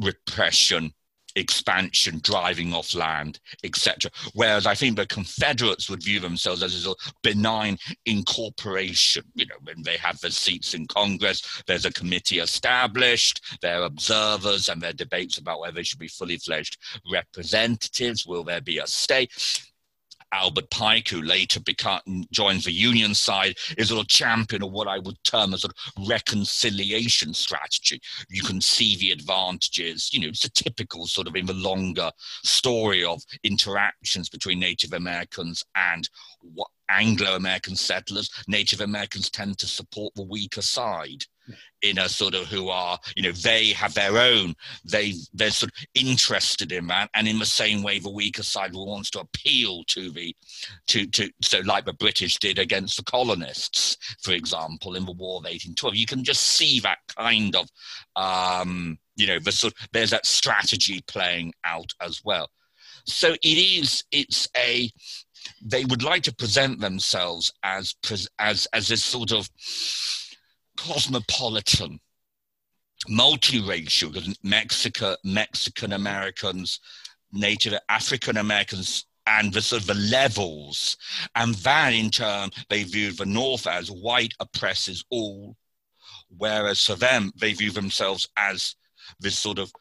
repression 0.00 0.92
expansion, 1.38 2.20
driving 2.22 2.74
off 2.74 2.94
land, 2.94 3.40
etc. 3.64 4.10
Whereas 4.34 4.66
I 4.66 4.74
think 4.74 4.96
the 4.96 5.06
Confederates 5.06 5.88
would 5.88 6.02
view 6.02 6.20
themselves 6.20 6.62
as 6.62 6.86
a 6.86 6.94
benign 7.22 7.78
incorporation. 8.06 9.24
You 9.34 9.46
know, 9.46 9.56
when 9.62 9.82
they 9.82 9.96
have 9.98 10.20
their 10.20 10.30
seats 10.30 10.74
in 10.74 10.86
Congress, 10.86 11.62
there's 11.66 11.84
a 11.84 11.92
committee 11.92 12.38
established, 12.38 13.58
there 13.62 13.80
are 13.80 13.84
observers, 13.84 14.68
and 14.68 14.80
there 14.80 14.90
are 14.90 14.94
debates 14.94 15.38
about 15.38 15.60
whether 15.60 15.74
they 15.74 15.82
should 15.82 15.98
be 15.98 16.08
fully 16.08 16.38
fledged 16.38 16.78
representatives. 17.10 18.26
Will 18.26 18.44
there 18.44 18.60
be 18.60 18.78
a 18.78 18.86
state? 18.86 19.30
Albert 20.32 20.70
Pike, 20.70 21.08
who 21.08 21.22
later 21.22 21.60
become, 21.60 22.00
joins 22.30 22.64
the 22.64 22.72
Union 22.72 23.14
side, 23.14 23.56
is 23.76 23.90
a 23.90 24.04
champion 24.04 24.62
of 24.62 24.72
what 24.72 24.88
I 24.88 24.98
would 24.98 25.22
term 25.24 25.54
a 25.54 25.58
sort 25.58 25.74
of 25.74 26.08
reconciliation 26.08 27.34
strategy. 27.34 28.00
You 28.28 28.42
can 28.42 28.60
see 28.60 28.96
the 28.96 29.10
advantages. 29.10 30.10
You 30.12 30.20
know, 30.20 30.28
it's 30.28 30.44
a 30.44 30.50
typical 30.50 31.06
sort 31.06 31.26
of 31.26 31.36
in 31.36 31.46
the 31.46 31.54
longer 31.54 32.10
story 32.44 33.04
of 33.04 33.22
interactions 33.42 34.28
between 34.28 34.60
Native 34.60 34.92
Americans 34.92 35.64
and 35.74 36.08
Anglo 36.90 37.36
American 37.36 37.76
settlers. 37.76 38.30
Native 38.46 38.80
Americans 38.80 39.30
tend 39.30 39.58
to 39.58 39.66
support 39.66 40.14
the 40.14 40.24
weaker 40.24 40.62
side 40.62 41.24
in 41.82 41.98
a 41.98 42.08
sort 42.08 42.34
of 42.34 42.46
who 42.46 42.68
are 42.68 42.98
you 43.16 43.22
know 43.22 43.32
they 43.32 43.68
have 43.68 43.94
their 43.94 44.18
own 44.18 44.54
they 44.84 45.12
they're 45.32 45.50
sort 45.50 45.72
of 45.72 45.86
interested 45.94 46.72
in 46.72 46.86
that 46.86 47.08
and 47.14 47.28
in 47.28 47.38
the 47.38 47.46
same 47.46 47.82
way 47.82 47.98
the 47.98 48.10
weaker 48.10 48.42
side 48.42 48.72
wants 48.74 49.10
to 49.10 49.20
appeal 49.20 49.84
to 49.84 50.10
the 50.10 50.34
to 50.86 51.06
to 51.06 51.30
so 51.42 51.60
like 51.60 51.84
the 51.84 51.92
british 51.92 52.38
did 52.38 52.58
against 52.58 52.96
the 52.96 53.04
colonists 53.04 53.96
for 54.22 54.32
example 54.32 54.94
in 54.96 55.04
the 55.04 55.12
war 55.12 55.38
of 55.38 55.44
1812 55.44 55.94
you 55.94 56.06
can 56.06 56.24
just 56.24 56.42
see 56.42 56.80
that 56.80 56.98
kind 57.16 57.54
of 57.54 57.68
um 58.16 58.98
you 59.18 59.26
know 59.26 59.38
the 59.38 59.52
sort 59.52 59.74
there's 59.92 60.10
that 60.10 60.24
strategy 60.24 61.02
playing 61.06 61.52
out 61.64 61.92
as 62.00 62.22
well. 62.24 62.48
So 63.04 63.32
it 63.32 63.44
is 63.44 64.04
it's 64.10 64.48
a 64.56 64.90
they 65.62 65.84
would 65.84 66.02
like 66.02 66.22
to 66.24 66.34
present 66.34 66.80
themselves 66.80 67.52
as 67.62 67.94
as 68.38 68.66
as 68.72 68.88
this 68.88 69.04
sort 69.04 69.32
of 69.32 69.48
cosmopolitan, 70.78 72.00
multiracial, 73.08 74.34
Mexico, 74.42 75.16
Mexican 75.24 75.92
Americans, 75.92 76.80
Native 77.32 77.74
African 77.88 78.36
Americans, 78.36 79.06
and 79.26 79.52
the 79.52 79.60
sort 79.60 79.82
of 79.82 79.88
the 79.88 79.94
levels. 79.94 80.96
And 81.34 81.54
that 81.56 81.92
in 81.92 82.10
turn, 82.10 82.50
they 82.70 82.84
viewed 82.84 83.18
the 83.18 83.26
North 83.26 83.66
as 83.66 83.90
white 83.90 84.34
oppresses 84.40 85.04
all, 85.10 85.56
whereas 86.28 86.84
for 86.84 86.94
them, 86.94 87.32
they 87.36 87.52
view 87.52 87.70
themselves 87.70 88.26
as 88.36 88.76
this 89.20 89.38
sort 89.38 89.58
of 89.58 89.72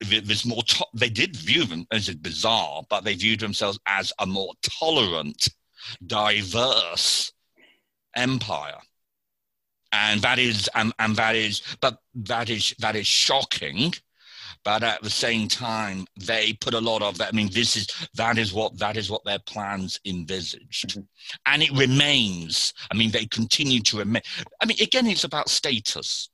this 0.00 0.44
more 0.44 0.64
to- 0.64 0.86
they 0.92 1.08
did 1.08 1.36
view 1.36 1.64
them 1.64 1.86
as 1.92 2.08
bizarre, 2.16 2.82
but 2.90 3.04
they 3.04 3.14
viewed 3.14 3.38
themselves 3.38 3.78
as 3.86 4.12
a 4.18 4.26
more 4.26 4.52
tolerant, 4.62 5.48
diverse 6.04 7.30
empire 8.16 8.80
and 9.92 10.20
that 10.22 10.38
is 10.38 10.68
and, 10.74 10.92
and 10.98 11.16
that 11.16 11.36
is 11.36 11.62
but 11.80 11.98
that 12.14 12.50
is 12.50 12.74
that 12.78 12.96
is 12.96 13.06
shocking. 13.06 13.92
But 14.64 14.84
at 14.84 15.02
the 15.02 15.10
same 15.10 15.48
time 15.48 16.06
they 16.16 16.52
put 16.54 16.74
a 16.74 16.80
lot 16.80 17.02
of 17.02 17.18
that 17.18 17.28
i 17.28 17.32
mean 17.32 17.50
this 17.52 17.76
is 17.76 17.88
that 18.14 18.38
is 18.38 18.52
what 18.52 18.78
that 18.78 18.96
is 18.96 19.10
what 19.10 19.24
their 19.24 19.40
plans 19.40 20.00
envisaged. 20.06 20.90
Mm-hmm. 20.90 21.00
and 21.46 21.62
it 21.62 21.72
remains. 21.72 22.72
I 22.90 22.96
mean 22.96 23.10
they 23.10 23.26
continue 23.26 23.80
to 23.80 23.98
remain. 23.98 24.22
I 24.60 24.66
mean 24.66 24.78
again 24.80 25.06
it's 25.06 25.24
about 25.24 25.48
status. 25.48 26.30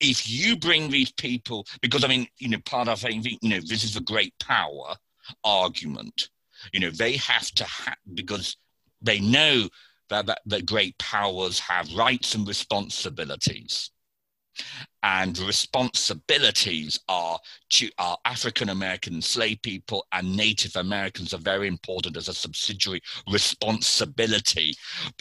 If 0.00 0.28
you 0.28 0.56
bring 0.56 0.90
these 0.90 1.12
people 1.12 1.66
because 1.82 2.04
i 2.04 2.08
mean 2.08 2.26
you 2.38 2.48
know 2.48 2.58
part 2.64 2.88
of 2.88 3.02
you 3.02 3.36
know 3.42 3.60
this 3.60 3.84
is 3.84 3.94
the 3.94 4.00
great 4.00 4.34
power 4.40 4.94
argument. 5.44 6.30
You 6.72 6.80
know 6.80 6.90
they 6.90 7.16
have 7.16 7.50
to 7.52 7.64
have 7.64 7.98
because 8.14 8.56
they 9.02 9.20
know 9.20 9.68
that, 10.10 10.40
that, 10.46 10.66
great 10.66 10.96
powers 10.98 11.58
have 11.60 11.92
rights 11.94 12.34
and 12.34 12.46
responsibilities. 12.46 13.90
And 15.04 15.38
responsibilities 15.38 16.98
are, 17.08 17.38
to, 17.70 17.90
are 17.98 18.18
African 18.24 18.70
American 18.70 19.22
slave 19.22 19.62
people 19.62 20.04
and 20.12 20.36
Native 20.36 20.74
Americans 20.74 21.32
are 21.32 21.38
very 21.38 21.68
important 21.68 22.16
as 22.16 22.26
a 22.26 22.34
subsidiary 22.34 23.00
responsibility, 23.30 24.74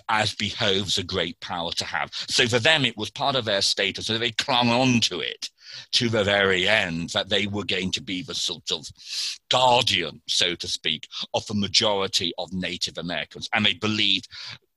as 0.09 0.33
behoves 0.33 0.97
a 0.97 1.03
great 1.03 1.39
power 1.39 1.71
to 1.73 1.85
have. 1.85 2.09
So 2.13 2.47
for 2.47 2.57
them, 2.57 2.83
it 2.85 2.97
was 2.97 3.11
part 3.11 3.35
of 3.35 3.45
their 3.45 3.61
status, 3.61 4.07
so 4.07 4.17
they 4.17 4.31
clung 4.31 4.69
on 4.69 5.01
to 5.01 5.19
it 5.19 5.49
to 5.93 6.09
the 6.09 6.23
very 6.23 6.67
end 6.67 7.09
that 7.09 7.29
they 7.29 7.47
were 7.47 7.65
going 7.65 7.91
to 7.91 8.01
be 8.01 8.21
the 8.21 8.35
sort 8.35 8.71
of 8.71 8.87
guardian, 9.49 10.21
so 10.27 10.55
to 10.55 10.67
speak, 10.67 11.07
of 11.33 11.45
the 11.47 11.53
majority 11.53 12.33
of 12.37 12.51
Native 12.53 12.97
Americans. 12.97 13.49
And 13.53 13.65
they 13.65 13.73
believed 13.73 14.27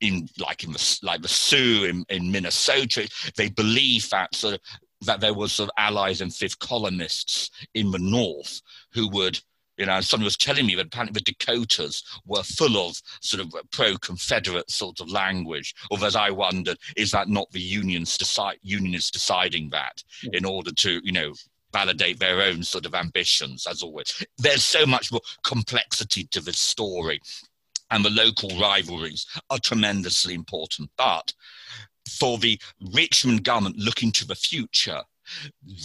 in 0.00 0.28
like 0.38 0.64
in 0.64 0.72
the 0.72 0.98
like 1.02 1.22
the 1.22 1.28
Sioux 1.28 1.84
in, 1.84 2.04
in 2.08 2.30
Minnesota, 2.30 3.08
they 3.36 3.50
believed 3.50 4.10
that 4.10 4.34
sort 4.34 4.54
of 4.54 4.60
that 5.02 5.20
there 5.20 5.34
was 5.34 5.52
sort 5.52 5.70
of 5.70 5.74
allies 5.78 6.20
and 6.20 6.34
fifth 6.34 6.58
colonists 6.58 7.50
in 7.74 7.90
the 7.90 7.98
north 7.98 8.60
who 8.92 9.08
would 9.08 9.40
you 9.80 9.86
know, 9.86 9.98
someone 10.02 10.26
was 10.26 10.36
telling 10.36 10.66
me 10.66 10.74
that 10.74 10.88
apparently 10.88 11.22
the 11.24 11.32
Dakotas 11.32 12.04
were 12.26 12.42
full 12.42 12.76
of 12.86 13.00
sort 13.22 13.42
of 13.42 13.54
pro-Confederate 13.72 14.70
sort 14.70 15.00
of 15.00 15.10
language. 15.10 15.74
Or 15.90 16.04
as 16.04 16.14
I 16.14 16.30
wondered, 16.30 16.76
is 16.98 17.10
that 17.12 17.30
not 17.30 17.50
the 17.50 17.62
unions 17.62 18.18
decide 18.18 18.58
unionists 18.60 19.10
deciding 19.10 19.70
that 19.70 20.04
in 20.34 20.44
order 20.44 20.70
to, 20.70 21.00
you 21.02 21.12
know, 21.12 21.32
validate 21.72 22.18
their 22.18 22.42
own 22.42 22.62
sort 22.62 22.84
of 22.84 22.94
ambitions, 22.94 23.66
as 23.66 23.82
always. 23.82 24.22
There's 24.36 24.64
so 24.64 24.84
much 24.84 25.10
more 25.10 25.22
complexity 25.44 26.24
to 26.24 26.42
this 26.42 26.58
story, 26.58 27.18
and 27.90 28.04
the 28.04 28.10
local 28.10 28.50
rivalries 28.60 29.24
are 29.48 29.58
tremendously 29.58 30.34
important. 30.34 30.90
But 30.98 31.32
for 32.06 32.36
the 32.36 32.60
Richmond 32.92 33.44
government 33.44 33.78
looking 33.78 34.12
to 34.12 34.26
the 34.26 34.34
future, 34.34 35.00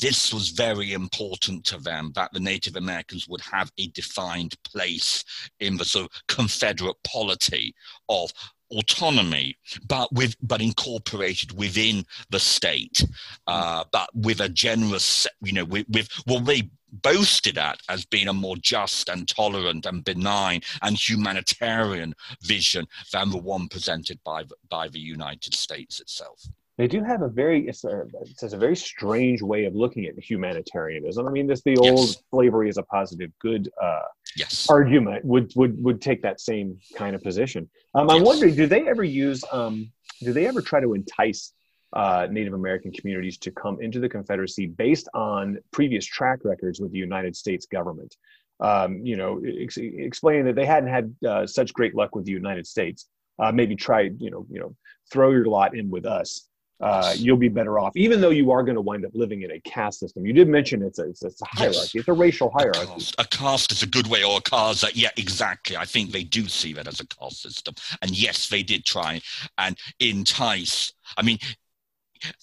this 0.01 0.33
was 0.33 0.49
very 0.49 0.93
important 0.93 1.65
to 1.65 1.77
them 1.77 2.11
that 2.15 2.31
the 2.33 2.39
Native 2.39 2.75
Americans 2.75 3.27
would 3.27 3.41
have 3.41 3.71
a 3.77 3.87
defined 3.87 4.55
place 4.63 5.23
in 5.59 5.77
the 5.77 5.85
sort 5.85 6.05
of 6.05 6.11
Confederate 6.27 6.97
polity 7.03 7.75
of 8.09 8.31
autonomy, 8.71 9.57
but 9.87 10.11
with 10.13 10.35
but 10.41 10.61
incorporated 10.61 11.57
within 11.57 12.05
the 12.29 12.39
state, 12.39 13.05
uh, 13.47 13.83
but 13.91 14.09
with 14.15 14.41
a 14.41 14.49
generous, 14.49 15.27
you 15.41 15.53
know, 15.53 15.65
with, 15.65 15.85
with 15.89 16.09
well, 16.25 16.39
they 16.39 16.69
boasted 16.91 17.57
at 17.57 17.79
as 17.89 18.05
being 18.05 18.27
a 18.27 18.33
more 18.33 18.55
just 18.57 19.09
and 19.09 19.27
tolerant 19.27 19.85
and 19.85 20.05
benign 20.05 20.61
and 20.81 20.97
humanitarian 20.97 22.13
vision 22.41 22.87
than 23.11 23.29
the 23.29 23.37
one 23.37 23.67
presented 23.67 24.19
by 24.23 24.43
by 24.69 24.87
the 24.87 24.99
United 24.99 25.53
States 25.53 25.99
itself 25.99 26.47
they 26.77 26.87
do 26.87 27.03
have 27.03 27.21
a 27.21 27.29
very 27.29 27.67
it's 27.67 27.83
a, 27.85 28.03
it's 28.21 28.43
a 28.43 28.57
very 28.57 28.75
strange 28.75 29.41
way 29.41 29.65
of 29.65 29.75
looking 29.75 30.05
at 30.05 30.19
humanitarianism. 30.19 31.25
I 31.25 31.31
mean, 31.31 31.47
this 31.47 31.61
the 31.61 31.77
old 31.77 32.09
yes. 32.09 32.23
slavery 32.29 32.69
is 32.69 32.77
a 32.77 32.83
positive 32.83 33.31
good 33.39 33.69
uh, 33.81 34.01
yes. 34.35 34.67
argument 34.69 35.23
would 35.23 35.53
would 35.55 35.81
would 35.81 36.01
take 36.01 36.21
that 36.23 36.41
same 36.41 36.77
kind 36.95 37.15
of 37.15 37.23
position. 37.23 37.69
Um, 37.93 38.09
I'm 38.09 38.23
wondering, 38.23 38.55
do 38.55 38.67
they 38.67 38.87
ever 38.87 39.03
use 39.03 39.43
um, 39.51 39.89
do 40.21 40.33
they 40.33 40.47
ever 40.47 40.61
try 40.61 40.81
to 40.81 40.93
entice 40.93 41.53
uh, 41.93 42.27
Native 42.29 42.53
American 42.53 42.91
communities 42.91 43.37
to 43.37 43.51
come 43.51 43.77
into 43.81 44.01
the 44.01 44.09
Confederacy 44.09 44.65
based 44.65 45.07
on 45.13 45.57
previous 45.71 46.05
track 46.05 46.39
records 46.43 46.81
with 46.81 46.91
the 46.91 46.99
United 46.99 47.37
States 47.37 47.65
government? 47.65 48.15
Um, 48.59 48.99
you 49.05 49.15
know, 49.15 49.41
ex- 49.45 49.77
explaining 49.77 50.45
that 50.45 50.55
they 50.55 50.65
hadn't 50.65 50.89
had 50.89 51.15
uh, 51.27 51.47
such 51.47 51.73
great 51.73 51.95
luck 51.95 52.15
with 52.15 52.25
the 52.25 52.31
United 52.31 52.67
States. 52.67 53.07
Uh, 53.37 53.51
maybe 53.51 53.75
try, 53.75 54.09
you 54.17 54.31
know, 54.31 54.45
you 54.49 54.61
know, 54.61 54.73
throw 55.11 55.31
your 55.31 55.45
lot 55.45 55.77
in 55.77 55.89
with 55.89 56.05
us 56.05 56.47
uh, 56.81 57.13
you'll 57.17 57.37
be 57.37 57.47
better 57.47 57.79
off, 57.79 57.95
even 57.95 58.19
though 58.19 58.29
you 58.29 58.51
are 58.51 58.63
going 58.63 58.75
to 58.75 58.81
wind 58.81 59.05
up 59.05 59.11
living 59.13 59.43
in 59.43 59.51
a 59.51 59.59
caste 59.61 59.99
system. 59.99 60.25
You 60.25 60.33
did 60.33 60.47
mention 60.47 60.83
it's 60.83 60.99
a, 60.99 61.09
it's, 61.09 61.23
a 61.23 61.45
hierarchy, 61.45 61.77
yes. 61.77 61.95
it's 61.95 62.07
a 62.07 62.13
racial 62.13 62.51
hierarchy. 62.51 62.81
A 62.81 62.85
caste. 62.87 63.15
a 63.17 63.25
caste, 63.25 63.71
is 63.71 63.83
a 63.83 63.87
good 63.87 64.07
way, 64.07 64.23
or 64.23 64.39
a 64.39 64.41
caste. 64.41 64.95
Yeah, 64.95 65.09
exactly. 65.15 65.77
I 65.77 65.85
think 65.85 66.11
they 66.11 66.23
do 66.23 66.47
see 66.47 66.73
that 66.73 66.87
as 66.87 66.99
a 66.99 67.07
caste 67.07 67.41
system. 67.41 67.75
And 68.01 68.11
yes, 68.11 68.49
they 68.49 68.61
did 68.61 68.85
try 68.85 69.21
and 69.57 69.77
entice. 69.99 70.93
I 71.17 71.21
mean, 71.21 71.39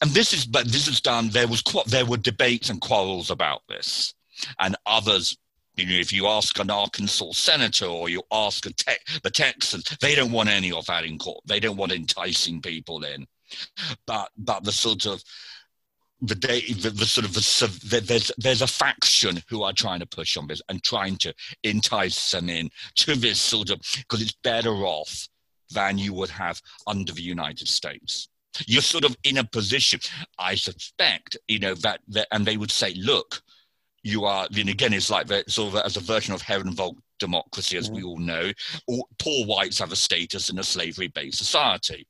and 0.01 0.11
this 0.13 0.33
is, 0.33 0.47
but 0.47 0.67
this 0.67 0.89
is 0.89 1.01
done. 1.01 1.29
There 1.29 1.49
was 1.49 1.63
there 1.87 2.07
were 2.07 2.17
debates 2.17 2.71
and 2.71 2.81
quarrels 2.81 3.31
about 3.31 3.63
this, 3.69 4.15
and 4.59 4.77
others 4.87 5.37
you 5.77 5.87
know, 5.87 5.95
if 5.95 6.13
you 6.13 6.27
ask 6.27 6.59
an 6.59 6.71
Arkansas 6.71 7.33
senator 7.33 7.87
or 7.87 8.09
you 8.09 8.23
ask 8.31 8.65
te- 8.65 9.21
the 9.23 9.31
Texans, 9.31 9.85
they 10.03 10.15
don't 10.15 10.33
want 10.33 10.51
any 10.51 10.71
of 10.71 10.85
that 10.87 11.05
in 11.05 11.19
court. 11.19 11.43
They 11.47 11.61
don't 11.61 11.79
want 11.79 11.93
enticing 11.93 12.61
people 12.61 13.03
in 13.05 13.27
but 14.07 14.31
but 14.37 14.65
the 14.65 14.73
sort 14.73 15.07
of 15.07 15.23
the 16.23 16.35
day 16.37 16.61
the, 16.73 16.91
the, 16.91 17.05
sort 17.05 17.27
of 17.27 17.35
the, 17.35 18.01
there's 18.01 18.31
there's 18.39 18.63
a 18.63 18.67
faction 18.67 19.43
who 19.49 19.65
are 19.65 19.73
trying 19.73 19.99
to 19.99 20.07
push 20.07 20.37
on 20.37 20.47
this 20.47 20.63
and 20.69 20.83
trying 20.83 21.17
to 21.17 21.35
entice 21.65 22.31
them 22.31 22.49
in 22.49 22.71
to 22.95 23.17
this 23.17 23.41
sort 23.41 23.71
of 23.71 23.81
because 23.97 24.23
it's 24.23 24.37
better 24.45 24.71
off 24.71 25.29
than 25.73 25.99
you 25.99 26.13
would 26.15 26.31
have 26.31 26.61
under 26.87 27.13
the 27.13 27.23
United 27.23 27.69
States. 27.69 28.29
You're 28.67 28.83
sort 28.83 29.05
of 29.05 29.17
in 29.25 29.39
a 29.39 29.45
position, 29.45 30.01
I 30.39 30.55
suspect, 30.55 31.37
you 31.49 31.59
know 31.59 31.75
that, 31.77 32.01
that 32.09 32.29
and 32.31 32.45
they 32.45 32.59
would 32.59 32.71
say, 32.71 32.95
look, 32.95 33.43
you 34.03 34.25
are. 34.25 34.47
Then 34.51 34.69
again, 34.69 34.93
it's 34.93 35.11
like 35.11 35.27
that 35.29 35.51
sort 35.51 35.75
of 35.75 35.81
as 35.81 35.97
a 35.97 36.01
version 36.01 36.35
of 36.35 36.43
Herrenvolk 36.43 36.97
democracy, 37.19 37.77
as 37.77 37.87
mm-hmm. 37.87 37.97
we 37.97 38.03
all 38.03 38.19
know. 38.19 38.53
All, 38.87 39.09
poor 39.19 39.47
whites 39.47 39.79
have 39.79 39.93
a 39.93 39.97
status 39.97 40.51
in 40.51 40.59
a 40.59 40.65
slavery-based 40.65 41.39
society 41.39 42.07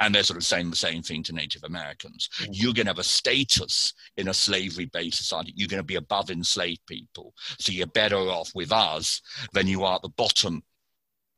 and 0.00 0.14
they're 0.14 0.22
sort 0.22 0.36
of 0.36 0.44
saying 0.44 0.70
the 0.70 0.76
same 0.76 1.02
thing 1.02 1.22
to 1.24 1.32
Native 1.32 1.64
Americans. 1.64 2.28
Mm-hmm. 2.40 2.52
You're 2.54 2.74
going 2.74 2.86
to 2.86 2.90
have 2.90 2.98
a 2.98 3.04
status 3.04 3.94
in 4.16 4.28
a 4.28 4.34
slavery 4.34 4.86
based 4.86 5.18
society. 5.18 5.52
You're 5.56 5.68
going 5.68 5.82
to 5.82 5.84
be 5.84 5.96
above 5.96 6.30
enslaved 6.30 6.86
people. 6.86 7.34
So 7.58 7.72
you're 7.72 7.86
better 7.86 8.16
off 8.16 8.50
with 8.54 8.72
us 8.72 9.20
than 9.52 9.66
you 9.66 9.84
are 9.84 9.96
at 9.96 10.02
the 10.02 10.08
bottom 10.10 10.62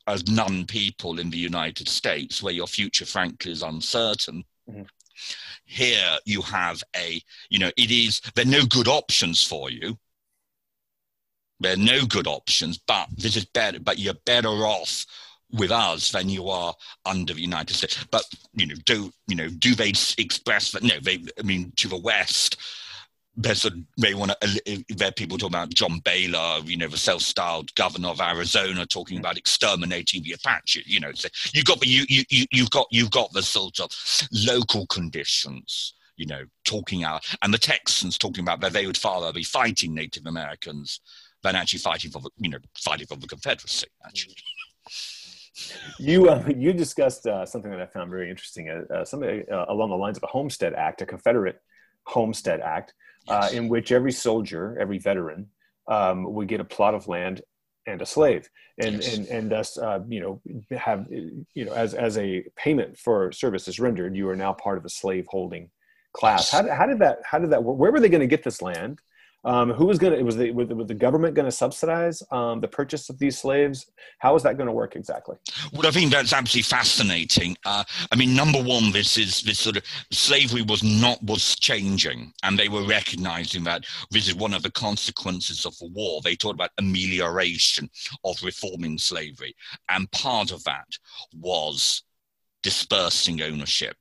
as 0.06 0.28
non 0.28 0.66
people 0.66 1.18
in 1.18 1.30
the 1.30 1.38
United 1.38 1.88
States, 1.88 2.42
where 2.42 2.52
your 2.52 2.66
future, 2.66 3.06
frankly, 3.06 3.52
is 3.52 3.62
uncertain. 3.62 4.44
Mm-hmm. 4.68 4.82
Here 5.64 6.18
you 6.24 6.42
have 6.42 6.82
a, 6.96 7.22
you 7.48 7.58
know, 7.58 7.70
it 7.76 7.90
is, 7.90 8.20
there 8.34 8.44
are 8.44 8.48
no 8.48 8.66
good 8.66 8.88
options 8.88 9.42
for 9.42 9.70
you. 9.70 9.96
There 11.60 11.74
are 11.74 11.76
no 11.76 12.04
good 12.04 12.26
options, 12.26 12.78
but 12.78 13.08
this 13.16 13.36
is 13.36 13.44
better, 13.44 13.78
but 13.80 13.98
you're 13.98 14.14
better 14.26 14.48
off 14.48 15.06
with 15.54 15.70
us 15.70 16.10
than 16.10 16.28
you 16.28 16.48
are 16.48 16.74
under 17.06 17.32
the 17.32 17.40
United 17.40 17.74
States. 17.74 18.04
But 18.10 18.24
you 18.54 18.66
know, 18.66 18.74
do 18.84 19.12
you 19.26 19.36
know? 19.36 19.48
Do 19.48 19.74
they 19.74 19.92
express 20.18 20.72
that? 20.72 20.82
No, 20.82 20.98
they. 21.00 21.24
I 21.38 21.42
mean, 21.42 21.72
to 21.76 21.88
the 21.88 21.98
west, 21.98 22.56
there's 23.36 23.64
a 23.64 23.70
may 23.96 24.14
want 24.14 24.32
to 24.40 24.84
there 24.90 25.12
people 25.12 25.38
talking 25.38 25.54
about 25.54 25.74
John 25.74 26.00
Baylor, 26.04 26.60
you 26.64 26.76
know, 26.76 26.88
the 26.88 26.96
self-styled 26.96 27.74
governor 27.74 28.08
of 28.08 28.20
Arizona, 28.20 28.86
talking 28.86 29.18
about 29.18 29.38
exterminating 29.38 30.22
the 30.22 30.32
Apache. 30.32 30.84
You 30.86 31.00
know, 31.00 31.12
so 31.12 31.28
you've 31.52 31.64
got 31.64 31.84
you 31.86 32.04
you 32.08 32.24
you 32.28 32.46
you've 32.50 32.70
got 32.70 32.86
you've 32.90 33.10
got 33.10 33.32
the 33.32 33.42
sort 33.42 33.80
of 33.80 33.90
local 34.32 34.86
conditions. 34.86 35.94
You 36.16 36.26
know, 36.26 36.44
talking 36.64 37.02
out, 37.02 37.26
and 37.42 37.52
the 37.52 37.58
Texans 37.58 38.16
talking 38.16 38.44
about 38.44 38.60
that 38.60 38.72
they 38.72 38.86
would 38.86 39.04
rather 39.04 39.32
be 39.32 39.42
fighting 39.42 39.94
Native 39.94 40.26
Americans 40.26 41.00
than 41.42 41.56
actually 41.56 41.80
fighting 41.80 42.12
for 42.12 42.20
the 42.20 42.30
you 42.38 42.50
know 42.50 42.58
fighting 42.78 43.08
for 43.08 43.16
the 43.16 43.26
Confederacy. 43.26 43.88
Actually. 44.06 44.34
Mm. 44.34 45.13
You 45.98 46.28
uh, 46.28 46.44
you 46.56 46.72
discussed 46.72 47.26
uh, 47.26 47.46
something 47.46 47.70
that 47.70 47.80
I 47.80 47.86
found 47.86 48.10
very 48.10 48.30
interesting, 48.30 48.68
uh, 48.70 48.92
uh 48.92 49.04
something 49.04 49.44
uh, 49.50 49.66
along 49.68 49.90
the 49.90 49.96
lines 49.96 50.16
of 50.16 50.22
a 50.22 50.28
Homestead 50.28 50.74
Act, 50.74 51.02
a 51.02 51.06
Confederate 51.06 51.60
Homestead 52.04 52.60
Act, 52.60 52.94
uh, 53.28 53.48
in 53.52 53.68
which 53.68 53.92
every 53.92 54.12
soldier, 54.12 54.76
every 54.80 54.98
veteran, 54.98 55.48
um, 55.88 56.32
would 56.34 56.48
get 56.48 56.60
a 56.60 56.64
plot 56.64 56.94
of 56.94 57.08
land 57.08 57.42
and 57.86 58.00
a 58.02 58.06
slave, 58.06 58.48
and 58.78 58.96
yes. 58.96 59.16
and 59.16 59.26
and 59.28 59.50
thus 59.50 59.76
you 60.08 60.20
know 60.20 60.40
have 60.76 61.06
you 61.10 61.64
know 61.64 61.72
as 61.72 61.94
as 61.94 62.18
a 62.18 62.44
payment 62.56 62.98
for 62.98 63.30
services 63.32 63.78
rendered, 63.78 64.16
you 64.16 64.28
are 64.28 64.36
now 64.36 64.52
part 64.52 64.78
of 64.78 64.84
a 64.84 64.90
slave 64.90 65.26
holding 65.28 65.70
class. 66.12 66.50
How, 66.50 66.66
how 66.72 66.86
did 66.86 67.00
that 67.00 67.18
how 67.24 67.38
did 67.38 67.50
that? 67.50 67.62
Where 67.62 67.92
were 67.92 68.00
they 68.00 68.08
going 68.08 68.20
to 68.20 68.26
get 68.26 68.42
this 68.42 68.62
land? 68.62 69.00
Um, 69.44 69.70
who 69.70 69.86
was 69.86 69.98
going 69.98 70.16
to, 70.16 70.22
was 70.22 70.36
the, 70.36 70.50
was 70.52 70.88
the 70.88 70.94
government 70.94 71.34
going 71.34 71.44
to 71.44 71.52
subsidize 71.52 72.22
um, 72.30 72.60
the 72.60 72.68
purchase 72.68 73.10
of 73.10 73.18
these 73.18 73.38
slaves? 73.38 73.90
How 74.18 74.34
is 74.34 74.42
that 74.42 74.56
going 74.56 74.66
to 74.66 74.72
work 74.72 74.96
exactly? 74.96 75.36
Well, 75.72 75.86
I 75.86 75.90
think 75.90 76.10
that's 76.10 76.32
absolutely 76.32 76.62
fascinating. 76.62 77.56
Uh, 77.64 77.84
I 78.10 78.16
mean, 78.16 78.34
number 78.34 78.62
one, 78.62 78.90
this 78.92 79.18
is 79.18 79.42
this 79.42 79.58
sort 79.58 79.76
of 79.76 79.84
slavery 80.10 80.62
was 80.62 80.82
not, 80.82 81.22
was 81.22 81.56
changing 81.56 82.32
and 82.42 82.58
they 82.58 82.68
were 82.68 82.86
recognizing 82.86 83.64
that 83.64 83.84
this 84.10 84.28
is 84.28 84.34
one 84.34 84.54
of 84.54 84.62
the 84.62 84.70
consequences 84.72 85.66
of 85.66 85.76
the 85.78 85.88
war. 85.88 86.20
They 86.22 86.36
talked 86.36 86.54
about 86.54 86.70
amelioration 86.78 87.90
of 88.24 88.42
reforming 88.42 88.98
slavery. 88.98 89.54
And 89.90 90.10
part 90.12 90.52
of 90.52 90.64
that 90.64 90.86
was 91.34 92.02
dispersing 92.62 93.42
ownership 93.42 93.96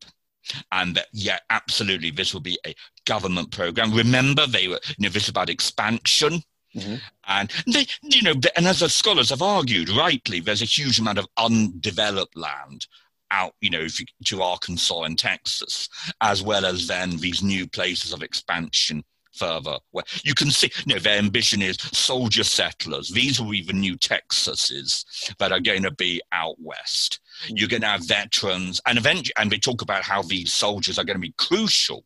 and 0.72 0.96
that 0.96 1.08
yeah 1.14 1.39
absolutely 1.50 2.12
this 2.12 2.34
will 2.34 2.41
be 2.41 2.58
a 2.66 2.74
government 3.06 3.51
program 3.51 3.93
remember 3.93 4.45
they 4.47 4.68
were 4.68 4.80
you 4.97 5.04
know 5.04 5.10
this 5.10 5.30
about 5.30 5.49
expansion 5.49 6.41
mm-hmm. 6.76 6.95
and 7.28 7.51
they 7.68 7.86
you 8.01 8.22
know 8.22 8.34
and 8.56 8.68
as 8.68 8.80
the 8.80 8.89
scholars 8.89 9.30
have 9.30 9.41
argued 9.41 9.89
rightly 9.89 10.39
there's 10.39 10.62
a 10.62 10.66
huge 10.66 10.99
amount 10.99 11.18
of 11.18 11.28
undeveloped 11.38 12.38
land 12.38 12.88
out, 13.34 13.56
you 13.60 13.70
know, 13.70 13.88
to 14.26 14.41
Arkansas 14.41 15.01
and 15.01 15.18
Texas, 15.18 15.89
as 16.22 16.41
well 16.41 16.66
as 16.66 16.88
then 16.88 17.18
these 17.18 17.43
new 17.43 17.68
places 17.68 18.14
of 18.14 18.24
expansion 18.24 19.04
further. 19.34 19.78
Where 19.91 20.06
you 20.24 20.36
can 20.36 20.51
see, 20.51 20.72
you 20.86 20.93
know, 20.93 20.99
their 20.99 21.18
ambition 21.18 21.62
is 21.62 21.78
soldier 21.91 22.43
settlers. 22.43 23.10
These 23.10 23.41
will 23.41 23.49
be 23.49 23.64
the 23.64 23.74
new 23.74 23.97
Texases 23.97 25.04
that 25.39 25.51
are 25.51 25.60
going 25.60 25.84
to 25.84 25.91
be 25.91 26.22
out 26.32 26.56
west. 26.60 27.20
You're 27.47 27.68
going 27.68 27.82
to 27.82 27.88
have 27.88 28.08
veterans, 28.08 28.80
and 28.86 28.97
eventually, 28.97 29.34
and 29.38 29.51
they 29.51 29.58
talk 29.58 29.82
about 29.82 30.04
how 30.04 30.22
these 30.22 30.54
soldiers 30.54 30.99
are 30.99 31.04
going 31.04 31.18
to 31.18 31.28
be 31.28 31.34
crucial 31.38 32.06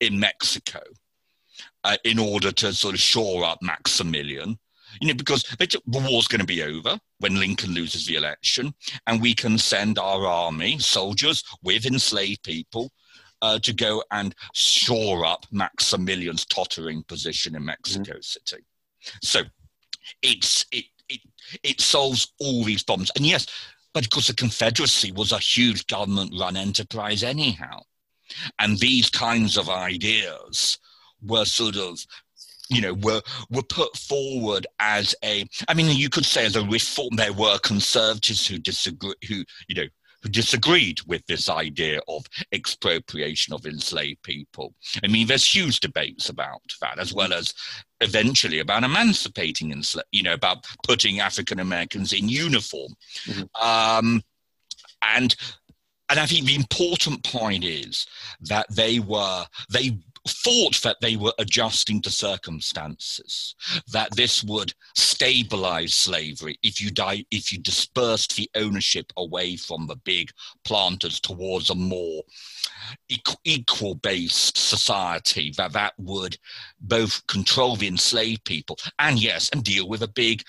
in 0.00 0.18
Mexico 0.18 0.80
uh, 1.84 1.96
in 2.04 2.18
order 2.18 2.52
to 2.52 2.72
sort 2.72 2.94
of 2.94 3.00
shore 3.00 3.44
up 3.44 3.58
Maximilian. 3.62 4.58
You 5.00 5.08
know, 5.08 5.14
because 5.14 5.44
the 5.44 5.80
war's 6.10 6.26
going 6.26 6.40
to 6.40 6.46
be 6.46 6.64
over 6.64 6.98
when 7.20 7.38
Lincoln 7.38 7.70
loses 7.70 8.06
the 8.06 8.16
election, 8.16 8.74
and 9.06 9.22
we 9.22 9.34
can 9.34 9.56
send 9.56 9.98
our 9.98 10.26
army, 10.26 10.80
soldiers 10.80 11.44
with 11.62 11.86
enslaved 11.86 12.42
people, 12.42 12.90
uh, 13.40 13.58
to 13.60 13.72
go 13.72 14.02
and 14.10 14.34
shore 14.52 15.24
up 15.24 15.46
Maximilian's 15.52 16.44
tottering 16.44 17.04
position 17.04 17.54
in 17.54 17.64
Mexico 17.64 18.14
mm-hmm. 18.14 18.20
City. 18.20 18.64
So 19.22 19.42
it's 20.22 20.66
it, 20.72 20.86
it 21.08 21.20
it 21.62 21.80
solves 21.80 22.32
all 22.40 22.64
these 22.64 22.82
problems. 22.82 23.12
And 23.16 23.24
yes, 23.24 23.46
but 23.92 24.04
of 24.04 24.10
course, 24.10 24.28
the 24.28 24.34
Confederacy 24.34 25.12
was 25.12 25.32
a 25.32 25.38
huge 25.38 25.86
government 25.86 26.34
run 26.38 26.56
enterprise, 26.56 27.22
anyhow. 27.22 27.80
And 28.58 28.78
these 28.78 29.10
kinds 29.10 29.56
of 29.56 29.68
ideas 29.68 30.78
were 31.22 31.44
sort 31.44 31.76
of 31.76 32.04
you 32.70 32.80
know 32.80 32.94
were 32.94 33.20
were 33.50 33.64
put 33.64 33.94
forward 33.96 34.66
as 34.78 35.14
a 35.24 35.44
i 35.68 35.74
mean 35.74 35.94
you 35.94 36.08
could 36.08 36.24
say 36.24 36.46
as 36.46 36.54
a 36.54 36.64
reform 36.66 37.10
there 37.16 37.32
were 37.32 37.58
conservatives 37.58 38.46
who 38.46 38.58
disagree 38.58 39.12
who 39.28 39.44
you 39.68 39.74
know 39.74 39.88
who 40.22 40.28
disagreed 40.28 41.00
with 41.06 41.24
this 41.26 41.48
idea 41.48 42.00
of 42.08 42.26
expropriation 42.52 43.54
of 43.54 43.64
enslaved 43.64 44.22
people. 44.22 44.74
I 45.02 45.08
mean, 45.08 45.26
there's 45.26 45.54
huge 45.54 45.80
debates 45.80 46.28
about 46.28 46.60
that, 46.80 46.98
as 46.98 47.14
well 47.14 47.32
as 47.32 47.54
eventually 48.00 48.58
about 48.58 48.84
emancipating 48.84 49.72
enslaved, 49.72 50.08
you 50.12 50.22
know, 50.22 50.34
about 50.34 50.66
putting 50.86 51.20
African 51.20 51.58
Americans 51.60 52.12
in 52.12 52.28
uniform. 52.28 52.92
Mm-hmm. 53.24 53.66
Um, 53.66 54.22
and 55.02 55.34
and 56.10 56.18
I 56.18 56.26
think 56.26 56.46
the 56.46 56.56
important 56.56 57.22
point 57.24 57.64
is 57.64 58.06
that 58.42 58.66
they 58.70 58.98
were 58.98 59.44
they 59.72 59.96
thought 60.28 60.80
that 60.82 61.00
they 61.00 61.16
were 61.16 61.32
adjusting 61.38 62.02
to 62.02 62.10
circumstances, 62.10 63.54
that 63.92 64.14
this 64.16 64.44
would 64.44 64.74
stabilize 64.94 65.94
slavery 65.94 66.58
if 66.62 66.80
you 66.80 66.90
die, 66.90 67.24
if 67.30 67.52
you 67.52 67.58
dispersed 67.58 68.36
the 68.36 68.50
ownership 68.54 69.12
away 69.16 69.56
from 69.56 69.86
the 69.86 69.96
big 69.96 70.30
planters 70.64 71.20
towards 71.20 71.70
a 71.70 71.74
more 71.74 72.22
equal 73.44 73.94
based 73.94 74.58
society 74.58 75.52
that 75.56 75.72
that 75.72 75.92
would 75.98 76.36
both 76.80 77.24
control 77.28 77.76
the 77.76 77.86
enslaved 77.86 78.44
people 78.44 78.76
and 78.98 79.22
yes 79.22 79.48
and 79.52 79.62
deal 79.62 79.88
with 79.88 80.02
a 80.02 80.08
big 80.08 80.42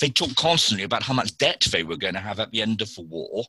they 0.00 0.08
talk 0.08 0.34
constantly 0.34 0.84
about 0.84 1.02
how 1.02 1.12
much 1.12 1.36
debt 1.36 1.66
they 1.70 1.82
were 1.82 1.96
going 1.96 2.14
to 2.14 2.20
have 2.20 2.40
at 2.40 2.50
the 2.52 2.62
end 2.62 2.80
of 2.80 2.94
the 2.94 3.02
war 3.02 3.44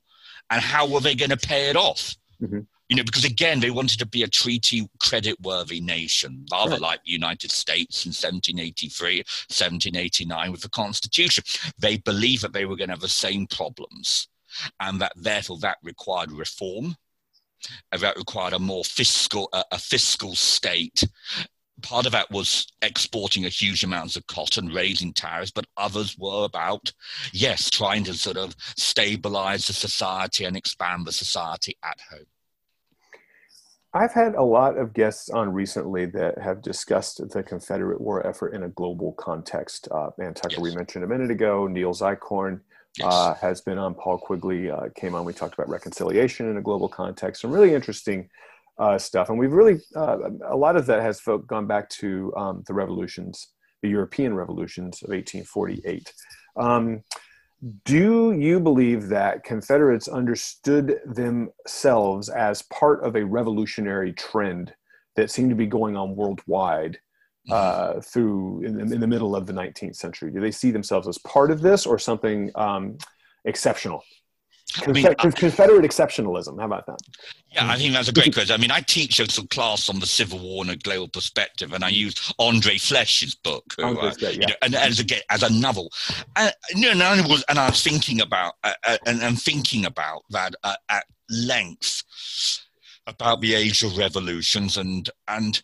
and 0.54 0.62
how 0.62 0.88
were 0.88 1.00
they 1.00 1.16
going 1.16 1.30
to 1.30 1.38
pay 1.38 1.70
it 1.70 1.76
off 1.76 2.16
mm-hmm 2.42 2.60
you 2.94 2.98
know, 2.98 3.04
because 3.04 3.26
again, 3.26 3.60
they 3.60 3.72
wanted 3.72 3.98
to 3.98 4.06
be 4.06 4.22
a 4.22 4.28
treaty 4.28 4.88
credit 5.00 5.40
worthy 5.42 5.82
nation, 5.82 6.46
rather 6.52 6.74
right. 6.74 6.82
like 6.82 7.04
the 7.04 7.12
United 7.12 7.52
States 7.52 8.06
in 8.06 8.10
1783, 8.10 9.18
1789 9.18 10.52
with 10.52 10.62
the 10.62 10.70
Constitution. 10.70 11.44
They 11.80 11.98
believed 11.98 12.44
that 12.44 12.54
they 12.54 12.66
were 12.66 12.76
going 12.76 12.90
to 12.90 12.94
have 12.94 13.00
the 13.00 13.08
same 13.08 13.48
problems 13.48 14.28
and 14.80 15.02
that 15.02 15.14
therefore 15.16 15.58
that 15.62 15.78
required 15.82 16.32
reform. 16.32 16.96
That 17.98 18.18
required 18.18 18.54
a 18.54 18.60
more 18.60 18.84
fiscal, 18.84 19.50
a, 19.54 19.64
a 19.72 19.80
fiscal 19.80 20.36
state 20.36 21.04
part 21.82 22.06
of 22.06 22.12
that 22.12 22.32
was 22.32 22.68
exporting 22.82 23.46
a 23.46 23.50
huge 23.50 23.84
amounts 23.84 24.16
of 24.16 24.28
cotton, 24.28 24.68
raising 24.68 25.14
tariffs, 25.14 25.52
but 25.52 25.66
others 25.78 26.18
were 26.18 26.46
about, 26.46 26.92
yes, 27.32 27.70
trying 27.70 28.04
to 28.06 28.14
sort 28.14 28.38
of 28.38 28.56
stabilize 28.78 29.68
the 29.68 29.74
society 29.74 30.46
and 30.46 30.56
expand 30.56 31.06
the 31.06 31.12
society 31.12 31.78
at 31.84 32.00
home. 32.12 32.26
I've 33.96 34.14
had 34.14 34.34
a 34.34 34.44
lot 34.44 34.78
of 34.78 34.94
guests 34.94 35.30
on 35.30 35.54
recently 35.54 36.08
that 36.08 36.40
have 36.40 36.64
discussed 36.64 37.22
the 37.30 37.44
Confederate 37.44 38.02
war 38.02 38.26
effort 38.26 38.56
in 38.56 38.64
a 38.64 38.70
global 38.70 39.14
context. 39.14 39.88
Uh, 39.92 40.10
Ann 40.20 40.34
Tucker, 40.34 40.56
yes. 40.56 40.62
we 40.62 40.76
mentioned 40.76 41.04
a 41.04 41.08
minute 41.08 41.30
ago, 41.30 41.68
Niels 41.68 42.02
Eichhorn 42.02 42.62
yes. 42.98 43.08
uh, 43.14 43.36
has 43.36 43.62
been 43.62 43.78
on, 43.78 43.94
Paul 43.94 44.18
Quigley 44.18 44.72
uh, 44.72 44.90
came 44.96 45.14
on. 45.14 45.26
We 45.26 45.34
talked 45.34 45.54
about 45.54 45.70
reconciliation 45.70 46.50
in 46.50 46.58
a 46.58 46.62
global 46.62 46.90
context, 46.90 47.42
some 47.42 47.52
really 47.52 47.76
interesting 47.76 48.30
uh, 48.78 48.98
stuff. 48.98 49.30
And 49.30 49.38
we've 49.38 49.52
really, 49.52 49.80
uh, 49.96 50.18
a 50.48 50.56
lot 50.56 50.76
of 50.76 50.86
that 50.88 51.02
has 51.02 51.22
gone 51.48 51.68
back 51.68 51.90
to 51.90 52.34
um, 52.36 52.64
the 52.68 52.74
revolutions, 52.74 53.50
the 53.82 53.90
European 53.90 54.34
revolutions 54.34 55.02
of 55.04 55.10
1848. 55.10 56.14
Um, 56.56 57.04
do 57.86 58.34
you 58.34 58.60
believe 58.60 59.08
that 59.08 59.44
Confederates 59.44 60.08
understood 60.10 61.00
themselves 61.06 62.30
as 62.30 62.62
part 62.64 63.04
of 63.04 63.16
a 63.16 63.26
revolutionary 63.26 64.12
trend 64.12 64.74
that 65.16 65.32
seemed 65.32 65.50
to 65.50 65.56
be 65.56 65.68
going 65.68 65.96
on 65.96 66.16
worldwide 66.16 67.00
mm-hmm. 67.50 67.54
uh, 67.54 68.02
through 68.02 68.64
in, 68.64 68.80
in, 68.82 69.00
the 69.00 69.08
middle 69.08 69.34
of 69.34 69.46
the 69.46 69.54
19th 69.54 69.96
century? 69.96 70.30
Do 70.30 70.42
they 70.42 70.52
see 70.52 70.72
themselves 70.72 71.08
as 71.08 71.18
part 71.20 71.52
of 71.52 71.62
this 71.62 71.86
or 71.86 71.98
something 71.98 72.52
um, 72.56 72.98
exceptional? 73.46 74.04
I 74.82 74.92
mean, 74.92 75.16
Confederate 75.16 75.84
exceptionalism. 75.84 76.60
How 76.60 76.66
about 76.66 76.88
that? 76.88 77.00
Yeah, 77.52 77.70
I 77.70 77.78
think 77.78 77.94
that's 77.94 78.08
a 78.08 78.14
great 78.14 78.34
question. 78.34 78.56
I 78.56 78.58
mean, 78.58 78.72
I 78.72 78.82
teach 78.82 79.20
a 79.20 79.28
class 79.48 79.88
on 79.88 80.00
the 80.00 80.08
Civil 80.08 80.40
War 80.40 80.64
and 80.64 80.72
a 80.72 80.76
global 80.76 81.08
perspective, 81.08 81.74
and 81.74 81.84
I 81.84 81.90
use 81.90 82.34
Andre 82.40 82.78
Fleche's 82.78 83.36
book, 83.36 83.64
who, 83.78 84.00
uh, 84.00 84.14
yeah. 84.20 84.30
you 84.30 84.40
know, 84.40 84.56
and 84.64 84.74
as 84.76 85.00
a 85.00 85.32
as 85.32 85.44
a 85.44 85.54
novel. 85.54 85.92
And, 86.36 86.54
you 86.74 86.82
know, 86.86 86.92
and 86.92 87.04
I 87.04 87.28
was 87.28 87.44
and 87.50 87.60
I 87.60 87.70
was 87.70 87.84
thinking 87.84 88.22
about 88.22 88.54
uh, 88.64 88.74
uh, 88.84 88.98
and, 89.06 89.22
and 89.22 89.40
thinking 89.40 89.86
about 89.86 90.24
that 90.32 90.56
uh, 90.64 90.76
at 90.90 91.06
length 91.30 92.04
about 93.06 93.42
the 93.42 93.54
age 93.54 93.84
of 93.84 93.98
revolutions 93.98 94.78
and 94.78 95.10
and 95.28 95.62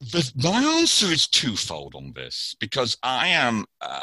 The, 0.00 0.30
my 0.36 0.62
answer 0.78 1.06
is 1.06 1.26
twofold 1.26 1.94
on 1.94 2.12
this 2.12 2.54
because 2.60 2.98
I 3.02 3.28
am. 3.28 3.64
Uh, 3.80 4.02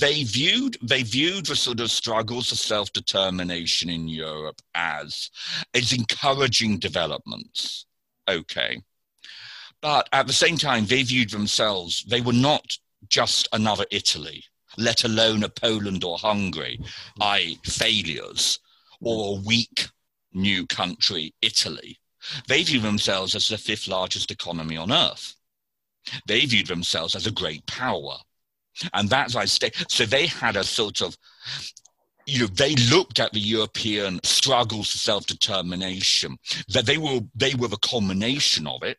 they 0.00 0.24
viewed 0.24 0.76
they 0.82 1.04
viewed 1.04 1.46
the 1.46 1.54
sort 1.54 1.78
of 1.78 1.92
struggles 1.92 2.48
for 2.48 2.56
self 2.56 2.92
determination 2.92 3.88
in 3.88 4.08
Europe 4.08 4.60
as 4.74 5.30
as 5.74 5.92
encouraging 5.92 6.80
developments. 6.80 7.86
Okay, 8.28 8.82
but 9.80 10.08
at 10.12 10.26
the 10.26 10.32
same 10.32 10.56
time, 10.56 10.86
they 10.86 11.04
viewed 11.04 11.30
themselves. 11.30 12.02
They 12.08 12.20
were 12.20 12.32
not 12.32 12.76
just 13.08 13.48
another 13.52 13.86
Italy, 13.92 14.42
let 14.76 15.04
alone 15.04 15.44
a 15.44 15.48
Poland 15.48 16.02
or 16.02 16.18
Hungary, 16.18 16.80
i.e., 17.20 17.60
failures, 17.62 18.58
or 19.00 19.36
a 19.36 19.40
weak 19.40 19.86
new 20.32 20.66
country, 20.66 21.32
Italy 21.42 22.00
they 22.48 22.62
view 22.62 22.80
themselves 22.80 23.34
as 23.34 23.48
the 23.48 23.58
fifth 23.58 23.88
largest 23.88 24.30
economy 24.30 24.76
on 24.76 24.92
earth. 24.92 25.34
They 26.26 26.40
viewed 26.46 26.68
themselves 26.68 27.14
as 27.14 27.26
a 27.26 27.32
great 27.32 27.66
power. 27.66 28.16
And 28.92 29.08
that's 29.08 29.34
why. 29.34 29.46
So 29.46 30.04
they 30.04 30.26
had 30.26 30.56
a 30.56 30.64
sort 30.64 31.00
of, 31.00 31.16
you 32.26 32.40
know, 32.40 32.46
they 32.46 32.74
looked 32.74 33.18
at 33.18 33.32
the 33.32 33.40
European 33.40 34.20
struggles 34.22 34.90
for 34.90 34.98
self-determination, 34.98 36.36
that 36.68 36.86
they 36.86 36.98
were 36.98 37.20
they 37.34 37.54
were 37.54 37.68
the 37.68 37.78
culmination 37.78 38.66
of 38.66 38.82
it. 38.82 38.98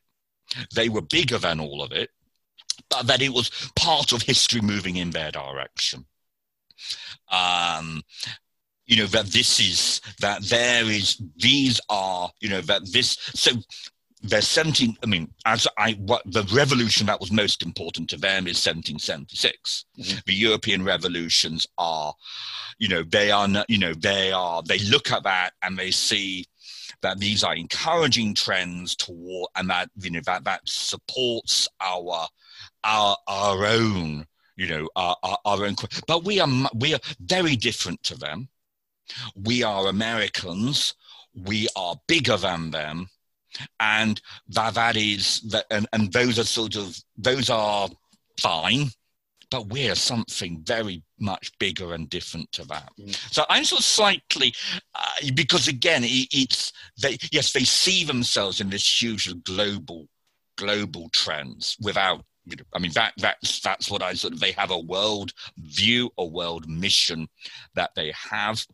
They 0.73 0.89
were 0.89 1.01
bigger 1.01 1.37
than 1.37 1.59
all 1.59 1.81
of 1.83 1.91
it, 1.91 2.09
but 2.89 3.05
that 3.07 3.21
it 3.21 3.33
was 3.33 3.51
part 3.75 4.13
of 4.13 4.21
history 4.21 4.61
moving 4.61 4.95
in 4.95 5.11
their 5.11 5.31
direction. 5.31 6.05
Um, 7.31 8.01
you 8.87 8.97
know 8.97 9.05
that 9.07 9.27
this 9.27 9.59
is 9.59 10.01
that 10.19 10.41
there 10.43 10.85
is 10.85 11.21
these 11.35 11.79
are 11.89 12.31
you 12.39 12.49
know 12.49 12.61
that 12.61 12.81
this 12.91 13.17
so 13.35 13.51
there's 14.23 14.47
17 14.47 14.97
i 15.03 15.05
mean 15.05 15.31
as 15.45 15.67
i 15.77 15.91
what 15.93 16.23
the 16.25 16.43
revolution 16.53 17.05
that 17.05 17.19
was 17.19 17.31
most 17.31 17.63
important 17.63 18.09
to 18.09 18.17
them 18.17 18.47
is 18.47 18.65
1776 18.65 19.85
mm-hmm. 19.99 20.17
the 20.25 20.33
european 20.33 20.83
revolutions 20.83 21.67
are 21.77 22.13
you 22.79 22.87
know 22.87 23.03
they 23.03 23.29
are 23.29 23.47
you 23.67 23.77
know 23.77 23.93
they 23.93 24.31
are 24.31 24.63
they 24.63 24.79
look 24.79 25.11
at 25.11 25.23
that 25.23 25.51
and 25.61 25.77
they 25.77 25.91
see 25.91 26.45
that 27.01 27.19
these 27.19 27.43
are 27.43 27.55
encouraging 27.55 28.33
trends 28.33 28.95
toward 28.95 29.49
and 29.55 29.69
that 29.69 29.89
you 29.99 30.09
know 30.09 30.21
that 30.25 30.43
that 30.43 30.61
supports 30.65 31.67
our 31.81 32.27
our 32.83 33.15
our 33.27 33.65
own 33.65 34.25
you 34.55 34.67
know 34.67 34.89
our, 34.95 35.15
our, 35.23 35.37
our 35.45 35.65
own 35.65 35.75
but 36.07 36.23
we 36.23 36.39
are 36.39 36.49
we 36.75 36.93
are 36.93 36.99
very 37.19 37.55
different 37.55 38.01
to 38.01 38.15
them 38.15 38.49
we 39.35 39.63
are 39.63 39.87
Americans, 39.87 40.93
we 41.33 41.67
are 41.75 41.95
bigger 42.07 42.37
than 42.37 42.71
them, 42.71 43.09
and 43.79 44.21
that 44.49 44.73
that 44.75 44.95
is 44.95 45.41
that, 45.51 45.65
and, 45.71 45.87
and 45.93 46.11
those 46.11 46.39
are 46.39 46.43
sort 46.43 46.75
of 46.75 46.97
those 47.17 47.49
are 47.49 47.89
fine, 48.39 48.87
but 49.49 49.67
we're 49.67 49.95
something 49.95 50.61
very 50.63 51.03
much 51.19 51.51
bigger 51.59 51.93
and 51.93 52.09
different 52.09 52.51
to 52.51 52.65
that. 52.65 52.89
Mm. 52.99 53.33
So 53.33 53.45
I'm 53.49 53.63
sort 53.63 53.79
of 53.79 53.85
slightly 53.85 54.53
uh, 54.95 55.31
because 55.33 55.67
again, 55.67 56.03
it, 56.03 56.27
it's 56.31 56.71
they 57.01 57.17
yes 57.31 57.53
they 57.53 57.63
see 57.63 58.03
themselves 58.03 58.61
in 58.61 58.69
this 58.69 59.01
huge 59.01 59.33
global 59.43 60.07
global 60.57 61.09
trends 61.09 61.77
without 61.79 62.23
I 62.73 62.79
mean 62.79 62.91
that 62.93 63.13
that's 63.17 63.59
that's 63.59 63.89
what 63.89 64.01
I 64.01 64.13
sort 64.13 64.33
of 64.33 64.39
they 64.39 64.51
have 64.53 64.71
a 64.71 64.79
world 64.79 65.33
view, 65.57 66.09
a 66.17 66.25
world 66.25 66.69
mission 66.69 67.27
that 67.75 67.91
they 67.95 68.13
have. 68.29 68.65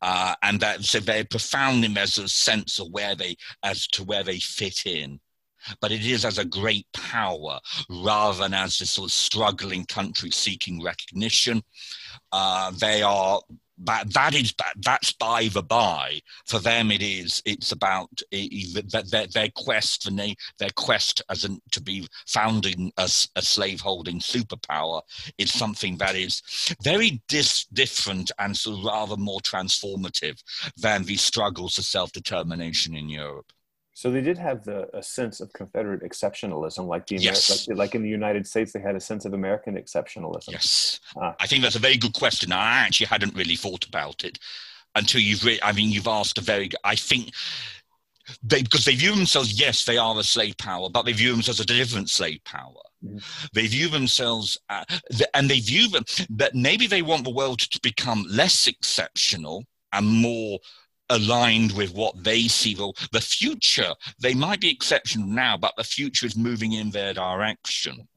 Uh, 0.00 0.34
and 0.42 0.58
that 0.60 0.82
so 0.82 0.98
very 0.98 1.24
profound 1.24 1.84
in 1.84 1.94
their 1.94 2.06
sort 2.06 2.24
of 2.24 2.30
sense 2.30 2.80
of 2.80 2.88
where 2.90 3.14
they 3.14 3.36
as 3.62 3.86
to 3.86 4.02
where 4.02 4.24
they 4.24 4.38
fit 4.38 4.84
in 4.86 5.20
but 5.80 5.92
it 5.92 6.04
is 6.04 6.24
as 6.24 6.38
a 6.38 6.44
great 6.44 6.86
power 6.92 7.58
rather 7.88 8.38
than 8.38 8.54
as 8.54 8.78
this 8.78 8.92
sort 8.92 9.08
of 9.08 9.12
struggling 9.12 9.84
country 9.86 10.30
seeking 10.30 10.82
recognition. 10.82 11.62
Uh, 12.32 12.72
they 12.80 13.02
are 13.02 13.40
that 13.84 14.12
that 14.12 14.34
is 14.34 14.54
that 14.58 14.74
that's 14.84 15.12
by 15.12 15.48
the 15.48 15.62
by 15.62 16.20
for 16.46 16.58
them 16.58 16.90
it 16.90 17.02
is 17.02 17.42
it's 17.44 17.72
about 17.72 18.08
their, 18.30 19.26
their 19.26 19.48
quest 19.54 20.04
for 20.04 20.10
their 20.58 20.70
quest 20.76 21.22
as 21.28 21.44
an, 21.44 21.60
to 21.70 21.80
be 21.80 22.06
founding 22.26 22.92
a, 22.96 23.08
a 23.36 23.42
slave-holding 23.42 24.20
superpower 24.20 25.00
is 25.38 25.52
something 25.52 25.96
that 25.96 26.14
is 26.14 26.42
very 26.82 27.22
dis, 27.28 27.66
different 27.72 28.30
and 28.38 28.56
sort 28.56 28.78
of 28.78 28.84
rather 28.84 29.16
more 29.16 29.40
transformative 29.40 30.42
than 30.76 31.04
the 31.04 31.16
struggles 31.16 31.76
for 31.76 31.82
self-determination 31.82 32.94
in 32.94 33.08
Europe. 33.08 33.52
So 33.94 34.10
they 34.10 34.22
did 34.22 34.38
have 34.38 34.64
the, 34.64 34.88
a 34.96 35.02
sense 35.02 35.40
of 35.40 35.52
Confederate 35.52 36.02
exceptionalism, 36.02 36.86
like 36.86 37.06
the 37.06 37.16
yes. 37.16 37.68
like, 37.68 37.76
like, 37.76 37.94
in 37.94 38.02
the 38.02 38.08
United 38.08 38.46
States, 38.46 38.72
they 38.72 38.80
had 38.80 38.96
a 38.96 39.00
sense 39.00 39.26
of 39.26 39.34
American 39.34 39.74
exceptionalism. 39.76 40.52
Yes, 40.52 41.00
uh, 41.20 41.32
I 41.38 41.46
think 41.46 41.62
that's 41.62 41.76
a 41.76 41.80
very 41.80 41.98
good 41.98 42.14
question. 42.14 42.52
I 42.52 42.78
actually 42.78 43.06
hadn't 43.06 43.34
really 43.34 43.56
thought 43.56 43.84
about 43.86 44.24
it 44.24 44.38
until 44.94 45.20
you've. 45.20 45.44
Re- 45.44 45.60
I 45.62 45.72
mean, 45.72 45.90
you've 45.90 46.08
asked 46.08 46.38
a 46.38 46.40
very. 46.40 46.70
I 46.84 46.94
think 46.94 47.32
they 48.42 48.62
because 48.62 48.86
they 48.86 48.94
view 48.94 49.14
themselves. 49.14 49.60
Yes, 49.60 49.84
they 49.84 49.98
are 49.98 50.18
a 50.18 50.22
slave 50.22 50.56
power, 50.56 50.88
but 50.88 51.02
they 51.02 51.12
view 51.12 51.32
themselves 51.32 51.60
as 51.60 51.64
a 51.64 51.68
different 51.68 52.08
slave 52.08 52.42
power. 52.44 52.80
Mm-hmm. 53.04 53.18
They 53.52 53.66
view 53.66 53.88
themselves, 53.88 54.58
uh, 54.70 54.84
and 55.34 55.50
they 55.50 55.60
view 55.60 55.88
them 55.88 56.04
that 56.30 56.54
maybe 56.54 56.86
they 56.86 57.02
want 57.02 57.24
the 57.24 57.30
world 57.30 57.58
to 57.58 57.80
become 57.82 58.24
less 58.30 58.66
exceptional 58.66 59.64
and 59.92 60.06
more 60.06 60.58
aligned 61.10 61.72
with 61.72 61.94
what 61.94 62.22
they 62.22 62.48
see 62.48 62.74
the, 62.74 62.92
the 63.12 63.20
future. 63.20 63.94
They 64.20 64.34
might 64.34 64.60
be 64.60 64.70
exceptional 64.70 65.26
now, 65.26 65.56
but 65.56 65.74
the 65.76 65.84
future 65.84 66.26
is 66.26 66.36
moving 66.36 66.72
in 66.72 66.90
their 66.90 67.12
direction. 67.12 68.08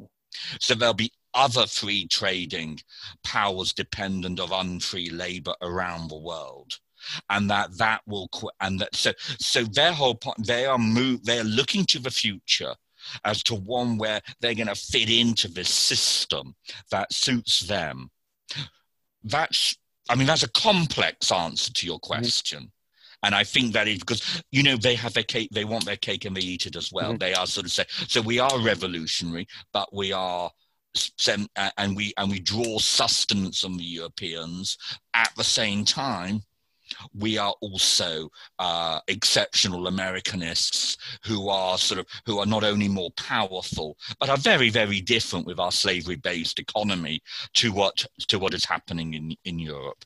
So 0.59 0.75
there'll 0.75 0.93
be 0.93 1.11
other 1.33 1.67
free 1.67 2.07
trading 2.07 2.79
powers 3.23 3.73
dependent 3.73 4.39
of 4.39 4.51
unfree 4.51 5.09
labor 5.09 5.53
around 5.61 6.09
the 6.09 6.17
world 6.17 6.79
and 7.29 7.49
that 7.49 7.77
that 7.77 8.01
will 8.07 8.29
and 8.61 8.79
that 8.79 8.95
so 8.95 9.11
so 9.39 9.63
their 9.63 9.93
whole 9.93 10.15
point 10.15 10.47
they 10.47 10.65
are 10.65 10.77
move 10.77 11.23
they're 11.23 11.43
looking 11.43 11.85
to 11.85 11.99
the 11.99 12.09
future 12.09 12.73
as 13.23 13.43
to 13.43 13.53
one 13.53 13.97
where 13.97 14.21
they're 14.39 14.55
going 14.55 14.67
to 14.67 14.75
fit 14.75 15.09
into 15.09 15.47
this 15.47 15.69
system 15.69 16.55
that 16.89 17.11
suits 17.13 17.59
them 17.61 18.09
that's 19.23 19.77
i 20.09 20.15
mean 20.15 20.25
that's 20.25 20.43
a 20.43 20.51
complex 20.51 21.31
answer 21.31 21.71
to 21.71 21.85
your 21.85 21.99
mm-hmm. 21.99 22.13
question 22.13 22.71
and 23.25 23.33
I 23.33 23.43
think 23.43 23.73
that 23.73 23.87
is 23.87 23.99
because 23.99 24.43
you 24.51 24.61
know 24.61 24.77
they 24.77 24.95
have 24.95 25.13
their 25.13 25.23
cake, 25.23 25.49
they 25.51 25.65
want 25.65 25.85
their 25.85 25.97
cake 25.97 26.25
and 26.25 26.37
they 26.37 26.41
eat 26.41 26.67
it 26.67 26.75
as 26.75 26.91
well. 26.93 27.09
Mm-hmm. 27.09 27.17
They 27.17 27.33
are 27.33 27.47
sort 27.47 27.65
of 27.65 27.71
say 27.71 27.85
so. 27.89 28.21
We 28.21 28.39
are 28.39 28.59
revolutionary, 28.59 29.47
but 29.73 29.93
we 29.93 30.13
are 30.13 30.51
and 31.77 31.95
we 31.95 32.13
and 32.17 32.29
we 32.29 32.39
draw 32.39 32.77
sustenance 32.77 33.63
on 33.65 33.77
the 33.77 33.83
Europeans 33.83 34.77
at 35.13 35.31
the 35.35 35.43
same 35.43 35.83
time. 35.83 36.41
We 37.15 37.39
are 37.39 37.55
also 37.61 38.29
uh, 38.59 38.99
exceptional 39.07 39.87
Americanists 39.87 40.95
who 41.25 41.49
are 41.49 41.79
sort 41.79 41.99
of 41.99 42.05
who 42.27 42.37
are 42.37 42.45
not 42.45 42.63
only 42.63 42.87
more 42.87 43.09
powerful 43.17 43.97
but 44.19 44.29
are 44.29 44.37
very 44.37 44.69
very 44.69 45.01
different 45.01 45.47
with 45.47 45.59
our 45.59 45.71
slavery-based 45.71 46.59
economy 46.59 47.21
to 47.55 47.71
what 47.71 48.05
to 48.27 48.37
what 48.37 48.53
is 48.53 48.65
happening 48.65 49.15
in 49.15 49.35
in 49.45 49.57
Europe. 49.57 50.05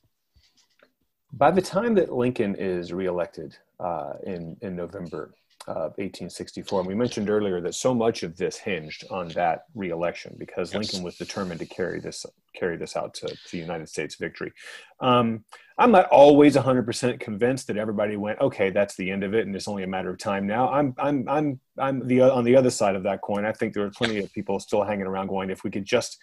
By 1.32 1.50
the 1.50 1.62
time 1.62 1.94
that 1.94 2.12
Lincoln 2.12 2.56
is 2.56 2.92
reelected 2.92 3.56
uh, 3.78 4.14
in, 4.24 4.56
in 4.62 4.74
November 4.74 5.32
of 5.66 5.92
1864, 5.98 6.80
and 6.80 6.88
we 6.88 6.94
mentioned 6.94 7.30
earlier 7.30 7.60
that 7.60 7.74
so 7.74 7.94
much 7.94 8.22
of 8.22 8.36
this 8.36 8.56
hinged 8.56 9.04
on 9.10 9.28
that 9.28 9.66
reelection 9.74 10.34
because 10.38 10.72
yes. 10.72 10.80
Lincoln 10.80 11.04
was 11.04 11.16
determined 11.16 11.60
to 11.60 11.66
carry 11.66 12.00
this 12.00 12.26
carry 12.54 12.76
this 12.76 12.96
out 12.96 13.14
to, 13.14 13.28
to 13.46 13.56
United 13.56 13.88
States 13.88 14.16
victory. 14.16 14.52
Um, 14.98 15.44
I'm 15.78 15.92
not 15.92 16.06
always 16.06 16.56
100% 16.56 17.20
convinced 17.20 17.68
that 17.68 17.76
everybody 17.76 18.16
went, 18.16 18.40
okay, 18.40 18.70
that's 18.70 18.96
the 18.96 19.10
end 19.10 19.22
of 19.22 19.32
it, 19.34 19.46
and 19.46 19.54
it's 19.54 19.68
only 19.68 19.84
a 19.84 19.86
matter 19.86 20.10
of 20.10 20.18
time 20.18 20.46
now. 20.46 20.68
I'm 20.68 20.94
I'm 20.98 21.28
I'm 21.28 21.60
I'm 21.78 22.06
the 22.06 22.22
on 22.22 22.44
the 22.44 22.56
other 22.56 22.70
side 22.70 22.96
of 22.96 23.02
that 23.04 23.20
coin. 23.22 23.44
I 23.44 23.52
think 23.52 23.72
there 23.72 23.84
are 23.84 23.90
plenty 23.90 24.18
of 24.18 24.32
people 24.32 24.58
still 24.58 24.82
hanging 24.82 25.06
around 25.06 25.28
going, 25.28 25.50
if 25.50 25.62
we 25.62 25.70
could 25.70 25.84
just 25.84 26.18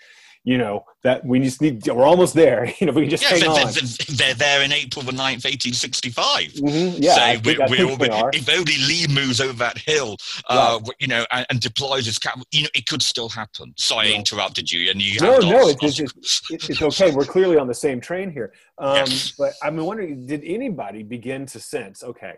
you 0.48 0.58
know 0.58 0.86
that 1.04 1.26
we 1.26 1.42
just 1.42 1.62
need 1.62 1.86
we're 1.88 2.06
almost 2.06 2.34
there 2.34 2.74
you 2.80 2.88
know 2.88 2.94
we 2.94 3.02
can 3.02 3.10
just 3.10 3.24
hang 3.26 3.42
they're, 3.42 3.50
on. 3.50 3.74
they're 4.16 4.34
there 4.34 4.64
in 4.64 4.72
april 4.72 5.04
the 5.04 5.12
9th 5.12 5.44
1865 5.44 6.54
mm-hmm. 6.54 7.04
yeah 7.04 7.16
so 7.16 7.22
I 7.22 7.42
we, 7.44 7.58
we 7.58 8.08
if 8.34 8.50
only 8.50 8.78
lee 8.88 9.08
moves 9.10 9.42
over 9.42 9.58
that 9.60 9.78
hill 9.78 10.16
uh, 10.48 10.80
right. 10.82 10.96
you 11.00 11.08
know 11.08 11.26
and, 11.32 11.46
and, 11.50 11.60
deploys 11.60 12.06
his 12.06 12.18
cap 12.18 12.40
you 12.52 12.64
know 12.64 12.70
it 12.74 12.86
could 12.86 13.02
still 13.02 13.28
happen 13.28 13.74
sorry 13.78 14.08
yeah. 14.08 14.14
i 14.14 14.18
interrupted 14.18 14.72
you 14.72 14.90
and 14.90 15.02
you 15.02 15.20
no 15.20 15.38
no 15.40 15.68
it's, 15.68 16.00
it's, 16.00 16.42
it's, 16.50 16.70
it's, 16.70 16.82
okay 16.82 17.12
we're 17.12 17.26
clearly 17.26 17.58
on 17.58 17.68
the 17.68 17.74
same 17.74 18.00
train 18.00 18.32
here 18.32 18.54
um, 18.78 18.96
yes. 18.96 19.34
but 19.38 19.52
i'm 19.62 19.76
wondering 19.76 20.26
did 20.26 20.42
anybody 20.46 21.04
begin 21.04 21.46
to 21.46 21.60
sense 21.60 22.04
okay 22.04 22.36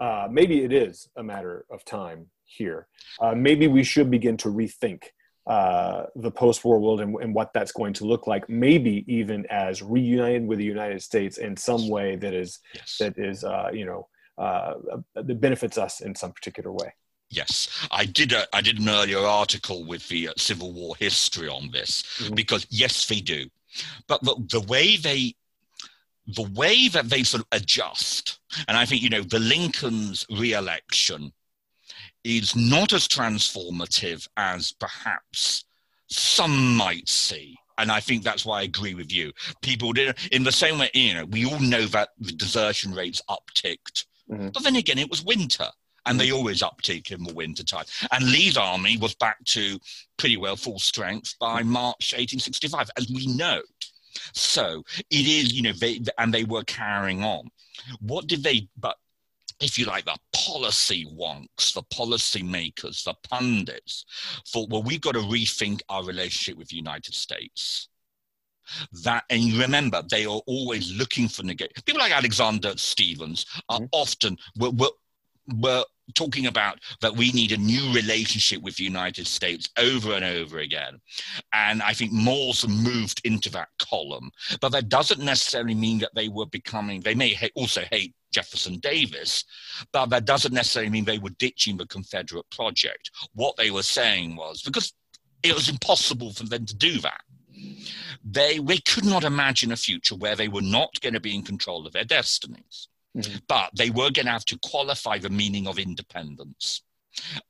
uh, 0.00 0.28
maybe 0.30 0.64
it 0.64 0.72
is 0.72 1.08
a 1.16 1.22
matter 1.22 1.66
of 1.70 1.84
time 1.84 2.26
here 2.44 2.86
uh, 3.20 3.34
maybe 3.34 3.66
we 3.66 3.84
should 3.84 4.10
begin 4.10 4.36
to 4.38 4.48
rethink 4.48 5.02
uh, 5.48 6.04
the 6.14 6.30
post-war 6.30 6.78
world 6.78 7.00
and, 7.00 7.16
and, 7.22 7.34
what 7.34 7.52
that's 7.54 7.72
going 7.72 7.94
to 7.94 8.04
look 8.04 8.26
like 8.26 8.46
maybe 8.50 9.02
even 9.08 9.46
as 9.46 9.82
reunited 9.82 10.46
with 10.46 10.58
the 10.58 10.64
united 10.64 11.02
states 11.02 11.38
in 11.38 11.56
some 11.56 11.88
way 11.88 12.16
that 12.16 12.34
is 12.34 12.58
yes. 12.74 12.96
that 13.00 13.16
is 13.16 13.44
uh, 13.44 13.70
you 13.72 13.86
know 13.86 14.06
uh, 14.36 14.74
that 15.14 15.40
benefits 15.40 15.78
us 15.78 16.00
in 16.00 16.14
some 16.14 16.32
particular 16.32 16.70
way 16.70 16.92
Yes, 17.30 17.68
I 17.90 18.06
did. 18.06 18.32
A, 18.32 18.46
I 18.54 18.62
did 18.62 18.78
an 18.78 18.88
earlier 18.88 19.18
article 19.18 19.84
with 19.84 20.08
the 20.08 20.28
uh, 20.28 20.32
Civil 20.38 20.72
War 20.72 20.96
history 20.96 21.48
on 21.48 21.70
this 21.70 22.02
mm-hmm. 22.02 22.34
because 22.34 22.66
yes, 22.70 23.06
they 23.06 23.20
do, 23.20 23.46
but 24.06 24.22
the, 24.22 24.34
the 24.50 24.60
way 24.62 24.96
they, 24.96 25.34
the 26.26 26.50
way 26.54 26.88
that 26.88 27.10
they 27.10 27.22
sort 27.24 27.42
of 27.42 27.48
adjust, 27.52 28.38
and 28.66 28.78
I 28.78 28.86
think 28.86 29.02
you 29.02 29.10
know 29.10 29.22
the 29.22 29.40
Lincoln's 29.40 30.24
re-election 30.30 31.32
is 32.24 32.54
not 32.56 32.92
as 32.92 33.08
transformative 33.08 34.26
as 34.36 34.72
perhaps 34.72 35.64
some 36.08 36.76
might 36.76 37.08
see. 37.08 37.56
And 37.78 37.92
I 37.92 38.00
think 38.00 38.24
that's 38.24 38.44
why 38.44 38.60
I 38.60 38.62
agree 38.64 38.94
with 38.94 39.12
you. 39.12 39.32
People 39.62 39.92
did 39.92 40.16
in 40.32 40.42
the 40.42 40.52
same 40.52 40.78
way, 40.78 40.90
you 40.94 41.14
know, 41.14 41.26
we 41.26 41.44
all 41.44 41.60
know 41.60 41.86
that 41.86 42.10
the 42.18 42.32
desertion 42.32 42.92
rates 42.92 43.22
upticked. 43.30 44.04
Mm-hmm. 44.28 44.48
But 44.48 44.64
then 44.64 44.76
again, 44.76 44.98
it 44.98 45.10
was 45.10 45.24
winter 45.24 45.68
and 46.06 46.18
they 46.18 46.32
always 46.32 46.62
uptick 46.62 47.12
in 47.12 47.22
the 47.22 47.34
winter 47.34 47.62
time. 47.62 47.84
And 48.10 48.30
Lee's 48.30 48.56
army 48.56 48.96
was 48.96 49.14
back 49.14 49.44
to 49.46 49.78
pretty 50.16 50.36
well 50.36 50.56
full 50.56 50.78
strength 50.78 51.34
by. 51.38 51.62
March 51.62 52.12
1865, 52.12 52.90
as 52.96 53.08
we 53.08 53.26
know. 53.26 53.60
So 54.32 54.82
it 55.10 55.26
is, 55.26 55.52
you 55.52 55.62
know, 55.62 55.72
they, 55.72 56.00
and 56.16 56.32
they 56.32 56.44
were 56.44 56.64
carrying 56.64 57.22
on. 57.22 57.50
What 58.00 58.26
did 58.26 58.42
they, 58.42 58.68
but 58.76 58.96
if 59.60 59.78
you 59.78 59.86
like, 59.86 60.04
the 60.04 60.16
policy 60.32 61.06
wonks, 61.06 61.74
the 61.74 61.82
policy 61.94 62.42
makers, 62.42 63.02
the 63.04 63.14
pundits, 63.28 64.04
thought, 64.48 64.70
well, 64.70 64.82
we've 64.82 65.00
got 65.00 65.12
to 65.14 65.20
rethink 65.20 65.80
our 65.88 66.04
relationship 66.04 66.56
with 66.56 66.68
the 66.68 66.76
United 66.76 67.14
States. 67.14 67.88
That 69.02 69.24
and 69.30 69.54
remember 69.54 70.02
they 70.10 70.26
are 70.26 70.42
always 70.46 70.94
looking 70.94 71.26
for 71.26 71.42
negate. 71.42 71.72
People 71.86 72.00
like 72.00 72.12
Alexander 72.12 72.74
Stephens 72.76 73.46
are 73.70 73.78
mm-hmm. 73.78 73.86
often 73.92 74.36
were, 74.58 74.70
were, 74.70 74.90
were 75.56 75.84
talking 76.14 76.46
about 76.46 76.78
that 77.00 77.14
we 77.14 77.32
need 77.32 77.52
a 77.52 77.56
new 77.56 77.92
relationship 77.92 78.62
with 78.62 78.76
the 78.76 78.84
United 78.84 79.26
States 79.26 79.68
over 79.76 80.12
and 80.12 80.24
over 80.24 80.58
again. 80.58 81.00
And 81.52 81.82
I 81.82 81.92
think 81.92 82.12
Morse 82.12 82.66
moved 82.66 83.20
into 83.24 83.50
that 83.50 83.68
column. 83.80 84.30
But 84.60 84.72
that 84.72 84.88
doesn't 84.88 85.20
necessarily 85.20 85.74
mean 85.74 85.98
that 85.98 86.14
they 86.14 86.28
were 86.28 86.46
becoming, 86.46 87.00
they 87.00 87.14
may 87.14 87.34
ha- 87.34 87.50
also 87.54 87.82
hate 87.90 88.14
Jefferson 88.32 88.78
Davis, 88.78 89.44
but 89.92 90.06
that 90.10 90.24
doesn't 90.24 90.52
necessarily 90.52 90.90
mean 90.90 91.04
they 91.04 91.18
were 91.18 91.30
ditching 91.30 91.76
the 91.76 91.86
Confederate 91.86 92.48
project. 92.50 93.10
What 93.34 93.56
they 93.56 93.70
were 93.70 93.82
saying 93.82 94.36
was 94.36 94.62
because 94.62 94.92
it 95.42 95.54
was 95.54 95.68
impossible 95.68 96.32
for 96.32 96.44
them 96.44 96.66
to 96.66 96.76
do 96.76 97.00
that. 97.00 97.20
They, 98.24 98.58
they 98.58 98.78
could 98.78 99.04
not 99.04 99.24
imagine 99.24 99.72
a 99.72 99.76
future 99.76 100.14
where 100.14 100.36
they 100.36 100.48
were 100.48 100.62
not 100.62 101.00
going 101.00 101.14
to 101.14 101.20
be 101.20 101.34
in 101.34 101.42
control 101.42 101.86
of 101.86 101.92
their 101.92 102.04
destinies. 102.04 102.88
Mm-hmm. 103.16 103.36
But 103.48 103.70
they 103.76 103.90
were 103.90 104.10
going 104.10 104.26
to 104.26 104.32
have 104.32 104.44
to 104.46 104.58
qualify 104.62 105.18
the 105.18 105.30
meaning 105.30 105.66
of 105.66 105.78
independence. 105.78 106.82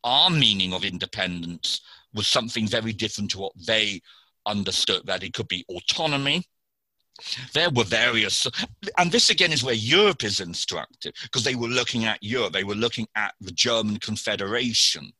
Our 0.05 0.31
meaning 0.31 0.73
of 0.73 0.85
independence 0.85 1.81
was 2.15 2.27
something 2.27 2.67
very 2.67 2.93
different 2.93 3.31
to 3.33 3.39
what 3.39 3.53
they 3.67 4.01
understood 4.47 5.03
that 5.07 5.23
it 5.23 5.35
could 5.35 5.49
be 5.49 5.65
autonomy. 5.69 6.45
There 7.53 7.71
were 7.71 7.85
various, 7.85 8.47
and 8.97 9.11
this 9.11 9.29
again 9.29 9.53
is 9.53 9.65
where 9.65 9.75
Europe 9.75 10.23
is 10.23 10.41
instructed 10.41 11.17
because 11.23 11.43
they 11.43 11.57
were 11.57 11.69
looking 11.69 12.05
at 12.05 12.23
Europe, 12.23 12.53
they 12.53 12.65
were 12.65 12.77
looking 12.77 13.09
at 13.17 13.35
the 13.41 13.51
German 13.51 13.99
Confederation 13.99 15.13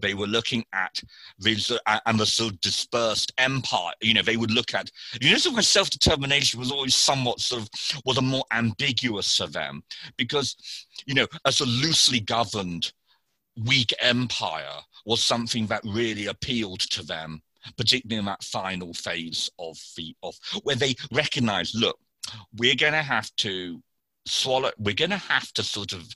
they 0.00 0.14
were 0.14 0.26
looking 0.26 0.64
at 0.72 1.02
these 1.38 1.70
uh, 1.70 2.00
and 2.06 2.18
the 2.18 2.26
sort 2.26 2.52
of 2.52 2.60
dispersed 2.60 3.32
empire. 3.38 3.92
You 4.00 4.14
know, 4.14 4.22
they 4.22 4.36
would 4.36 4.50
look 4.50 4.74
at 4.74 4.90
you 5.20 5.30
know, 5.30 5.38
so 5.38 5.58
self 5.60 5.90
determination 5.90 6.60
was 6.60 6.72
always 6.72 6.94
somewhat 6.94 7.40
sort 7.40 7.62
of 7.62 7.68
was 8.04 8.18
a 8.18 8.22
more 8.22 8.44
ambiguous 8.52 9.36
for 9.36 9.46
them 9.46 9.82
because 10.16 10.56
you 11.06 11.14
know, 11.14 11.26
as 11.44 11.60
a 11.60 11.66
loosely 11.66 12.20
governed 12.20 12.92
weak 13.64 13.92
empire 14.00 14.80
was 15.06 15.22
something 15.22 15.66
that 15.66 15.82
really 15.84 16.26
appealed 16.26 16.80
to 16.80 17.02
them 17.02 17.40
particularly 17.76 18.18
in 18.18 18.24
that 18.24 18.42
final 18.42 18.92
phase 18.92 19.50
of 19.58 19.78
the 19.96 20.14
of 20.22 20.34
where 20.64 20.76
they 20.76 20.94
recognize 21.12 21.74
look 21.74 21.98
we're 22.56 22.74
going 22.74 22.92
to 22.92 23.02
have 23.02 23.30
to 23.36 23.82
swallow 24.26 24.70
we're 24.78 24.94
going 24.94 25.10
to 25.10 25.16
have 25.16 25.52
to 25.52 25.62
sort 25.62 25.92
of 25.92 26.06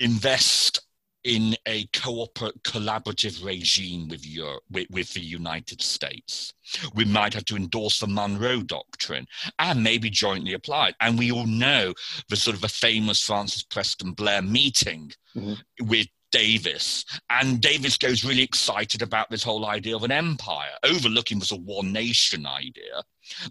invest 0.00 0.80
in 1.28 1.54
a 1.66 1.84
cooper- 1.92 2.52
collaborative 2.62 3.44
regime 3.44 4.08
with, 4.08 4.26
Europe, 4.26 4.62
with, 4.70 4.88
with, 4.90 5.12
the 5.12 5.20
United 5.20 5.82
States. 5.82 6.54
We 6.94 7.04
might 7.04 7.34
have 7.34 7.44
to 7.46 7.56
endorse 7.56 8.00
the 8.00 8.06
Monroe 8.06 8.62
Doctrine 8.62 9.26
and 9.58 9.84
maybe 9.84 10.08
jointly 10.08 10.54
apply 10.54 10.88
it. 10.88 10.94
And 11.00 11.18
we 11.18 11.30
all 11.30 11.46
know 11.46 11.92
the 12.30 12.36
sort 12.36 12.56
of 12.56 12.64
a 12.64 12.68
famous 12.68 13.22
Francis 13.22 13.62
Preston 13.62 14.12
Blair 14.12 14.40
meeting 14.40 15.12
mm-hmm. 15.36 15.86
with 15.86 16.06
Davis. 16.32 17.04
And 17.28 17.60
Davis 17.60 17.98
goes 17.98 18.24
really 18.24 18.42
excited 18.42 19.02
about 19.02 19.28
this 19.28 19.42
whole 19.42 19.66
idea 19.66 19.96
of 19.96 20.04
an 20.04 20.12
empire, 20.12 20.72
overlooking 20.82 21.40
this 21.40 21.52
a 21.52 21.56
one 21.56 21.92
nation 21.92 22.46
idea, 22.46 23.02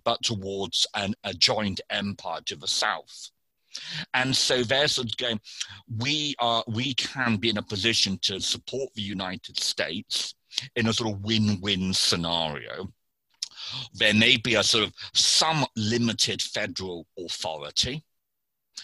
but 0.03 0.23
towards 0.23 0.87
an, 0.95 1.13
a 1.23 1.33
joint 1.35 1.79
empire 1.91 2.41
to 2.47 2.55
the 2.55 2.67
south. 2.67 3.29
And 4.13 4.35
so 4.35 4.63
they're 4.63 4.87
sort 4.87 5.07
of 5.07 5.17
going, 5.17 5.39
we 5.97 6.35
are 6.39 6.63
we 6.67 6.93
can 6.93 7.37
be 7.37 7.49
in 7.49 7.57
a 7.57 7.63
position 7.63 8.19
to 8.23 8.39
support 8.39 8.93
the 8.93 9.01
United 9.01 9.59
States 9.59 10.35
in 10.75 10.87
a 10.87 10.93
sort 10.93 11.13
of 11.13 11.21
win-win 11.21 11.93
scenario. 11.93 12.89
There 13.93 14.13
may 14.13 14.37
be 14.37 14.55
a 14.55 14.63
sort 14.63 14.85
of 14.85 14.93
some 15.13 15.65
limited 15.75 16.41
federal 16.41 17.05
authority, 17.19 18.03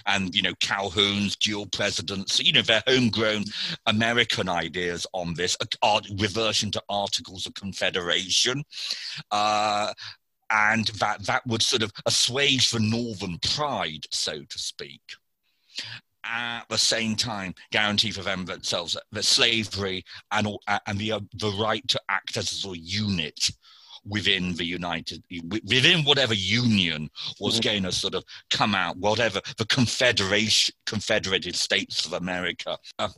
and 0.05 0.35
you 0.35 0.41
know 0.41 0.53
Calhoun's 0.59 1.35
dual 1.37 1.67
presidency, 1.67 2.45
you 2.45 2.51
know 2.51 2.61
their 2.61 2.83
homegrown 2.87 3.45
American 3.85 4.49
ideas 4.49 5.07
on 5.13 5.33
this, 5.35 5.55
art, 5.81 6.07
reversion 6.19 6.71
to 6.71 6.83
Articles 6.89 7.45
of 7.45 7.53
Confederation, 7.53 8.63
uh, 9.31 9.93
and 10.53 10.85
that 10.99 11.25
that 11.25 11.45
would 11.47 11.61
sort 11.61 11.81
of 11.81 11.91
assuage 12.05 12.71
the 12.71 12.79
northern 12.79 13.39
pride, 13.39 14.05
so 14.11 14.43
to 14.43 14.59
speak. 14.59 15.01
At 16.23 16.69
the 16.69 16.77
same 16.77 17.15
time, 17.15 17.53
guarantee 17.71 18.11
for 18.11 18.21
them 18.21 18.45
themselves 18.45 18.95
that 19.11 19.25
slavery 19.25 20.05
and 20.31 20.47
and 20.87 20.97
the 20.97 21.13
uh, 21.13 21.19
the 21.33 21.51
right 21.51 21.85
to 21.89 22.01
act 22.07 22.37
as 22.37 22.65
a 22.65 22.77
unit 22.77 23.49
within 24.05 24.53
the 24.55 24.65
United, 24.65 25.23
within 25.49 26.03
whatever 26.03 26.33
union 26.33 27.09
was 27.39 27.55
mm-hmm. 27.55 27.69
going 27.69 27.83
to 27.83 27.91
sort 27.91 28.15
of 28.15 28.23
come 28.49 28.75
out, 28.75 28.97
whatever 28.97 29.39
the 29.57 29.65
Confederation, 29.65 30.75
Confederated 30.85 31.55
States 31.55 32.05
of 32.05 32.13
America. 32.13 32.77
Uh, 32.99 33.09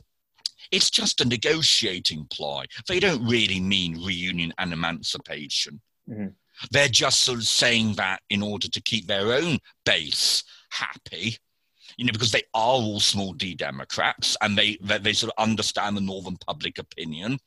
it's 0.70 0.90
just 0.90 1.20
a 1.20 1.24
negotiating 1.24 2.26
ploy. 2.30 2.64
They 2.88 3.00
don't 3.00 3.26
really 3.26 3.60
mean 3.60 4.04
reunion 4.04 4.52
and 4.58 4.72
emancipation. 4.72 5.80
Mm-hmm. 6.08 6.28
They're 6.70 6.88
just 6.88 7.22
sort 7.22 7.38
of 7.38 7.46
saying 7.46 7.94
that 7.94 8.20
in 8.30 8.42
order 8.42 8.68
to 8.68 8.82
keep 8.82 9.06
their 9.06 9.32
own 9.32 9.58
base 9.84 10.44
happy, 10.70 11.38
you 11.96 12.04
know, 12.04 12.12
because 12.12 12.32
they 12.32 12.42
are 12.54 12.72
all 12.72 13.00
small 13.00 13.32
d 13.32 13.54
Democrats 13.54 14.36
and 14.42 14.56
they, 14.56 14.76
they, 14.82 14.98
they 14.98 15.12
sort 15.12 15.32
of 15.36 15.42
understand 15.42 15.96
the 15.96 16.00
northern 16.00 16.36
public 16.46 16.78
opinion. 16.78 17.38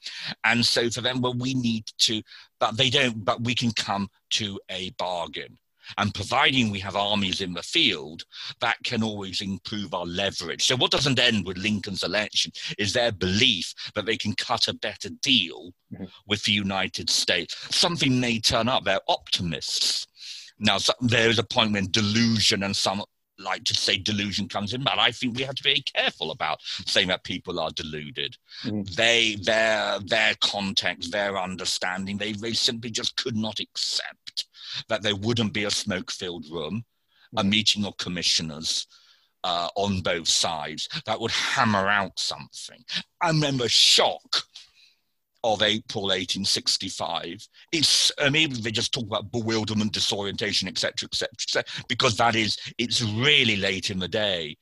And 0.44 0.66
so 0.66 0.90
for 0.90 1.02
them, 1.02 1.22
well, 1.22 1.36
we 1.38 1.54
need 1.54 1.86
to, 2.00 2.22
but 2.60 2.78
they 2.78 2.90
don't, 2.90 3.24
but 3.24 3.44
we 3.44 3.54
can 3.54 3.72
come 3.72 4.10
to 4.32 4.60
a 4.70 4.90
bargain. 4.92 5.58
And 5.98 6.14
providing 6.14 6.70
we 6.70 6.80
have 6.80 6.96
armies 6.96 7.42
in 7.42 7.54
the 7.54 7.64
field, 7.64 8.24
that 8.62 8.78
can 8.84 9.04
always 9.04 9.42
improve 9.42 9.94
our 9.94 10.06
leverage. 10.06 10.66
So, 10.66 10.76
what 10.76 10.92
doesn't 10.92 11.20
end 11.20 11.46
with 11.46 11.58
Lincoln's 11.58 12.04
election 12.04 12.52
is 12.78 12.94
their 12.94 13.12
belief 13.12 13.74
that 13.96 14.06
they 14.06 14.18
can 14.18 14.34
cut 14.34 14.68
a 14.68 14.74
better 14.74 15.10
deal 15.22 15.74
mm-hmm. 15.94 16.06
with 16.28 16.44
the 16.44 16.52
United 16.52 17.10
States. 17.10 17.56
Something 17.76 18.20
may 18.20 18.40
turn 18.40 18.68
up. 18.68 18.84
They're 18.84 19.00
optimists. 19.08 20.08
Now, 20.60 20.78
so, 20.78 20.94
there 21.02 21.30
is 21.30 21.40
a 21.40 21.44
point 21.44 21.74
when 21.74 21.92
delusion 21.92 22.64
and 22.64 22.76
some 22.76 23.04
like 23.40 23.64
to 23.64 23.74
say 23.74 23.98
delusion 23.98 24.48
comes 24.48 24.74
in, 24.74 24.84
but 24.84 25.00
I 25.00 25.12
think 25.12 25.38
we 25.38 25.44
have 25.44 25.56
to 25.56 25.64
be 25.64 25.84
careful 25.96 26.32
about 26.32 26.60
saying 26.62 27.08
that 27.08 27.24
people 27.24 27.60
are 27.60 27.72
deluded. 27.72 28.36
Mm. 28.66 28.94
They, 28.96 29.38
their, 29.42 30.00
their 30.06 30.36
context, 30.42 31.12
their 31.12 31.38
understanding, 31.38 32.18
they, 32.18 32.34
they 32.34 32.54
simply 32.54 32.92
just 32.92 33.16
could 33.16 33.36
not 33.36 33.60
accept 33.60 34.29
that 34.88 35.02
there 35.02 35.16
wouldn't 35.16 35.54
be 35.54 35.66
a 35.66 35.72
smoke 35.72 36.12
filled 36.12 36.46
room, 36.52 36.84
a 37.36 37.42
mm-hmm. 37.42 37.50
meeting 37.50 37.86
of 37.86 37.98
commissioners. 37.98 38.88
Uh, 39.46 39.70
on 39.78 40.02
both 40.02 40.28
sides 40.28 40.90
that 41.06 41.18
would 41.18 41.32
hammer 41.32 41.88
out 41.88 42.20
something. 42.20 42.84
I 43.22 43.30
remember 43.30 43.70
shock 43.70 44.44
of 45.44 45.62
April 45.62 46.04
1865. 46.06 47.48
It's 47.72 48.12
I 48.20 48.30
mean 48.30 48.54
they 48.62 48.72
just 48.72 48.94
talk 48.94 49.06
about 49.06 49.32
bewilderment, 49.32 49.94
disorientation, 49.94 50.68
etc., 50.68 51.08
etc., 51.12 51.30
etc., 51.34 51.86
because 51.88 52.18
that 52.18 52.36
is 52.36 52.58
it's 52.78 53.02
really 53.02 53.56
late 53.56 53.90
in 53.90 54.00
the 54.00 54.08
day 54.08 54.58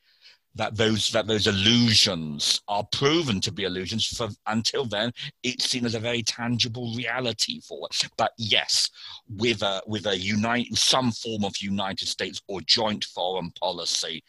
that 0.58 0.76
those 0.76 1.10
that 1.12 1.28
those 1.28 1.48
illusions 1.48 2.62
are 2.68 2.84
proven 2.92 3.40
to 3.42 3.52
be 3.52 3.64
illusions 3.64 4.06
for 4.08 4.30
until 4.48 4.86
then 4.86 5.12
it's 5.44 5.70
seen 5.70 5.86
as 5.86 5.96
a 5.96 6.00
very 6.00 6.24
tangible 6.24 6.94
reality 6.96 7.62
for 7.62 7.88
it 7.90 8.10
but 8.18 8.32
yes 8.38 8.90
with 9.38 9.62
a 9.62 9.82
with 9.88 10.06
a 10.08 10.18
unite 10.18 10.68
some 10.76 11.12
form 11.12 11.44
of 11.44 11.54
united 11.62 12.08
states 12.08 12.42
or 12.48 12.60
joint 12.62 13.06
foreign 13.06 13.52
policy 13.52 14.24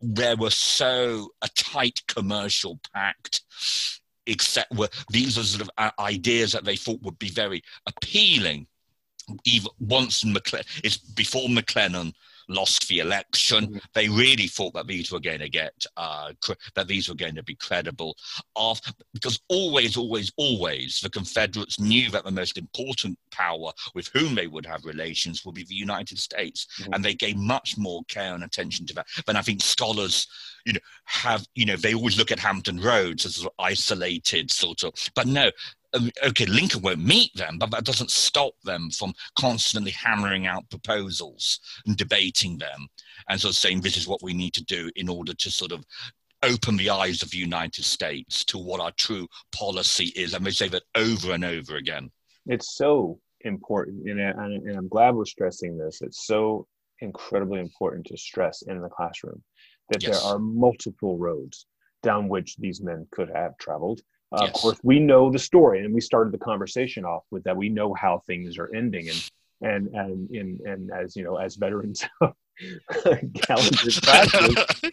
there 0.00 0.36
was 0.36 0.56
so 0.56 1.28
a 1.42 1.48
tight 1.56 2.00
commercial 2.06 2.78
pact 2.94 3.42
except 4.26 4.74
were 4.74 4.88
these 5.10 5.38
are 5.38 5.42
sort 5.42 5.62
of 5.62 5.70
uh, 5.78 5.90
ideas 5.98 6.52
that 6.52 6.64
they 6.64 6.76
thought 6.76 7.02
would 7.02 7.18
be 7.18 7.30
very 7.30 7.62
appealing. 7.86 8.66
Even 9.44 9.70
once 9.78 10.24
McCle- 10.24 10.66
it's 10.82 10.96
before 10.96 11.48
McClellan 11.48 12.12
lost 12.50 12.88
the 12.88 12.98
election. 12.98 13.66
Mm-hmm. 13.66 13.78
They 13.94 14.08
really 14.08 14.46
thought 14.46 14.74
that 14.74 14.86
these 14.86 15.10
were 15.10 15.20
going 15.20 15.38
to 15.38 15.48
get 15.48 15.72
uh, 15.96 16.32
cre- 16.42 16.52
that 16.74 16.88
these 16.88 17.08
were 17.08 17.14
going 17.14 17.34
to 17.36 17.42
be 17.42 17.54
credible, 17.54 18.16
After, 18.56 18.92
because 19.14 19.40
always, 19.48 19.96
always, 19.96 20.32
always 20.36 21.00
the 21.00 21.10
Confederates 21.10 21.80
knew 21.80 22.10
that 22.10 22.24
the 22.24 22.30
most 22.30 22.58
important 22.58 23.18
power 23.30 23.72
with 23.94 24.08
whom 24.12 24.34
they 24.34 24.46
would 24.46 24.66
have 24.66 24.84
relations 24.84 25.44
would 25.44 25.54
be 25.54 25.64
the 25.64 25.74
United 25.74 26.18
States, 26.18 26.66
mm-hmm. 26.80 26.92
and 26.92 27.04
they 27.04 27.14
gave 27.14 27.36
much 27.36 27.78
more 27.78 28.02
care 28.08 28.34
and 28.34 28.44
attention 28.44 28.86
to 28.86 28.94
that 28.94 29.06
than 29.26 29.36
I 29.36 29.42
think 29.42 29.62
scholars 29.62 30.26
you 30.66 30.74
know 30.74 30.80
have 31.04 31.46
you 31.54 31.64
know 31.64 31.76
they 31.76 31.94
always 31.94 32.18
look 32.18 32.30
at 32.30 32.38
hampton 32.38 32.80
roads 32.80 33.24
as 33.24 33.46
isolated 33.58 34.50
sort 34.50 34.82
of 34.82 34.92
but 35.14 35.26
no 35.26 35.50
Um, 35.92 36.10
okay, 36.24 36.46
Lincoln 36.46 36.82
won't 36.82 37.04
meet 37.04 37.34
them, 37.34 37.58
but 37.58 37.70
that 37.72 37.84
doesn't 37.84 38.10
stop 38.10 38.52
them 38.62 38.90
from 38.90 39.12
constantly 39.36 39.90
hammering 39.90 40.46
out 40.46 40.70
proposals 40.70 41.58
and 41.86 41.96
debating 41.96 42.58
them 42.58 42.86
and 43.28 43.40
sort 43.40 43.52
of 43.52 43.56
saying 43.56 43.80
this 43.80 43.96
is 43.96 44.06
what 44.06 44.22
we 44.22 44.32
need 44.32 44.54
to 44.54 44.64
do 44.64 44.90
in 44.96 45.08
order 45.08 45.34
to 45.34 45.50
sort 45.50 45.72
of 45.72 45.84
open 46.42 46.76
the 46.76 46.90
eyes 46.90 47.22
of 47.22 47.30
the 47.30 47.38
United 47.38 47.84
States 47.84 48.44
to 48.44 48.58
what 48.58 48.80
our 48.80 48.92
true 48.92 49.26
policy 49.52 50.06
is. 50.16 50.32
And 50.32 50.44
they 50.44 50.50
say 50.50 50.68
that 50.68 50.84
over 50.94 51.32
and 51.32 51.44
over 51.44 51.76
again. 51.76 52.10
It's 52.46 52.76
so 52.76 53.20
important, 53.42 54.08
and, 54.08 54.20
and 54.20 54.76
I'm 54.76 54.88
glad 54.88 55.14
we're 55.14 55.24
stressing 55.24 55.76
this. 55.76 56.00
It's 56.02 56.26
so 56.26 56.66
incredibly 57.00 57.60
important 57.60 58.06
to 58.06 58.16
stress 58.16 58.62
in 58.62 58.80
the 58.80 58.88
classroom 58.88 59.42
that 59.90 60.02
yes. 60.02 60.22
there 60.22 60.32
are 60.32 60.38
multiple 60.38 61.18
roads 61.18 61.66
down 62.02 62.28
which 62.28 62.56
these 62.56 62.80
men 62.80 63.06
could 63.10 63.30
have 63.34 63.56
traveled 63.58 64.00
uh, 64.32 64.42
yes. 64.42 64.54
Of 64.54 64.60
course, 64.60 64.78
we 64.82 65.00
know 65.00 65.30
the 65.30 65.38
story, 65.38 65.84
and 65.84 65.92
we 65.92 66.00
started 66.00 66.32
the 66.32 66.38
conversation 66.38 67.04
off 67.04 67.24
with 67.30 67.44
that. 67.44 67.56
We 67.56 67.68
know 67.68 67.94
how 67.94 68.22
things 68.26 68.58
are 68.58 68.72
ending, 68.74 69.08
and 69.08 69.30
and 69.60 69.88
and 69.94 70.30
and, 70.30 70.60
and 70.60 70.90
as 70.92 71.16
you 71.16 71.24
know, 71.24 71.36
as 71.36 71.56
veterans 71.56 72.04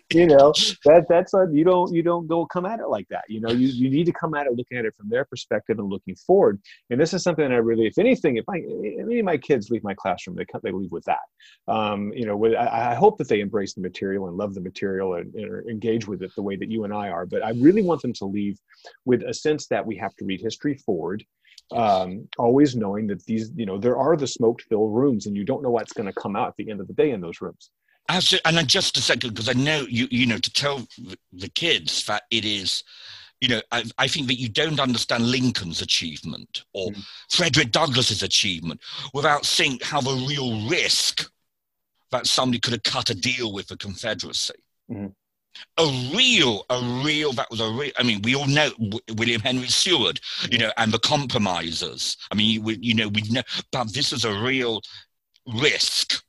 You 0.10 0.26
know, 0.26 0.54
that 0.86 1.06
that's 1.10 1.34
a, 1.34 1.48
you 1.52 1.66
don't 1.66 1.94
you 1.94 2.02
don't 2.02 2.28
go 2.28 2.46
come 2.46 2.66
at 2.66 2.80
it 2.80 2.88
like 2.88 3.08
that. 3.10 3.26
You 3.28 3.42
know, 3.42 3.50
you, 3.50 3.68
you 3.68 3.90
need 3.90 4.06
to 4.06 4.14
come 4.14 4.34
at 4.36 4.48
it 4.48 4.54
looking 4.54 4.78
at 4.78 4.86
it 4.86 4.96
from 4.96 5.10
their 5.10 5.26
perspective 5.26 5.80
and 5.80 5.90
looking 5.90 6.16
forward. 6.16 6.62
And 6.90 7.00
this 7.00 7.14
is 7.14 7.24
something 7.24 7.48
that 7.48 7.54
I 7.54 7.58
really, 7.58 7.88
if 7.88 7.98
anything, 7.98 8.38
if 8.38 8.46
I 8.50 8.58
any 8.58 9.20
of 9.20 9.26
my 9.26 9.38
kids 9.38 9.70
leave 9.70 9.84
my 9.84 9.94
classroom, 9.94 10.36
they 10.38 10.46
come, 10.46 10.62
they 10.64 10.72
leave 10.72 10.92
with 10.92 11.04
that. 11.06 11.20
Um, 11.68 12.14
you 12.14 12.26
know, 12.26 12.38
with, 12.38 12.56
I, 12.56 12.92
I, 12.92 12.96
hope 12.96 13.18
that 13.18 13.28
they 13.28 13.42
embrace 13.42 13.74
the 13.74 13.82
material 13.82 14.28
and 14.28 14.38
love 14.38 14.54
the 14.54 14.62
material 14.62 15.16
and, 15.16 15.34
and 15.36 15.70
engage 15.70 16.08
with 16.08 16.22
it 16.22 16.32
the 16.36 16.42
way 16.42 16.56
that 16.56 16.72
you 16.72 16.86
and 16.86 16.94
I 16.94 17.10
are. 17.10 17.26
But 17.26 17.44
I 17.44 17.52
really 17.52 17.82
want 17.82 18.02
them 18.02 18.14
to 18.14 18.26
leave 18.26 18.58
with 19.06 19.24
a 19.24 19.34
sense 19.34 19.68
that 19.68 19.86
we 19.86 19.98
have 19.98 20.16
to 20.16 20.26
read 20.26 20.42
history 20.42 20.76
forward 20.76 21.26
um, 21.72 22.28
always 22.38 22.76
knowing 22.76 23.08
that 23.08 23.24
these, 23.26 23.52
you 23.56 23.66
know, 23.66 23.78
there 23.78 23.98
are 23.98 24.16
the 24.16 24.28
smoked 24.28 24.64
filled 24.64 24.96
rooms 24.96 25.26
and 25.26 25.36
you 25.36 25.44
don't 25.44 25.62
know 25.62 25.70
what's 25.70 25.94
going 25.94 26.06
to 26.06 26.14
come 26.14 26.36
out 26.36 26.50
at 26.50 26.56
the 26.58 26.70
end 26.70 26.80
of 26.80 26.88
the 26.88 26.94
day 26.94 27.12
in 27.12 27.22
those 27.22 27.42
rooms. 27.42 27.72
Absolutely. 28.10 28.58
And 28.58 28.68
just 28.68 28.98
a 28.98 29.02
second, 29.02 29.32
because 29.32 29.50
I 29.50 29.54
know 29.54 29.86
you, 29.90 30.08
you 30.10 30.26
know, 30.26 30.38
to 30.38 30.54
tell 30.54 30.88
the 31.34 31.50
kids 31.50 32.06
that 32.06 32.24
it 32.32 32.46
is, 32.46 32.84
you 33.42 33.50
know, 33.50 33.62
I, 33.72 33.84
I 33.98 34.08
think 34.08 34.28
that 34.28 34.40
you 34.40 34.50
don't 34.50 34.80
understand 34.80 35.30
Lincoln's 35.30 35.82
achievement 35.82 36.64
or 36.74 36.92
mm 36.92 37.04
Frederick 37.30 37.72
Douglass's 37.72 38.24
achievement 38.24 38.80
without 39.14 39.46
seeing 39.46 39.78
how 39.84 40.00
the 40.00 40.26
real 40.28 40.68
risk 40.70 41.30
that 42.12 42.26
somebody 42.26 42.60
could 42.60 42.72
have 42.72 42.84
cut 42.84 43.10
a 43.10 43.16
deal 43.16 43.52
with 43.52 43.68
the 43.68 43.78
Confederacy. 43.78 44.54
mm 44.90 45.12
a 45.78 46.12
real, 46.16 46.66
a 46.70 46.82
real, 47.04 47.34
that 47.34 47.50
was 47.50 47.60
a 47.60 47.70
real, 47.70 47.92
I 47.98 48.04
mean, 48.04 48.22
we 48.24 48.36
all 48.36 48.48
know 48.48 48.72
William 49.16 49.42
Henry 49.42 49.68
Seward, 49.68 50.20
you 50.50 50.58
know, 50.58 50.72
and 50.78 50.92
the 50.92 51.00
compromisers. 51.00 52.18
I 52.32 52.36
mean, 52.36 52.64
we, 52.64 52.78
you 52.82 52.94
know, 52.94 53.08
we 53.08 53.22
know, 53.30 53.44
but 53.72 53.94
this 53.94 54.12
is 54.12 54.26
a 54.26 54.42
real 54.42 54.82
risk. 55.56 56.24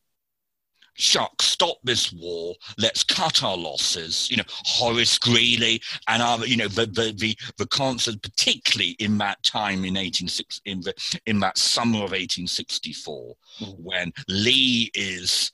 Shuck, 0.95 1.41
stop 1.43 1.79
this 1.85 2.13
war. 2.13 2.57
Let's 2.77 3.05
cut 3.05 3.45
our 3.45 3.57
losses. 3.57 4.29
You 4.33 4.39
know, 4.39 4.45
Horace 4.49 5.17
Greeley 5.17 5.81
and 6.09 6.21
our, 6.21 6.45
you 6.45 6.57
know, 6.57 6.67
the 6.67 6.87
the 6.87 7.15
the, 7.17 7.39
the 7.57 7.67
concert, 7.69 8.21
particularly 8.21 8.97
in 8.99 9.17
that 9.19 9.41
time 9.45 9.85
in 9.85 9.95
1860, 9.95 10.69
in 10.69 10.81
the 10.81 11.21
in 11.27 11.39
that 11.39 11.57
summer 11.57 11.99
of 11.99 12.11
1864, 12.11 13.35
mm. 13.61 13.81
when 13.81 14.13
Lee 14.27 14.91
is 14.95 15.53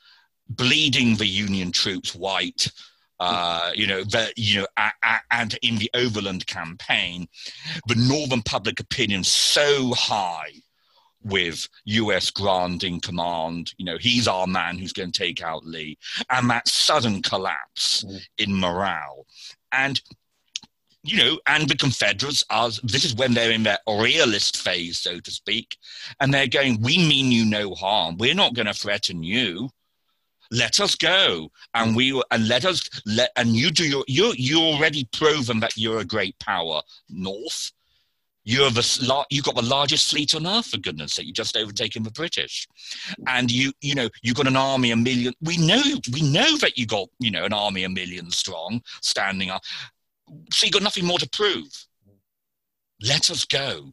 bleeding 0.49 1.17
the 1.17 1.27
Union 1.27 1.73
troops 1.73 2.15
white 2.15 2.71
uh, 3.21 3.71
you 3.75 3.87
know, 3.87 4.03
the, 4.05 4.33
you 4.37 4.61
know, 4.61 4.67
a, 4.77 4.91
a, 5.03 5.21
and 5.31 5.57
in 5.63 5.77
the 5.77 5.91
Overland 5.95 6.47
campaign, 6.47 7.29
the 7.87 7.95
Northern 7.95 8.43
public 8.43 8.81
opinion 8.81 9.25
so 9.25 9.93
high 9.95 10.51
with 11.23 11.69
U.S. 11.87 12.31
Grant 12.31 12.85
in 12.85 13.01
command. 13.01 13.73
You 13.79 13.87
know, 13.87 13.99
he's 13.99 14.29
our 14.29 14.47
man 14.47 14.79
who's 14.79 14.93
going 14.93 15.13
to 15.13 15.19
take 15.19 15.43
out 15.43 15.65
Lee, 15.65 15.99
and 16.31 16.49
that 16.51 16.69
sudden 16.69 17.23
collapse 17.23 18.05
mm. 18.05 18.21
in 18.39 18.59
morale, 18.59 19.27
and 19.73 20.01
you 21.03 21.19
know, 21.19 21.39
and 21.47 21.69
the 21.69 21.77
Confederates 21.77 22.45
are. 22.51 22.71
This 22.83 23.05
is 23.05 23.15
when 23.15 23.35
they're 23.35 23.53
in 23.53 23.63
their 23.63 23.79
realist 23.87 24.57
phase, 24.57 24.99
so 24.99 25.21
to 25.21 25.31
speak, 25.31 25.77
and 26.21 26.33
they're 26.33 26.47
going, 26.47 26.81
"We 26.81 26.99
mean 26.99 27.33
you 27.33 27.45
no 27.45 27.75
harm. 27.75 28.17
We're 28.19 28.35
not 28.35 28.55
going 28.55 28.67
to 28.67 28.75
threaten 28.75 29.23
you." 29.23 29.71
Let 30.55 30.81
us 30.81 30.95
go. 30.95 31.51
And 31.75 31.93
mm. 31.93 31.97
we 31.97 32.23
and 32.31 32.49
let 32.49 32.65
us 32.65 32.89
let 33.07 33.31
and 33.37 33.57
you 33.57 33.71
do 33.71 33.87
your 33.87 34.05
you 34.07 34.33
you 34.37 34.61
already 34.61 35.09
proven 35.13 35.61
that 35.61 35.77
you're 35.77 35.99
a 35.99 36.05
great 36.05 36.39
power 36.39 36.81
north. 37.09 37.73
You're 38.47 38.71
the 38.71 39.25
you've 39.31 39.45
got 39.45 39.57
the 39.57 39.63
largest 39.63 40.11
fleet 40.11 40.35
on 40.35 40.47
earth 40.47 40.67
for 40.67 40.79
goodness 40.79 41.15
sake. 41.15 41.27
You've 41.27 41.35
just 41.35 41.57
overtaken 41.57 42.03
the 42.03 42.11
british. 42.11 42.69
And 43.27 43.51
you 43.51 43.73
you 43.81 43.95
know 43.95 44.09
you've 44.23 44.37
got 44.37 44.47
an 44.47 44.57
army 44.57 44.91
a 44.91 44.97
million 44.97 45.35
we 45.41 45.57
know 45.57 45.83
we 46.13 46.23
know 46.23 46.57
that 46.59 46.79
you 46.79 46.87
got 46.87 47.09
you 47.19 47.31
know 47.31 47.45
an 47.45 47.53
army 47.53 47.85
a 47.85 47.89
million 47.89 48.31
strong 48.31 48.83
standing 49.03 49.51
up. 49.51 49.63
So 50.53 50.67
you've 50.67 50.75
got 50.75 50.83
nothing 50.83 51.05
more 51.05 51.19
to 51.19 51.29
prove. 51.31 51.87
Let 53.03 53.31
us 53.31 53.45
go. 53.45 53.93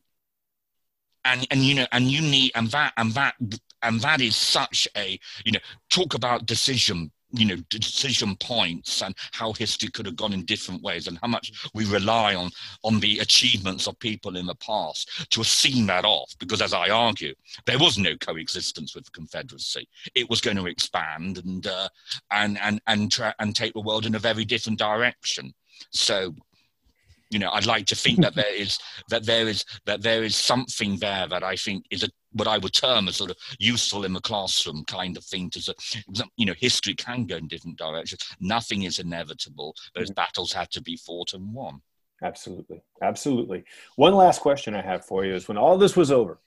And 1.24 1.47
and 1.49 1.62
you 1.62 1.76
know 1.76 1.88
and 1.91 2.12
you 2.12 2.22
need 2.22 2.51
and 2.55 2.68
that 2.72 2.93
and 2.97 3.14
that 3.14 3.36
and 3.84 4.01
that 4.01 4.21
is 4.21 4.36
such 4.36 4.88
a 4.97 5.19
you 5.45 5.51
know 5.51 5.59
talk 5.89 6.13
about 6.13 6.45
decision 6.45 7.11
you 7.34 7.45
know 7.45 7.55
decision 7.69 8.36
points 8.38 9.01
and 9.01 9.15
how 9.32 9.53
history 9.53 9.89
could 9.89 10.05
have 10.05 10.15
gone 10.15 10.34
in 10.34 10.45
different 10.45 10.82
ways 10.82 11.07
and 11.07 11.17
how 11.21 11.27
much 11.27 11.51
we 11.73 11.86
rely 11.86 12.36
on 12.36 12.49
on 12.84 12.99
the 12.99 13.19
achievements 13.19 13.88
of 13.88 13.97
people 13.99 14.36
in 14.36 14.45
the 14.45 14.55
past 14.55 15.29
to 15.32 15.39
have 15.39 15.47
seen 15.47 15.86
that 15.88 16.05
off. 16.05 16.34
Because 16.39 16.61
as 16.61 16.73
i 16.73 16.89
argue 16.89 17.34
there 17.65 17.79
was 17.79 17.97
no 17.97 18.15
coexistence 18.17 18.95
with 18.95 19.05
the 19.05 19.11
confederacy. 19.11 19.88
It 20.15 20.29
was 20.29 20.41
going 20.41 20.57
to 20.57 20.67
expand 20.67 21.39
and 21.39 21.65
uh, 21.67 21.89
and 22.32 22.57
and 22.61 22.82
and, 22.88 23.11
tra- 23.11 23.36
and 23.39 23.55
take 23.55 23.73
the 23.73 23.82
world 23.82 24.05
in 24.05 24.15
a 24.15 24.19
very 24.19 24.45
different 24.45 24.79
direction. 24.79 25.53
So 25.91 26.36
you 27.32 27.39
know 27.39 27.49
i'd 27.53 27.65
like 27.65 27.86
to 27.86 27.95
think 27.95 28.21
that 28.21 28.36
there 28.36 28.53
is 28.53 28.77
that 29.09 29.25
there 29.25 29.47
is 29.47 29.65
that 29.86 30.01
there 30.01 30.23
is 30.23 30.36
something 30.36 30.97
there 30.97 31.27
that 31.27 31.43
i 31.43 31.55
think 31.55 31.86
is 31.89 32.03
a 32.03 32.09
what 32.34 32.47
I 32.47 32.57
would 32.57 32.73
term 32.73 33.07
a 33.07 33.13
sort 33.13 33.32
of 33.32 33.38
useful 33.59 34.05
in 34.05 34.13
the 34.13 34.21
classroom 34.21 34.84
kind 34.86 35.17
of 35.17 35.23
thing. 35.23 35.49
To 35.51 35.75
you 36.38 36.45
know, 36.45 36.53
history 36.57 36.95
can 36.95 37.25
go 37.25 37.38
in 37.38 37.47
different 37.47 37.77
directions. 37.77 38.21
Nothing 38.39 38.84
is 38.84 38.99
inevitable. 38.99 39.75
Those 39.95 40.09
mm-hmm. 40.09 40.15
battles 40.15 40.53
have 40.53 40.69
to 40.69 40.82
be 40.82 40.97
fought 40.97 41.34
and 41.34 41.53
won. 41.53 41.82
Absolutely, 42.23 42.84
absolutely. 43.01 43.63
One 43.95 44.13
last 44.13 44.41
question 44.41 44.75
I 44.75 44.82
have 44.82 45.05
for 45.05 45.25
you 45.25 45.34
is: 45.34 45.47
when 45.47 45.57
all 45.57 45.77
this 45.77 45.97
was 45.97 46.11
over, 46.11 46.39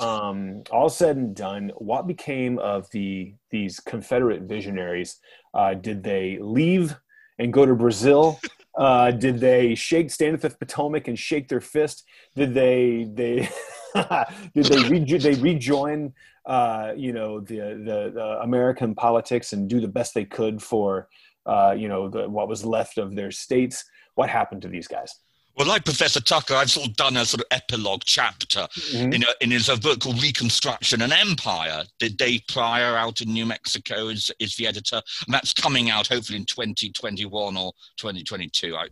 um, 0.00 0.64
all 0.70 0.88
said 0.88 1.16
and 1.16 1.36
done, 1.36 1.70
what 1.76 2.06
became 2.06 2.58
of 2.58 2.90
the 2.90 3.34
these 3.50 3.80
Confederate 3.80 4.42
visionaries? 4.42 5.20
Uh, 5.52 5.74
did 5.74 6.02
they 6.02 6.38
leave 6.40 6.96
and 7.38 7.52
go 7.52 7.64
to 7.64 7.74
Brazil? 7.74 8.40
Uh, 8.76 9.12
did 9.12 9.38
they 9.38 9.74
shake 9.74 10.10
stand 10.10 10.34
at 10.34 10.40
the 10.40 10.50
Potomac 10.50 11.06
and 11.06 11.18
shake 11.18 11.48
their 11.48 11.60
fist? 11.60 12.04
Did 12.34 12.54
they 12.54 13.08
they 13.12 13.48
did 14.54 14.66
they 14.66 14.88
re- 14.88 15.18
they 15.18 15.34
rejoin 15.34 16.12
uh, 16.46 16.92
you 16.96 17.12
know 17.12 17.40
the, 17.40 17.56
the, 17.56 18.12
the 18.14 18.38
American 18.42 18.94
politics 18.94 19.52
and 19.52 19.68
do 19.68 19.80
the 19.80 19.88
best 19.88 20.14
they 20.14 20.24
could 20.24 20.60
for 20.62 21.08
uh, 21.46 21.74
you 21.76 21.88
know 21.88 22.08
the, 22.08 22.28
what 22.28 22.48
was 22.48 22.64
left 22.64 22.98
of 22.98 23.14
their 23.14 23.30
states? 23.30 23.84
What 24.16 24.28
happened 24.28 24.62
to 24.62 24.68
these 24.68 24.88
guys? 24.88 25.14
Well, 25.56 25.68
like 25.68 25.84
Professor 25.84 26.20
Tucker, 26.20 26.54
I've 26.54 26.70
sort 26.70 26.88
of 26.88 26.96
done 26.96 27.16
a 27.16 27.24
sort 27.24 27.42
of 27.42 27.46
epilogue 27.52 28.02
chapter 28.04 28.60
mm-hmm. 28.60 29.12
in, 29.12 29.22
a, 29.22 29.26
in 29.40 29.50
his 29.52 29.68
a 29.68 29.76
book 29.76 30.00
called 30.00 30.20
Reconstruction 30.20 31.02
and 31.02 31.12
Empire. 31.12 31.84
The 32.00 32.08
Dave 32.10 32.42
Prior 32.48 32.96
out 32.96 33.20
in 33.20 33.32
New 33.32 33.46
Mexico 33.46 34.08
is, 34.08 34.32
is 34.40 34.56
the 34.56 34.66
editor. 34.66 35.00
And 35.26 35.34
that's 35.34 35.52
coming 35.52 35.90
out 35.90 36.08
hopefully 36.08 36.38
in 36.38 36.44
2021 36.46 37.56
or 37.56 37.72
2022. 37.98 38.76
I, 38.76 38.88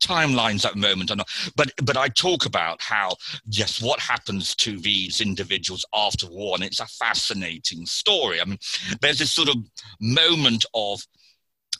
timelines 0.00 0.64
at 0.64 0.72
the 0.72 0.80
moment 0.80 1.10
are 1.10 1.16
not. 1.16 1.28
But, 1.54 1.70
but 1.82 1.98
I 1.98 2.08
talk 2.08 2.46
about 2.46 2.80
how, 2.80 3.16
yes, 3.46 3.82
what 3.82 4.00
happens 4.00 4.54
to 4.56 4.78
these 4.78 5.20
individuals 5.20 5.84
after 5.94 6.26
war. 6.28 6.54
And 6.54 6.64
it's 6.64 6.80
a 6.80 6.86
fascinating 6.86 7.84
story. 7.84 8.40
I 8.40 8.46
mean, 8.46 8.58
there's 9.02 9.18
this 9.18 9.32
sort 9.32 9.50
of 9.50 9.56
moment 10.00 10.64
of 10.72 11.02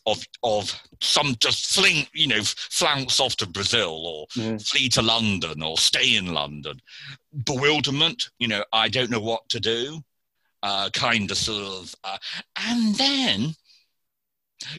of 0.07 0.25
of 0.43 0.81
some 1.01 1.35
just 1.41 1.75
fling, 1.75 2.07
you 2.13 2.27
know, 2.27 2.43
flounce 2.43 3.21
off 3.21 3.37
to 3.37 3.47
Brazil 3.47 4.07
or 4.07 4.27
mm. 4.29 4.67
flee 4.67 4.89
to 4.91 5.03
London 5.03 5.63
or 5.63 5.77
stay 5.79 6.17
in 6.17 6.33
London. 6.33 6.81
Bewilderment, 7.45 8.31
you 8.39 8.49
know, 8.49 8.65
I 8.73 8.89
don't 8.89 9.11
know 9.11 9.21
what 9.21 9.49
to 9.51 9.61
do. 9.61 10.03
Uh, 10.63 10.91
kind 10.91 11.31
of 11.31 11.39
sort 11.39 11.65
of, 11.65 11.95
uh, 12.05 12.19
and 12.69 12.95
then 12.97 13.55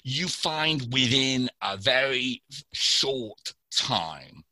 you 0.04 0.28
find 0.28 0.94
within 0.94 1.50
a 1.64 1.76
very 1.76 2.44
short 2.72 3.56
time 3.76 4.44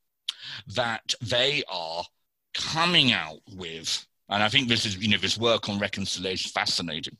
that 0.67 1.13
they 1.21 1.61
are 1.69 2.03
coming 2.55 3.11
out 3.11 3.41
with, 3.55 4.07
and 4.29 4.41
I 4.41 4.49
think 4.49 4.67
this 4.67 4.87
is, 4.87 4.97
you 4.97 5.09
know, 5.09 5.17
this 5.17 5.37
work 5.37 5.69
on 5.69 5.77
reconciliation 5.77 6.49
fascinating, 6.51 7.17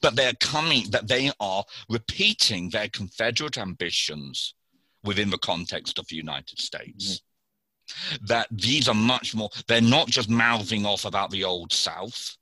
but 0.00 0.16
they're 0.16 0.34
coming, 0.40 0.90
that 0.90 1.08
they 1.08 1.30
are 1.40 1.64
repeating 1.88 2.70
their 2.70 2.88
Confederate 2.88 3.58
ambitions 3.58 4.54
within 5.02 5.30
the 5.30 5.38
context 5.38 5.98
of 5.98 6.06
the 6.08 6.16
United 6.16 6.58
States. 6.58 7.20
Mm-hmm. 7.20 8.24
That 8.26 8.46
these 8.50 8.88
are 8.88 8.94
much 8.94 9.34
more, 9.34 9.50
they're 9.68 9.82
not 9.82 10.08
just 10.08 10.30
mouthing 10.30 10.86
off 10.86 11.04
about 11.04 11.30
the 11.30 11.44
old 11.44 11.72
South, 11.72 12.36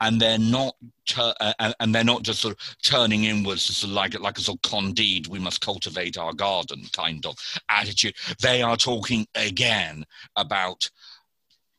and 0.00 0.20
they're 0.20 0.38
not 0.38 0.74
tur- 1.06 1.34
uh, 1.40 1.72
and 1.80 1.94
they're 1.94 2.04
not 2.04 2.22
just 2.22 2.40
sort 2.40 2.54
of 2.54 2.76
turning 2.82 3.24
inwards 3.24 3.62
sort 3.62 3.90
of 3.90 3.94
like 3.94 4.18
like 4.20 4.38
a 4.38 4.40
sort 4.40 4.58
of 4.64 4.70
candide 4.70 5.26
we 5.26 5.38
must 5.38 5.60
cultivate 5.60 6.16
our 6.18 6.32
garden 6.32 6.82
kind 6.92 7.26
of 7.26 7.36
attitude 7.68 8.14
they 8.40 8.62
are 8.62 8.76
talking 8.76 9.26
again 9.34 10.04
about 10.36 10.88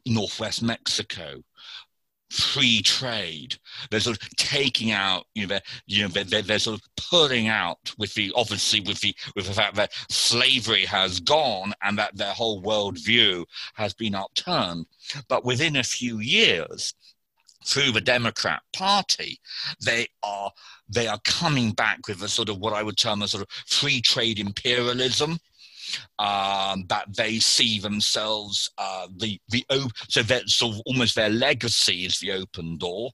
northwest 0.05 0.61
mexico 0.61 1.41
free 2.36 2.81
trade 2.81 3.55
they're 3.89 3.99
sort 3.99 4.21
of 4.21 4.29
taking 4.36 4.91
out 4.91 5.25
you 5.33 5.43
know 5.43 5.47
they're, 5.47 5.61
you 5.88 6.01
know 6.01 6.07
they're, 6.09 6.41
they're, 6.41 6.59
sort 6.59 6.79
of 6.79 6.86
pulling 6.97 7.47
out 7.47 7.93
with 7.97 8.13
the 8.13 8.31
obviously 8.36 8.79
with 8.81 8.99
the 9.01 9.15
with 9.36 9.47
the 9.47 9.53
fact 9.53 9.75
that 9.75 9.93
slavery 10.09 10.86
has 10.86 11.19
gone 11.19 11.73
and 11.83 11.97
that 11.97 12.15
their 12.15 12.33
whole 12.33 12.61
worldview 12.61 13.45
has 13.75 13.93
been 13.93 14.15
upturned 14.15 14.86
but 15.27 15.45
within 15.45 15.77
a 15.77 15.83
few 15.83 16.19
years 16.19 16.93
through 17.65 17.91
the 17.91 18.01
Democrat 18.01 18.61
Party, 18.73 19.39
they 19.83 20.07
are 20.23 20.51
they 20.88 21.07
are 21.07 21.19
coming 21.25 21.71
back 21.71 22.07
with 22.07 22.21
a 22.21 22.29
sort 22.29 22.49
of 22.49 22.59
what 22.59 22.73
I 22.73 22.83
would 22.83 22.97
term 22.97 23.23
a 23.23 23.27
sort 23.27 23.41
of 23.41 23.49
free 23.67 24.01
trade 24.01 24.39
imperialism. 24.39 25.39
Um, 26.19 26.86
that 26.88 27.05
they 27.15 27.39
see 27.39 27.79
themselves 27.79 28.69
uh, 28.77 29.07
the 29.17 29.39
the 29.49 29.65
so 30.09 30.23
that 30.23 30.49
sort 30.49 30.75
of 30.75 30.81
almost 30.86 31.15
their 31.15 31.29
legacy 31.29 32.05
is 32.05 32.19
the 32.19 32.31
open 32.31 32.77
door 32.77 33.11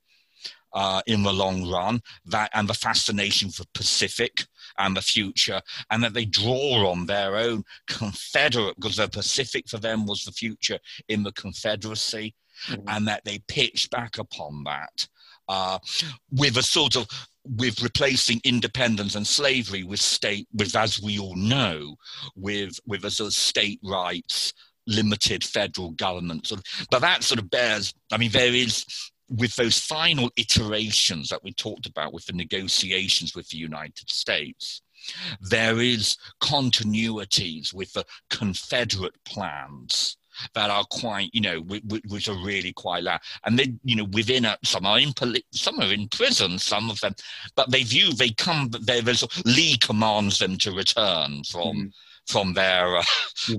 uh, 0.73 1.01
in 1.07 1.23
the 1.23 1.33
long 1.33 1.69
run 1.69 2.01
that 2.25 2.49
and 2.53 2.67
the 2.67 2.73
fascination 2.73 3.49
for 3.49 3.63
Pacific 3.73 4.45
and 4.77 4.95
the 4.95 5.01
future 5.01 5.61
and 5.89 6.03
that 6.03 6.13
they 6.13 6.25
draw 6.25 6.89
on 6.89 7.05
their 7.05 7.35
own 7.35 7.63
Confederate 7.87 8.75
because 8.75 8.97
the 8.97 9.07
Pacific 9.07 9.67
for 9.67 9.77
them 9.77 10.05
was 10.05 10.23
the 10.23 10.31
future 10.31 10.79
in 11.09 11.23
the 11.23 11.33
Confederacy 11.33 12.33
mm-hmm. 12.67 12.87
and 12.87 13.07
that 13.07 13.23
they 13.25 13.39
pitch 13.47 13.89
back 13.89 14.17
upon 14.17 14.63
that 14.63 15.07
uh, 15.51 15.77
with 16.31 16.55
a 16.55 16.63
sort 16.63 16.95
of 16.95 17.05
with 17.57 17.81
replacing 17.81 18.39
independence 18.45 19.15
and 19.15 19.27
slavery 19.27 19.83
with 19.83 19.99
state 19.99 20.47
with 20.53 20.73
as 20.75 21.01
we 21.01 21.19
all 21.19 21.35
know 21.35 21.95
with 22.37 22.79
with 22.87 23.03
a 23.03 23.11
sort 23.11 23.27
of 23.27 23.33
state 23.33 23.79
rights 23.83 24.53
limited 24.87 25.43
federal 25.43 25.91
government. 25.91 26.47
Sort 26.47 26.61
of, 26.61 26.87
but 26.89 27.01
that 27.01 27.23
sort 27.23 27.39
of 27.39 27.49
bears 27.49 27.93
i 28.13 28.17
mean 28.17 28.31
there 28.31 28.53
is 28.53 28.85
with 29.27 29.53
those 29.55 29.77
final 29.77 30.29
iterations 30.37 31.27
that 31.29 31.43
we 31.43 31.51
talked 31.53 31.85
about 31.85 32.13
with 32.13 32.25
the 32.25 32.33
negotiations 32.33 33.35
with 33.35 33.49
the 33.49 33.57
united 33.57 34.09
states 34.09 34.81
there 35.41 35.81
is 35.81 36.17
continuities 36.41 37.73
with 37.73 37.91
the 37.93 38.05
confederate 38.29 39.15
plans 39.25 40.17
that 40.53 40.69
are 40.69 40.85
quite, 40.89 41.29
you 41.33 41.41
know, 41.41 41.59
which 41.61 42.27
are 42.27 42.45
really 42.45 42.73
quite 42.73 43.03
loud. 43.03 43.19
And 43.45 43.57
then, 43.57 43.79
you 43.83 43.95
know, 43.95 44.05
within 44.05 44.45
a, 44.45 44.57
some 44.63 44.85
are 44.85 44.99
in 44.99 45.13
poli- 45.13 45.45
some 45.51 45.79
are 45.79 45.91
in 45.91 46.07
prison, 46.07 46.59
some 46.59 46.89
of 46.89 46.99
them, 47.01 47.15
but 47.55 47.71
they 47.71 47.83
view 47.83 48.13
they 48.13 48.31
come. 48.31 48.69
There's 48.81 49.23
Lee 49.45 49.77
commands 49.77 50.39
them 50.39 50.57
to 50.59 50.71
return 50.71 51.43
from. 51.43 51.75
Mm 51.75 51.93
from 52.27 52.53
their 52.53 52.97
uh, 52.97 53.03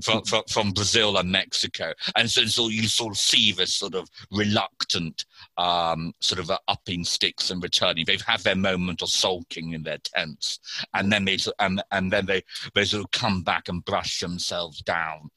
from, 0.01 0.23
from, 0.23 0.43
from 0.49 0.71
Brazil 0.71 1.17
and 1.17 1.31
Mexico, 1.31 1.93
and 2.15 2.29
so, 2.29 2.45
so 2.45 2.69
you 2.69 2.87
sort 2.87 3.13
of 3.13 3.17
see 3.17 3.51
this 3.51 3.73
sort 3.73 3.95
of 3.95 4.09
reluctant 4.31 5.25
um, 5.57 6.13
sort 6.19 6.39
of 6.39 6.49
uh, 6.49 6.57
upping 6.67 7.03
sticks 7.03 7.51
and 7.51 7.61
returning. 7.61 8.05
They've 8.05 8.21
had 8.21 8.41
their 8.41 8.55
moment 8.55 9.01
of 9.01 9.09
sulking 9.09 9.73
in 9.73 9.83
their 9.83 9.99
tents, 9.99 10.59
and 10.93 11.11
then 11.11 11.25
they 11.25 11.37
and 11.59 11.83
and 11.91 12.11
then 12.11 12.25
they 12.25 12.43
they 12.73 12.85
sort 12.85 13.03
of 13.03 13.11
come 13.11 13.43
back 13.43 13.69
and 13.69 13.85
brush 13.85 14.19
themselves 14.19 14.81
down 14.81 15.29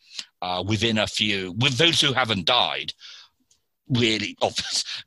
uh, 0.46 0.62
within 0.62 0.98
a 0.98 1.06
few 1.06 1.52
with 1.58 1.76
those 1.76 2.00
who 2.00 2.12
haven't 2.12 2.46
died 2.46 2.92
really 3.88 4.36
of 4.42 4.54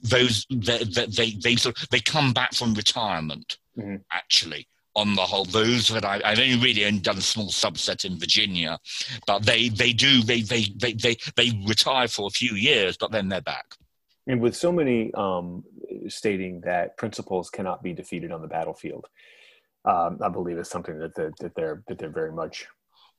those 0.02 0.46
they, 0.50 0.84
they, 0.84 1.32
they, 1.32 1.56
sort 1.56 1.78
of, 1.78 1.90
they 1.90 2.00
come 2.00 2.34
back 2.34 2.54
from 2.54 2.74
retirement 2.74 3.58
mm-hmm. 3.78 3.96
actually 4.12 4.68
on 4.96 5.16
the 5.16 5.22
whole, 5.22 5.46
those 5.46 5.88
that 5.90 6.04
I, 6.04 6.20
I've 6.26 6.40
only 6.40 6.58
really 6.58 6.86
only 6.86 7.00
done 7.00 7.18
a 7.18 7.22
small 7.22 7.50
subset 7.50 8.04
in 8.04 8.20
Virginia, 8.20 8.80
but 9.28 9.46
they 9.46 9.70
they 9.70 9.94
do 9.94 10.22
they 10.24 10.42
they 10.42 10.66
they 10.76 10.94
they, 10.94 11.16
they 11.38 11.52
retire 11.66 12.08
for 12.10 12.28
a 12.28 12.32
few 12.32 12.56
years, 12.56 12.98
but 12.98 13.12
then 13.12 13.30
they're 13.30 13.40
back. 13.40 13.68
And 14.28 14.42
with 14.42 14.56
so 14.56 14.72
many 14.72 15.14
um, 15.14 15.64
stating 16.08 16.62
that 16.62 16.98
principles 16.98 17.50
cannot 17.50 17.82
be 17.82 17.94
defeated 17.94 18.32
on 18.32 18.42
the 18.42 18.48
battlefield, 18.48 19.06
um, 19.86 20.20
I 20.22 20.28
believe 20.28 20.58
it's 20.58 20.70
something 20.70 20.98
that 21.00 21.16
they're, 21.16 21.34
that 21.40 21.56
they're 21.56 21.84
that 21.88 21.98
they're 22.00 22.18
very 22.22 22.34
much 22.34 22.68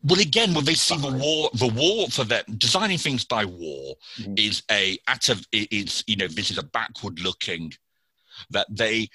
well, 0.03 0.20
again, 0.20 0.55
when 0.55 0.64
they 0.64 0.74
see 0.74 0.96
the 0.96 1.11
war, 1.11 1.51
the 1.55 1.68
war 1.68 2.09
for 2.09 2.24
them, 2.24 2.42
designing 2.57 2.98
things 2.98 3.24
by 3.24 3.44
war 3.44 3.94
mm-hmm. 4.18 4.34
is 4.36 4.62
a 4.70 4.98
at 5.07 5.28
a 5.28 5.36
it's 5.53 6.03
you 6.07 6.16
know 6.16 6.28
this 6.28 6.51
is 6.51 6.59
a 6.59 6.62
backward 6.62 7.20
looking 7.20 7.72
that 8.51 8.66
they 8.70 9.09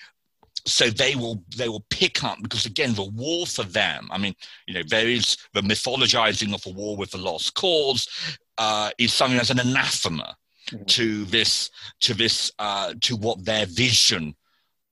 so 0.65 0.89
they 0.89 1.15
will 1.15 1.43
they 1.57 1.69
will 1.69 1.86
pick 1.89 2.23
up 2.23 2.38
because 2.41 2.65
again 2.65 2.93
the 2.93 3.03
war 3.03 3.45
for 3.45 3.63
them 3.63 4.07
i 4.11 4.17
mean 4.17 4.33
you 4.67 4.73
know 4.73 4.81
there 4.88 5.07
is 5.07 5.38
the 5.53 5.61
mythologizing 5.61 6.53
of 6.53 6.65
a 6.65 6.69
war 6.69 6.97
with 6.97 7.13
a 7.13 7.17
lost 7.17 7.53
cause 7.53 8.38
uh, 8.57 8.89
is 8.97 9.13
something 9.13 9.39
as 9.39 9.51
an 9.51 9.59
anathema 9.59 10.36
mm-hmm. 10.69 10.83
to 10.86 11.25
this 11.25 11.69
to 11.99 12.13
this 12.13 12.51
uh, 12.59 12.93
to 13.01 13.15
what 13.15 13.43
their 13.45 13.65
vision 13.67 14.36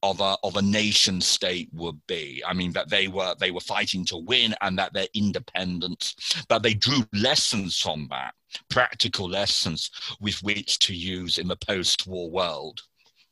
of 0.03 0.19
a 0.19 0.37
of 0.43 0.55
a 0.57 0.61
nation 0.61 1.19
state 1.21 1.69
would 1.73 1.99
be. 2.07 2.43
I 2.45 2.53
mean 2.53 2.73
that 2.73 2.89
they 2.89 3.07
were 3.07 3.33
they 3.39 3.49
were 3.49 3.59
fighting 3.59 4.05
to 4.05 4.17
win 4.17 4.53
and 4.61 4.77
that 4.77 4.93
their 4.93 5.07
independence, 5.15 6.15
but 6.47 6.61
they 6.61 6.75
drew 6.75 7.03
lessons 7.13 7.79
from 7.79 8.07
that, 8.11 8.35
practical 8.69 9.27
lessons 9.27 9.89
with 10.21 10.43
which 10.43 10.77
to 10.79 10.93
use 10.93 11.39
in 11.39 11.47
the 11.47 11.55
post-war 11.55 12.29
world 12.29 12.81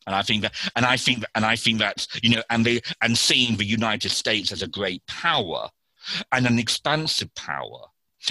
and 0.07 0.15
I 0.15 0.21
think 0.23 0.41
that, 0.41 0.53
and 0.75 0.85
I 0.85 0.97
think 0.97 1.19
that, 1.19 1.29
and 1.35 1.45
I 1.45 1.55
think 1.55 1.79
that, 1.79 2.07
you 2.23 2.35
know, 2.35 2.43
and 2.49 2.65
they, 2.65 2.81
and 3.01 3.17
seeing 3.17 3.55
the 3.55 3.65
United 3.65 4.09
States 4.09 4.51
as 4.51 4.63
a 4.63 4.67
great 4.67 5.05
power 5.05 5.69
and 6.31 6.47
an 6.47 6.57
expansive 6.57 7.33
power. 7.35 7.85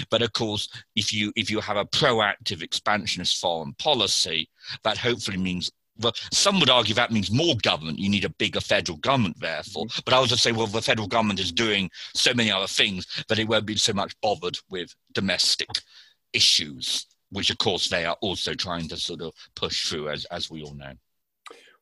But 0.09 0.21
of 0.21 0.31
course, 0.33 0.69
if 0.95 1.11
you 1.11 1.33
if 1.35 1.49
you 1.49 1.59
have 1.59 1.75
a 1.75 1.85
proactive 1.85 2.61
expansionist 2.61 3.39
foreign 3.39 3.73
policy, 3.73 4.49
that 4.83 4.97
hopefully 4.97 5.37
means 5.37 5.69
well, 5.99 6.13
some 6.31 6.59
would 6.59 6.69
argue 6.69 6.95
that 6.95 7.11
means 7.11 7.31
more 7.31 7.55
government. 7.61 7.99
You 7.99 8.09
need 8.09 8.25
a 8.25 8.29
bigger 8.29 8.61
federal 8.61 8.97
government, 8.97 9.39
therefore. 9.39 9.85
Mm-hmm. 9.85 10.01
But 10.05 10.13
I 10.13 10.19
would 10.19 10.29
just 10.29 10.43
say, 10.43 10.51
well, 10.51 10.67
the 10.67 10.81
federal 10.81 11.07
government 11.07 11.39
is 11.39 11.51
doing 11.51 11.89
so 12.13 12.33
many 12.33 12.51
other 12.51 12.67
things 12.67 13.05
that 13.27 13.39
it 13.39 13.47
won't 13.47 13.65
be 13.65 13.75
so 13.75 13.93
much 13.93 14.19
bothered 14.21 14.57
with 14.69 14.93
domestic 15.13 15.69
issues, 16.33 17.07
which 17.31 17.49
of 17.49 17.57
course 17.57 17.89
they 17.89 18.05
are 18.05 18.17
also 18.21 18.53
trying 18.53 18.87
to 18.89 18.97
sort 18.97 19.21
of 19.21 19.33
push 19.55 19.89
through, 19.89 20.09
as 20.09 20.25
as 20.25 20.49
we 20.49 20.63
all 20.63 20.75
know. 20.75 20.93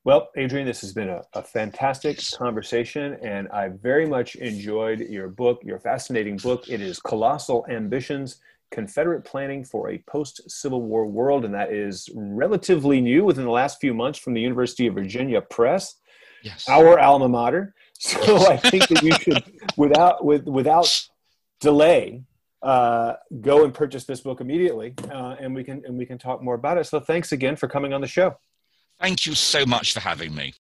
Well, 0.06 0.30
Adrian, 0.38 0.66
this 0.66 0.82
has 0.82 0.94
been 0.94 1.10
a, 1.10 1.22
a, 1.34 1.44
fantastic 1.44 2.20
conversation, 2.34 3.18
and 3.22 3.50
I 3.50 3.68
very 3.68 4.08
much 4.08 4.36
enjoyed 4.36 5.02
your 5.02 5.28
book, 5.28 5.60
your 5.62 5.78
fascinating 5.78 6.38
book. 6.38 6.70
It 6.70 6.80
is 6.80 7.00
Colossal 7.00 7.66
Ambitions 7.70 8.40
Confederate 8.72 9.26
Planning 9.26 9.64
for 9.64 9.90
a 9.90 9.98
Post 10.00 10.50
Civil 10.50 10.84
War 10.84 11.06
World, 11.06 11.46
and 11.46 11.54
that 11.54 11.72
is 11.72 12.10
relatively 12.14 13.02
new 13.02 13.26
within 13.26 13.46
the 13.46 13.52
last 13.52 13.80
few 13.80 13.94
months 13.94 14.20
from 14.20 14.34
the 14.34 14.42
University 14.42 14.88
of 14.88 14.96
Virginia 14.96 15.42
Press, 15.42 15.96
yes. 16.44 16.68
our 16.70 17.00
alma 17.00 17.30
mater. 17.30 17.74
So 18.02 18.50
I 18.50 18.56
think 18.56 18.88
that 18.88 19.04
you 19.04 19.12
should, 19.12 19.44
without, 19.76 20.24
with, 20.24 20.46
without 20.46 20.90
delay, 21.60 22.24
uh, 22.62 23.16
go 23.42 23.66
and 23.66 23.74
purchase 23.74 24.06
this 24.06 24.22
book 24.22 24.40
immediately, 24.40 24.94
uh, 25.12 25.36
and 25.40 25.54
we 25.54 25.66
can 25.66 25.84
and 25.86 25.98
we 25.98 26.06
can 26.06 26.18
talk 26.18 26.42
more 26.42 26.56
about 26.56 26.78
it. 26.78 26.86
So 26.86 27.00
thanks 27.00 27.34
again 27.34 27.56
for 27.56 27.68
coming 27.68 27.92
on 27.92 28.02
the 28.02 28.08
show. 28.08 28.38
Thank 29.00 29.26
you 29.26 29.36
so 29.36 29.66
much 29.66 29.94
for 29.94 30.02
having 30.02 30.34
me. 30.34 30.54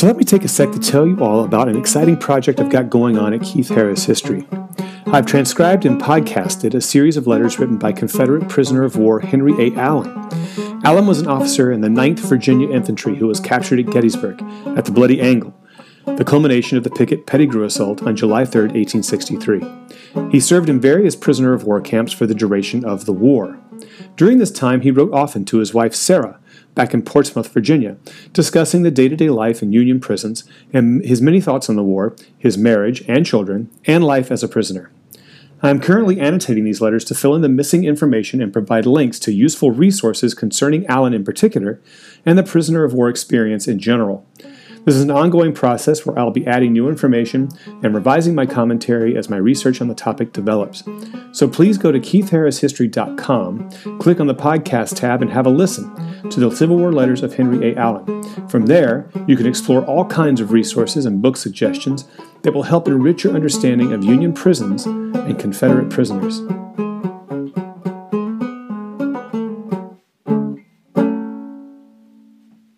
So 0.00 0.06
let 0.06 0.16
me 0.16 0.24
take 0.24 0.44
a 0.44 0.48
sec 0.48 0.72
to 0.72 0.78
tell 0.78 1.06
you 1.06 1.18
all 1.20 1.44
about 1.44 1.68
an 1.68 1.76
exciting 1.76 2.16
project 2.16 2.58
I've 2.58 2.70
got 2.70 2.88
going 2.88 3.18
on 3.18 3.34
at 3.34 3.42
Keith 3.42 3.68
Harris 3.68 4.06
History. 4.06 4.48
I've 5.08 5.26
transcribed 5.26 5.84
and 5.84 6.00
podcasted 6.00 6.72
a 6.72 6.80
series 6.80 7.18
of 7.18 7.26
letters 7.26 7.58
written 7.58 7.76
by 7.76 7.92
Confederate 7.92 8.48
prisoner 8.48 8.82
of 8.82 8.96
war 8.96 9.20
Henry 9.20 9.52
A. 9.58 9.78
Allen. 9.78 10.08
Allen 10.84 11.06
was 11.06 11.20
an 11.20 11.26
officer 11.26 11.70
in 11.70 11.82
the 11.82 11.88
9th 11.88 12.20
Virginia 12.20 12.70
Infantry 12.70 13.16
who 13.16 13.26
was 13.26 13.40
captured 13.40 13.78
at 13.78 13.92
Gettysburg 13.92 14.40
at 14.74 14.86
the 14.86 14.90
Bloody 14.90 15.20
Angle, 15.20 15.54
the 16.06 16.24
culmination 16.24 16.78
of 16.78 16.84
the 16.84 16.88
Pickett 16.88 17.26
Pettigrew 17.26 17.64
assault 17.64 18.02
on 18.02 18.16
July 18.16 18.46
3, 18.46 18.68
1863. 18.72 20.30
He 20.30 20.40
served 20.40 20.70
in 20.70 20.80
various 20.80 21.14
prisoner 21.14 21.52
of 21.52 21.64
war 21.64 21.82
camps 21.82 22.14
for 22.14 22.26
the 22.26 22.34
duration 22.34 22.86
of 22.86 23.04
the 23.04 23.12
war. 23.12 23.60
During 24.16 24.38
this 24.38 24.50
time, 24.50 24.80
he 24.80 24.90
wrote 24.90 25.12
often 25.12 25.44
to 25.44 25.58
his 25.58 25.74
wife 25.74 25.94
Sarah, 25.94 26.39
back 26.74 26.94
in 26.94 27.02
Portsmouth, 27.02 27.52
Virginia, 27.52 27.96
discussing 28.32 28.82
the 28.82 28.90
day 28.90 29.08
to 29.08 29.16
day 29.16 29.30
life 29.30 29.62
in 29.62 29.72
Union 29.72 30.00
prisons 30.00 30.44
and 30.72 31.04
his 31.04 31.20
many 31.20 31.40
thoughts 31.40 31.68
on 31.68 31.76
the 31.76 31.82
war, 31.82 32.14
his 32.38 32.56
marriage 32.56 33.04
and 33.08 33.26
children, 33.26 33.70
and 33.86 34.04
life 34.04 34.30
as 34.30 34.42
a 34.42 34.48
prisoner. 34.48 34.90
I 35.62 35.68
am 35.68 35.80
currently 35.80 36.18
annotating 36.18 36.64
these 36.64 36.80
letters 36.80 37.04
to 37.06 37.14
fill 37.14 37.34
in 37.34 37.42
the 37.42 37.48
missing 37.48 37.84
information 37.84 38.40
and 38.40 38.52
provide 38.52 38.86
links 38.86 39.18
to 39.20 39.32
useful 39.32 39.70
resources 39.70 40.32
concerning 40.32 40.86
Allen 40.86 41.12
in 41.12 41.22
particular 41.22 41.80
and 42.24 42.38
the 42.38 42.42
prisoner 42.42 42.84
of 42.84 42.94
war 42.94 43.10
experience 43.10 43.68
in 43.68 43.78
general. 43.78 44.26
This 44.84 44.94
is 44.94 45.02
an 45.02 45.10
ongoing 45.10 45.52
process 45.52 46.06
where 46.06 46.18
I'll 46.18 46.30
be 46.30 46.46
adding 46.46 46.72
new 46.72 46.88
information 46.88 47.50
and 47.82 47.94
revising 47.94 48.34
my 48.34 48.46
commentary 48.46 49.14
as 49.16 49.28
my 49.28 49.36
research 49.36 49.82
on 49.82 49.88
the 49.88 49.94
topic 49.94 50.32
develops. 50.32 50.82
So 51.32 51.46
please 51.46 51.76
go 51.76 51.92
to 51.92 52.00
keithharrishistory.com, 52.00 53.98
click 53.98 54.20
on 54.20 54.26
the 54.26 54.34
podcast 54.34 54.96
tab, 54.96 55.20
and 55.20 55.30
have 55.30 55.46
a 55.46 55.50
listen 55.50 55.94
to 56.30 56.40
the 56.40 56.50
Civil 56.50 56.78
War 56.78 56.92
letters 56.92 57.22
of 57.22 57.34
Henry 57.34 57.72
A. 57.72 57.76
Allen. 57.76 58.22
From 58.48 58.66
there, 58.66 59.10
you 59.26 59.36
can 59.36 59.46
explore 59.46 59.84
all 59.84 60.06
kinds 60.06 60.40
of 60.40 60.50
resources 60.50 61.04
and 61.04 61.20
book 61.20 61.36
suggestions 61.36 62.06
that 62.42 62.54
will 62.54 62.62
help 62.62 62.88
enrich 62.88 63.24
your 63.24 63.34
understanding 63.34 63.92
of 63.92 64.02
Union 64.02 64.32
prisons 64.32 64.86
and 64.86 65.38
Confederate 65.38 65.90
prisoners. 65.90 66.40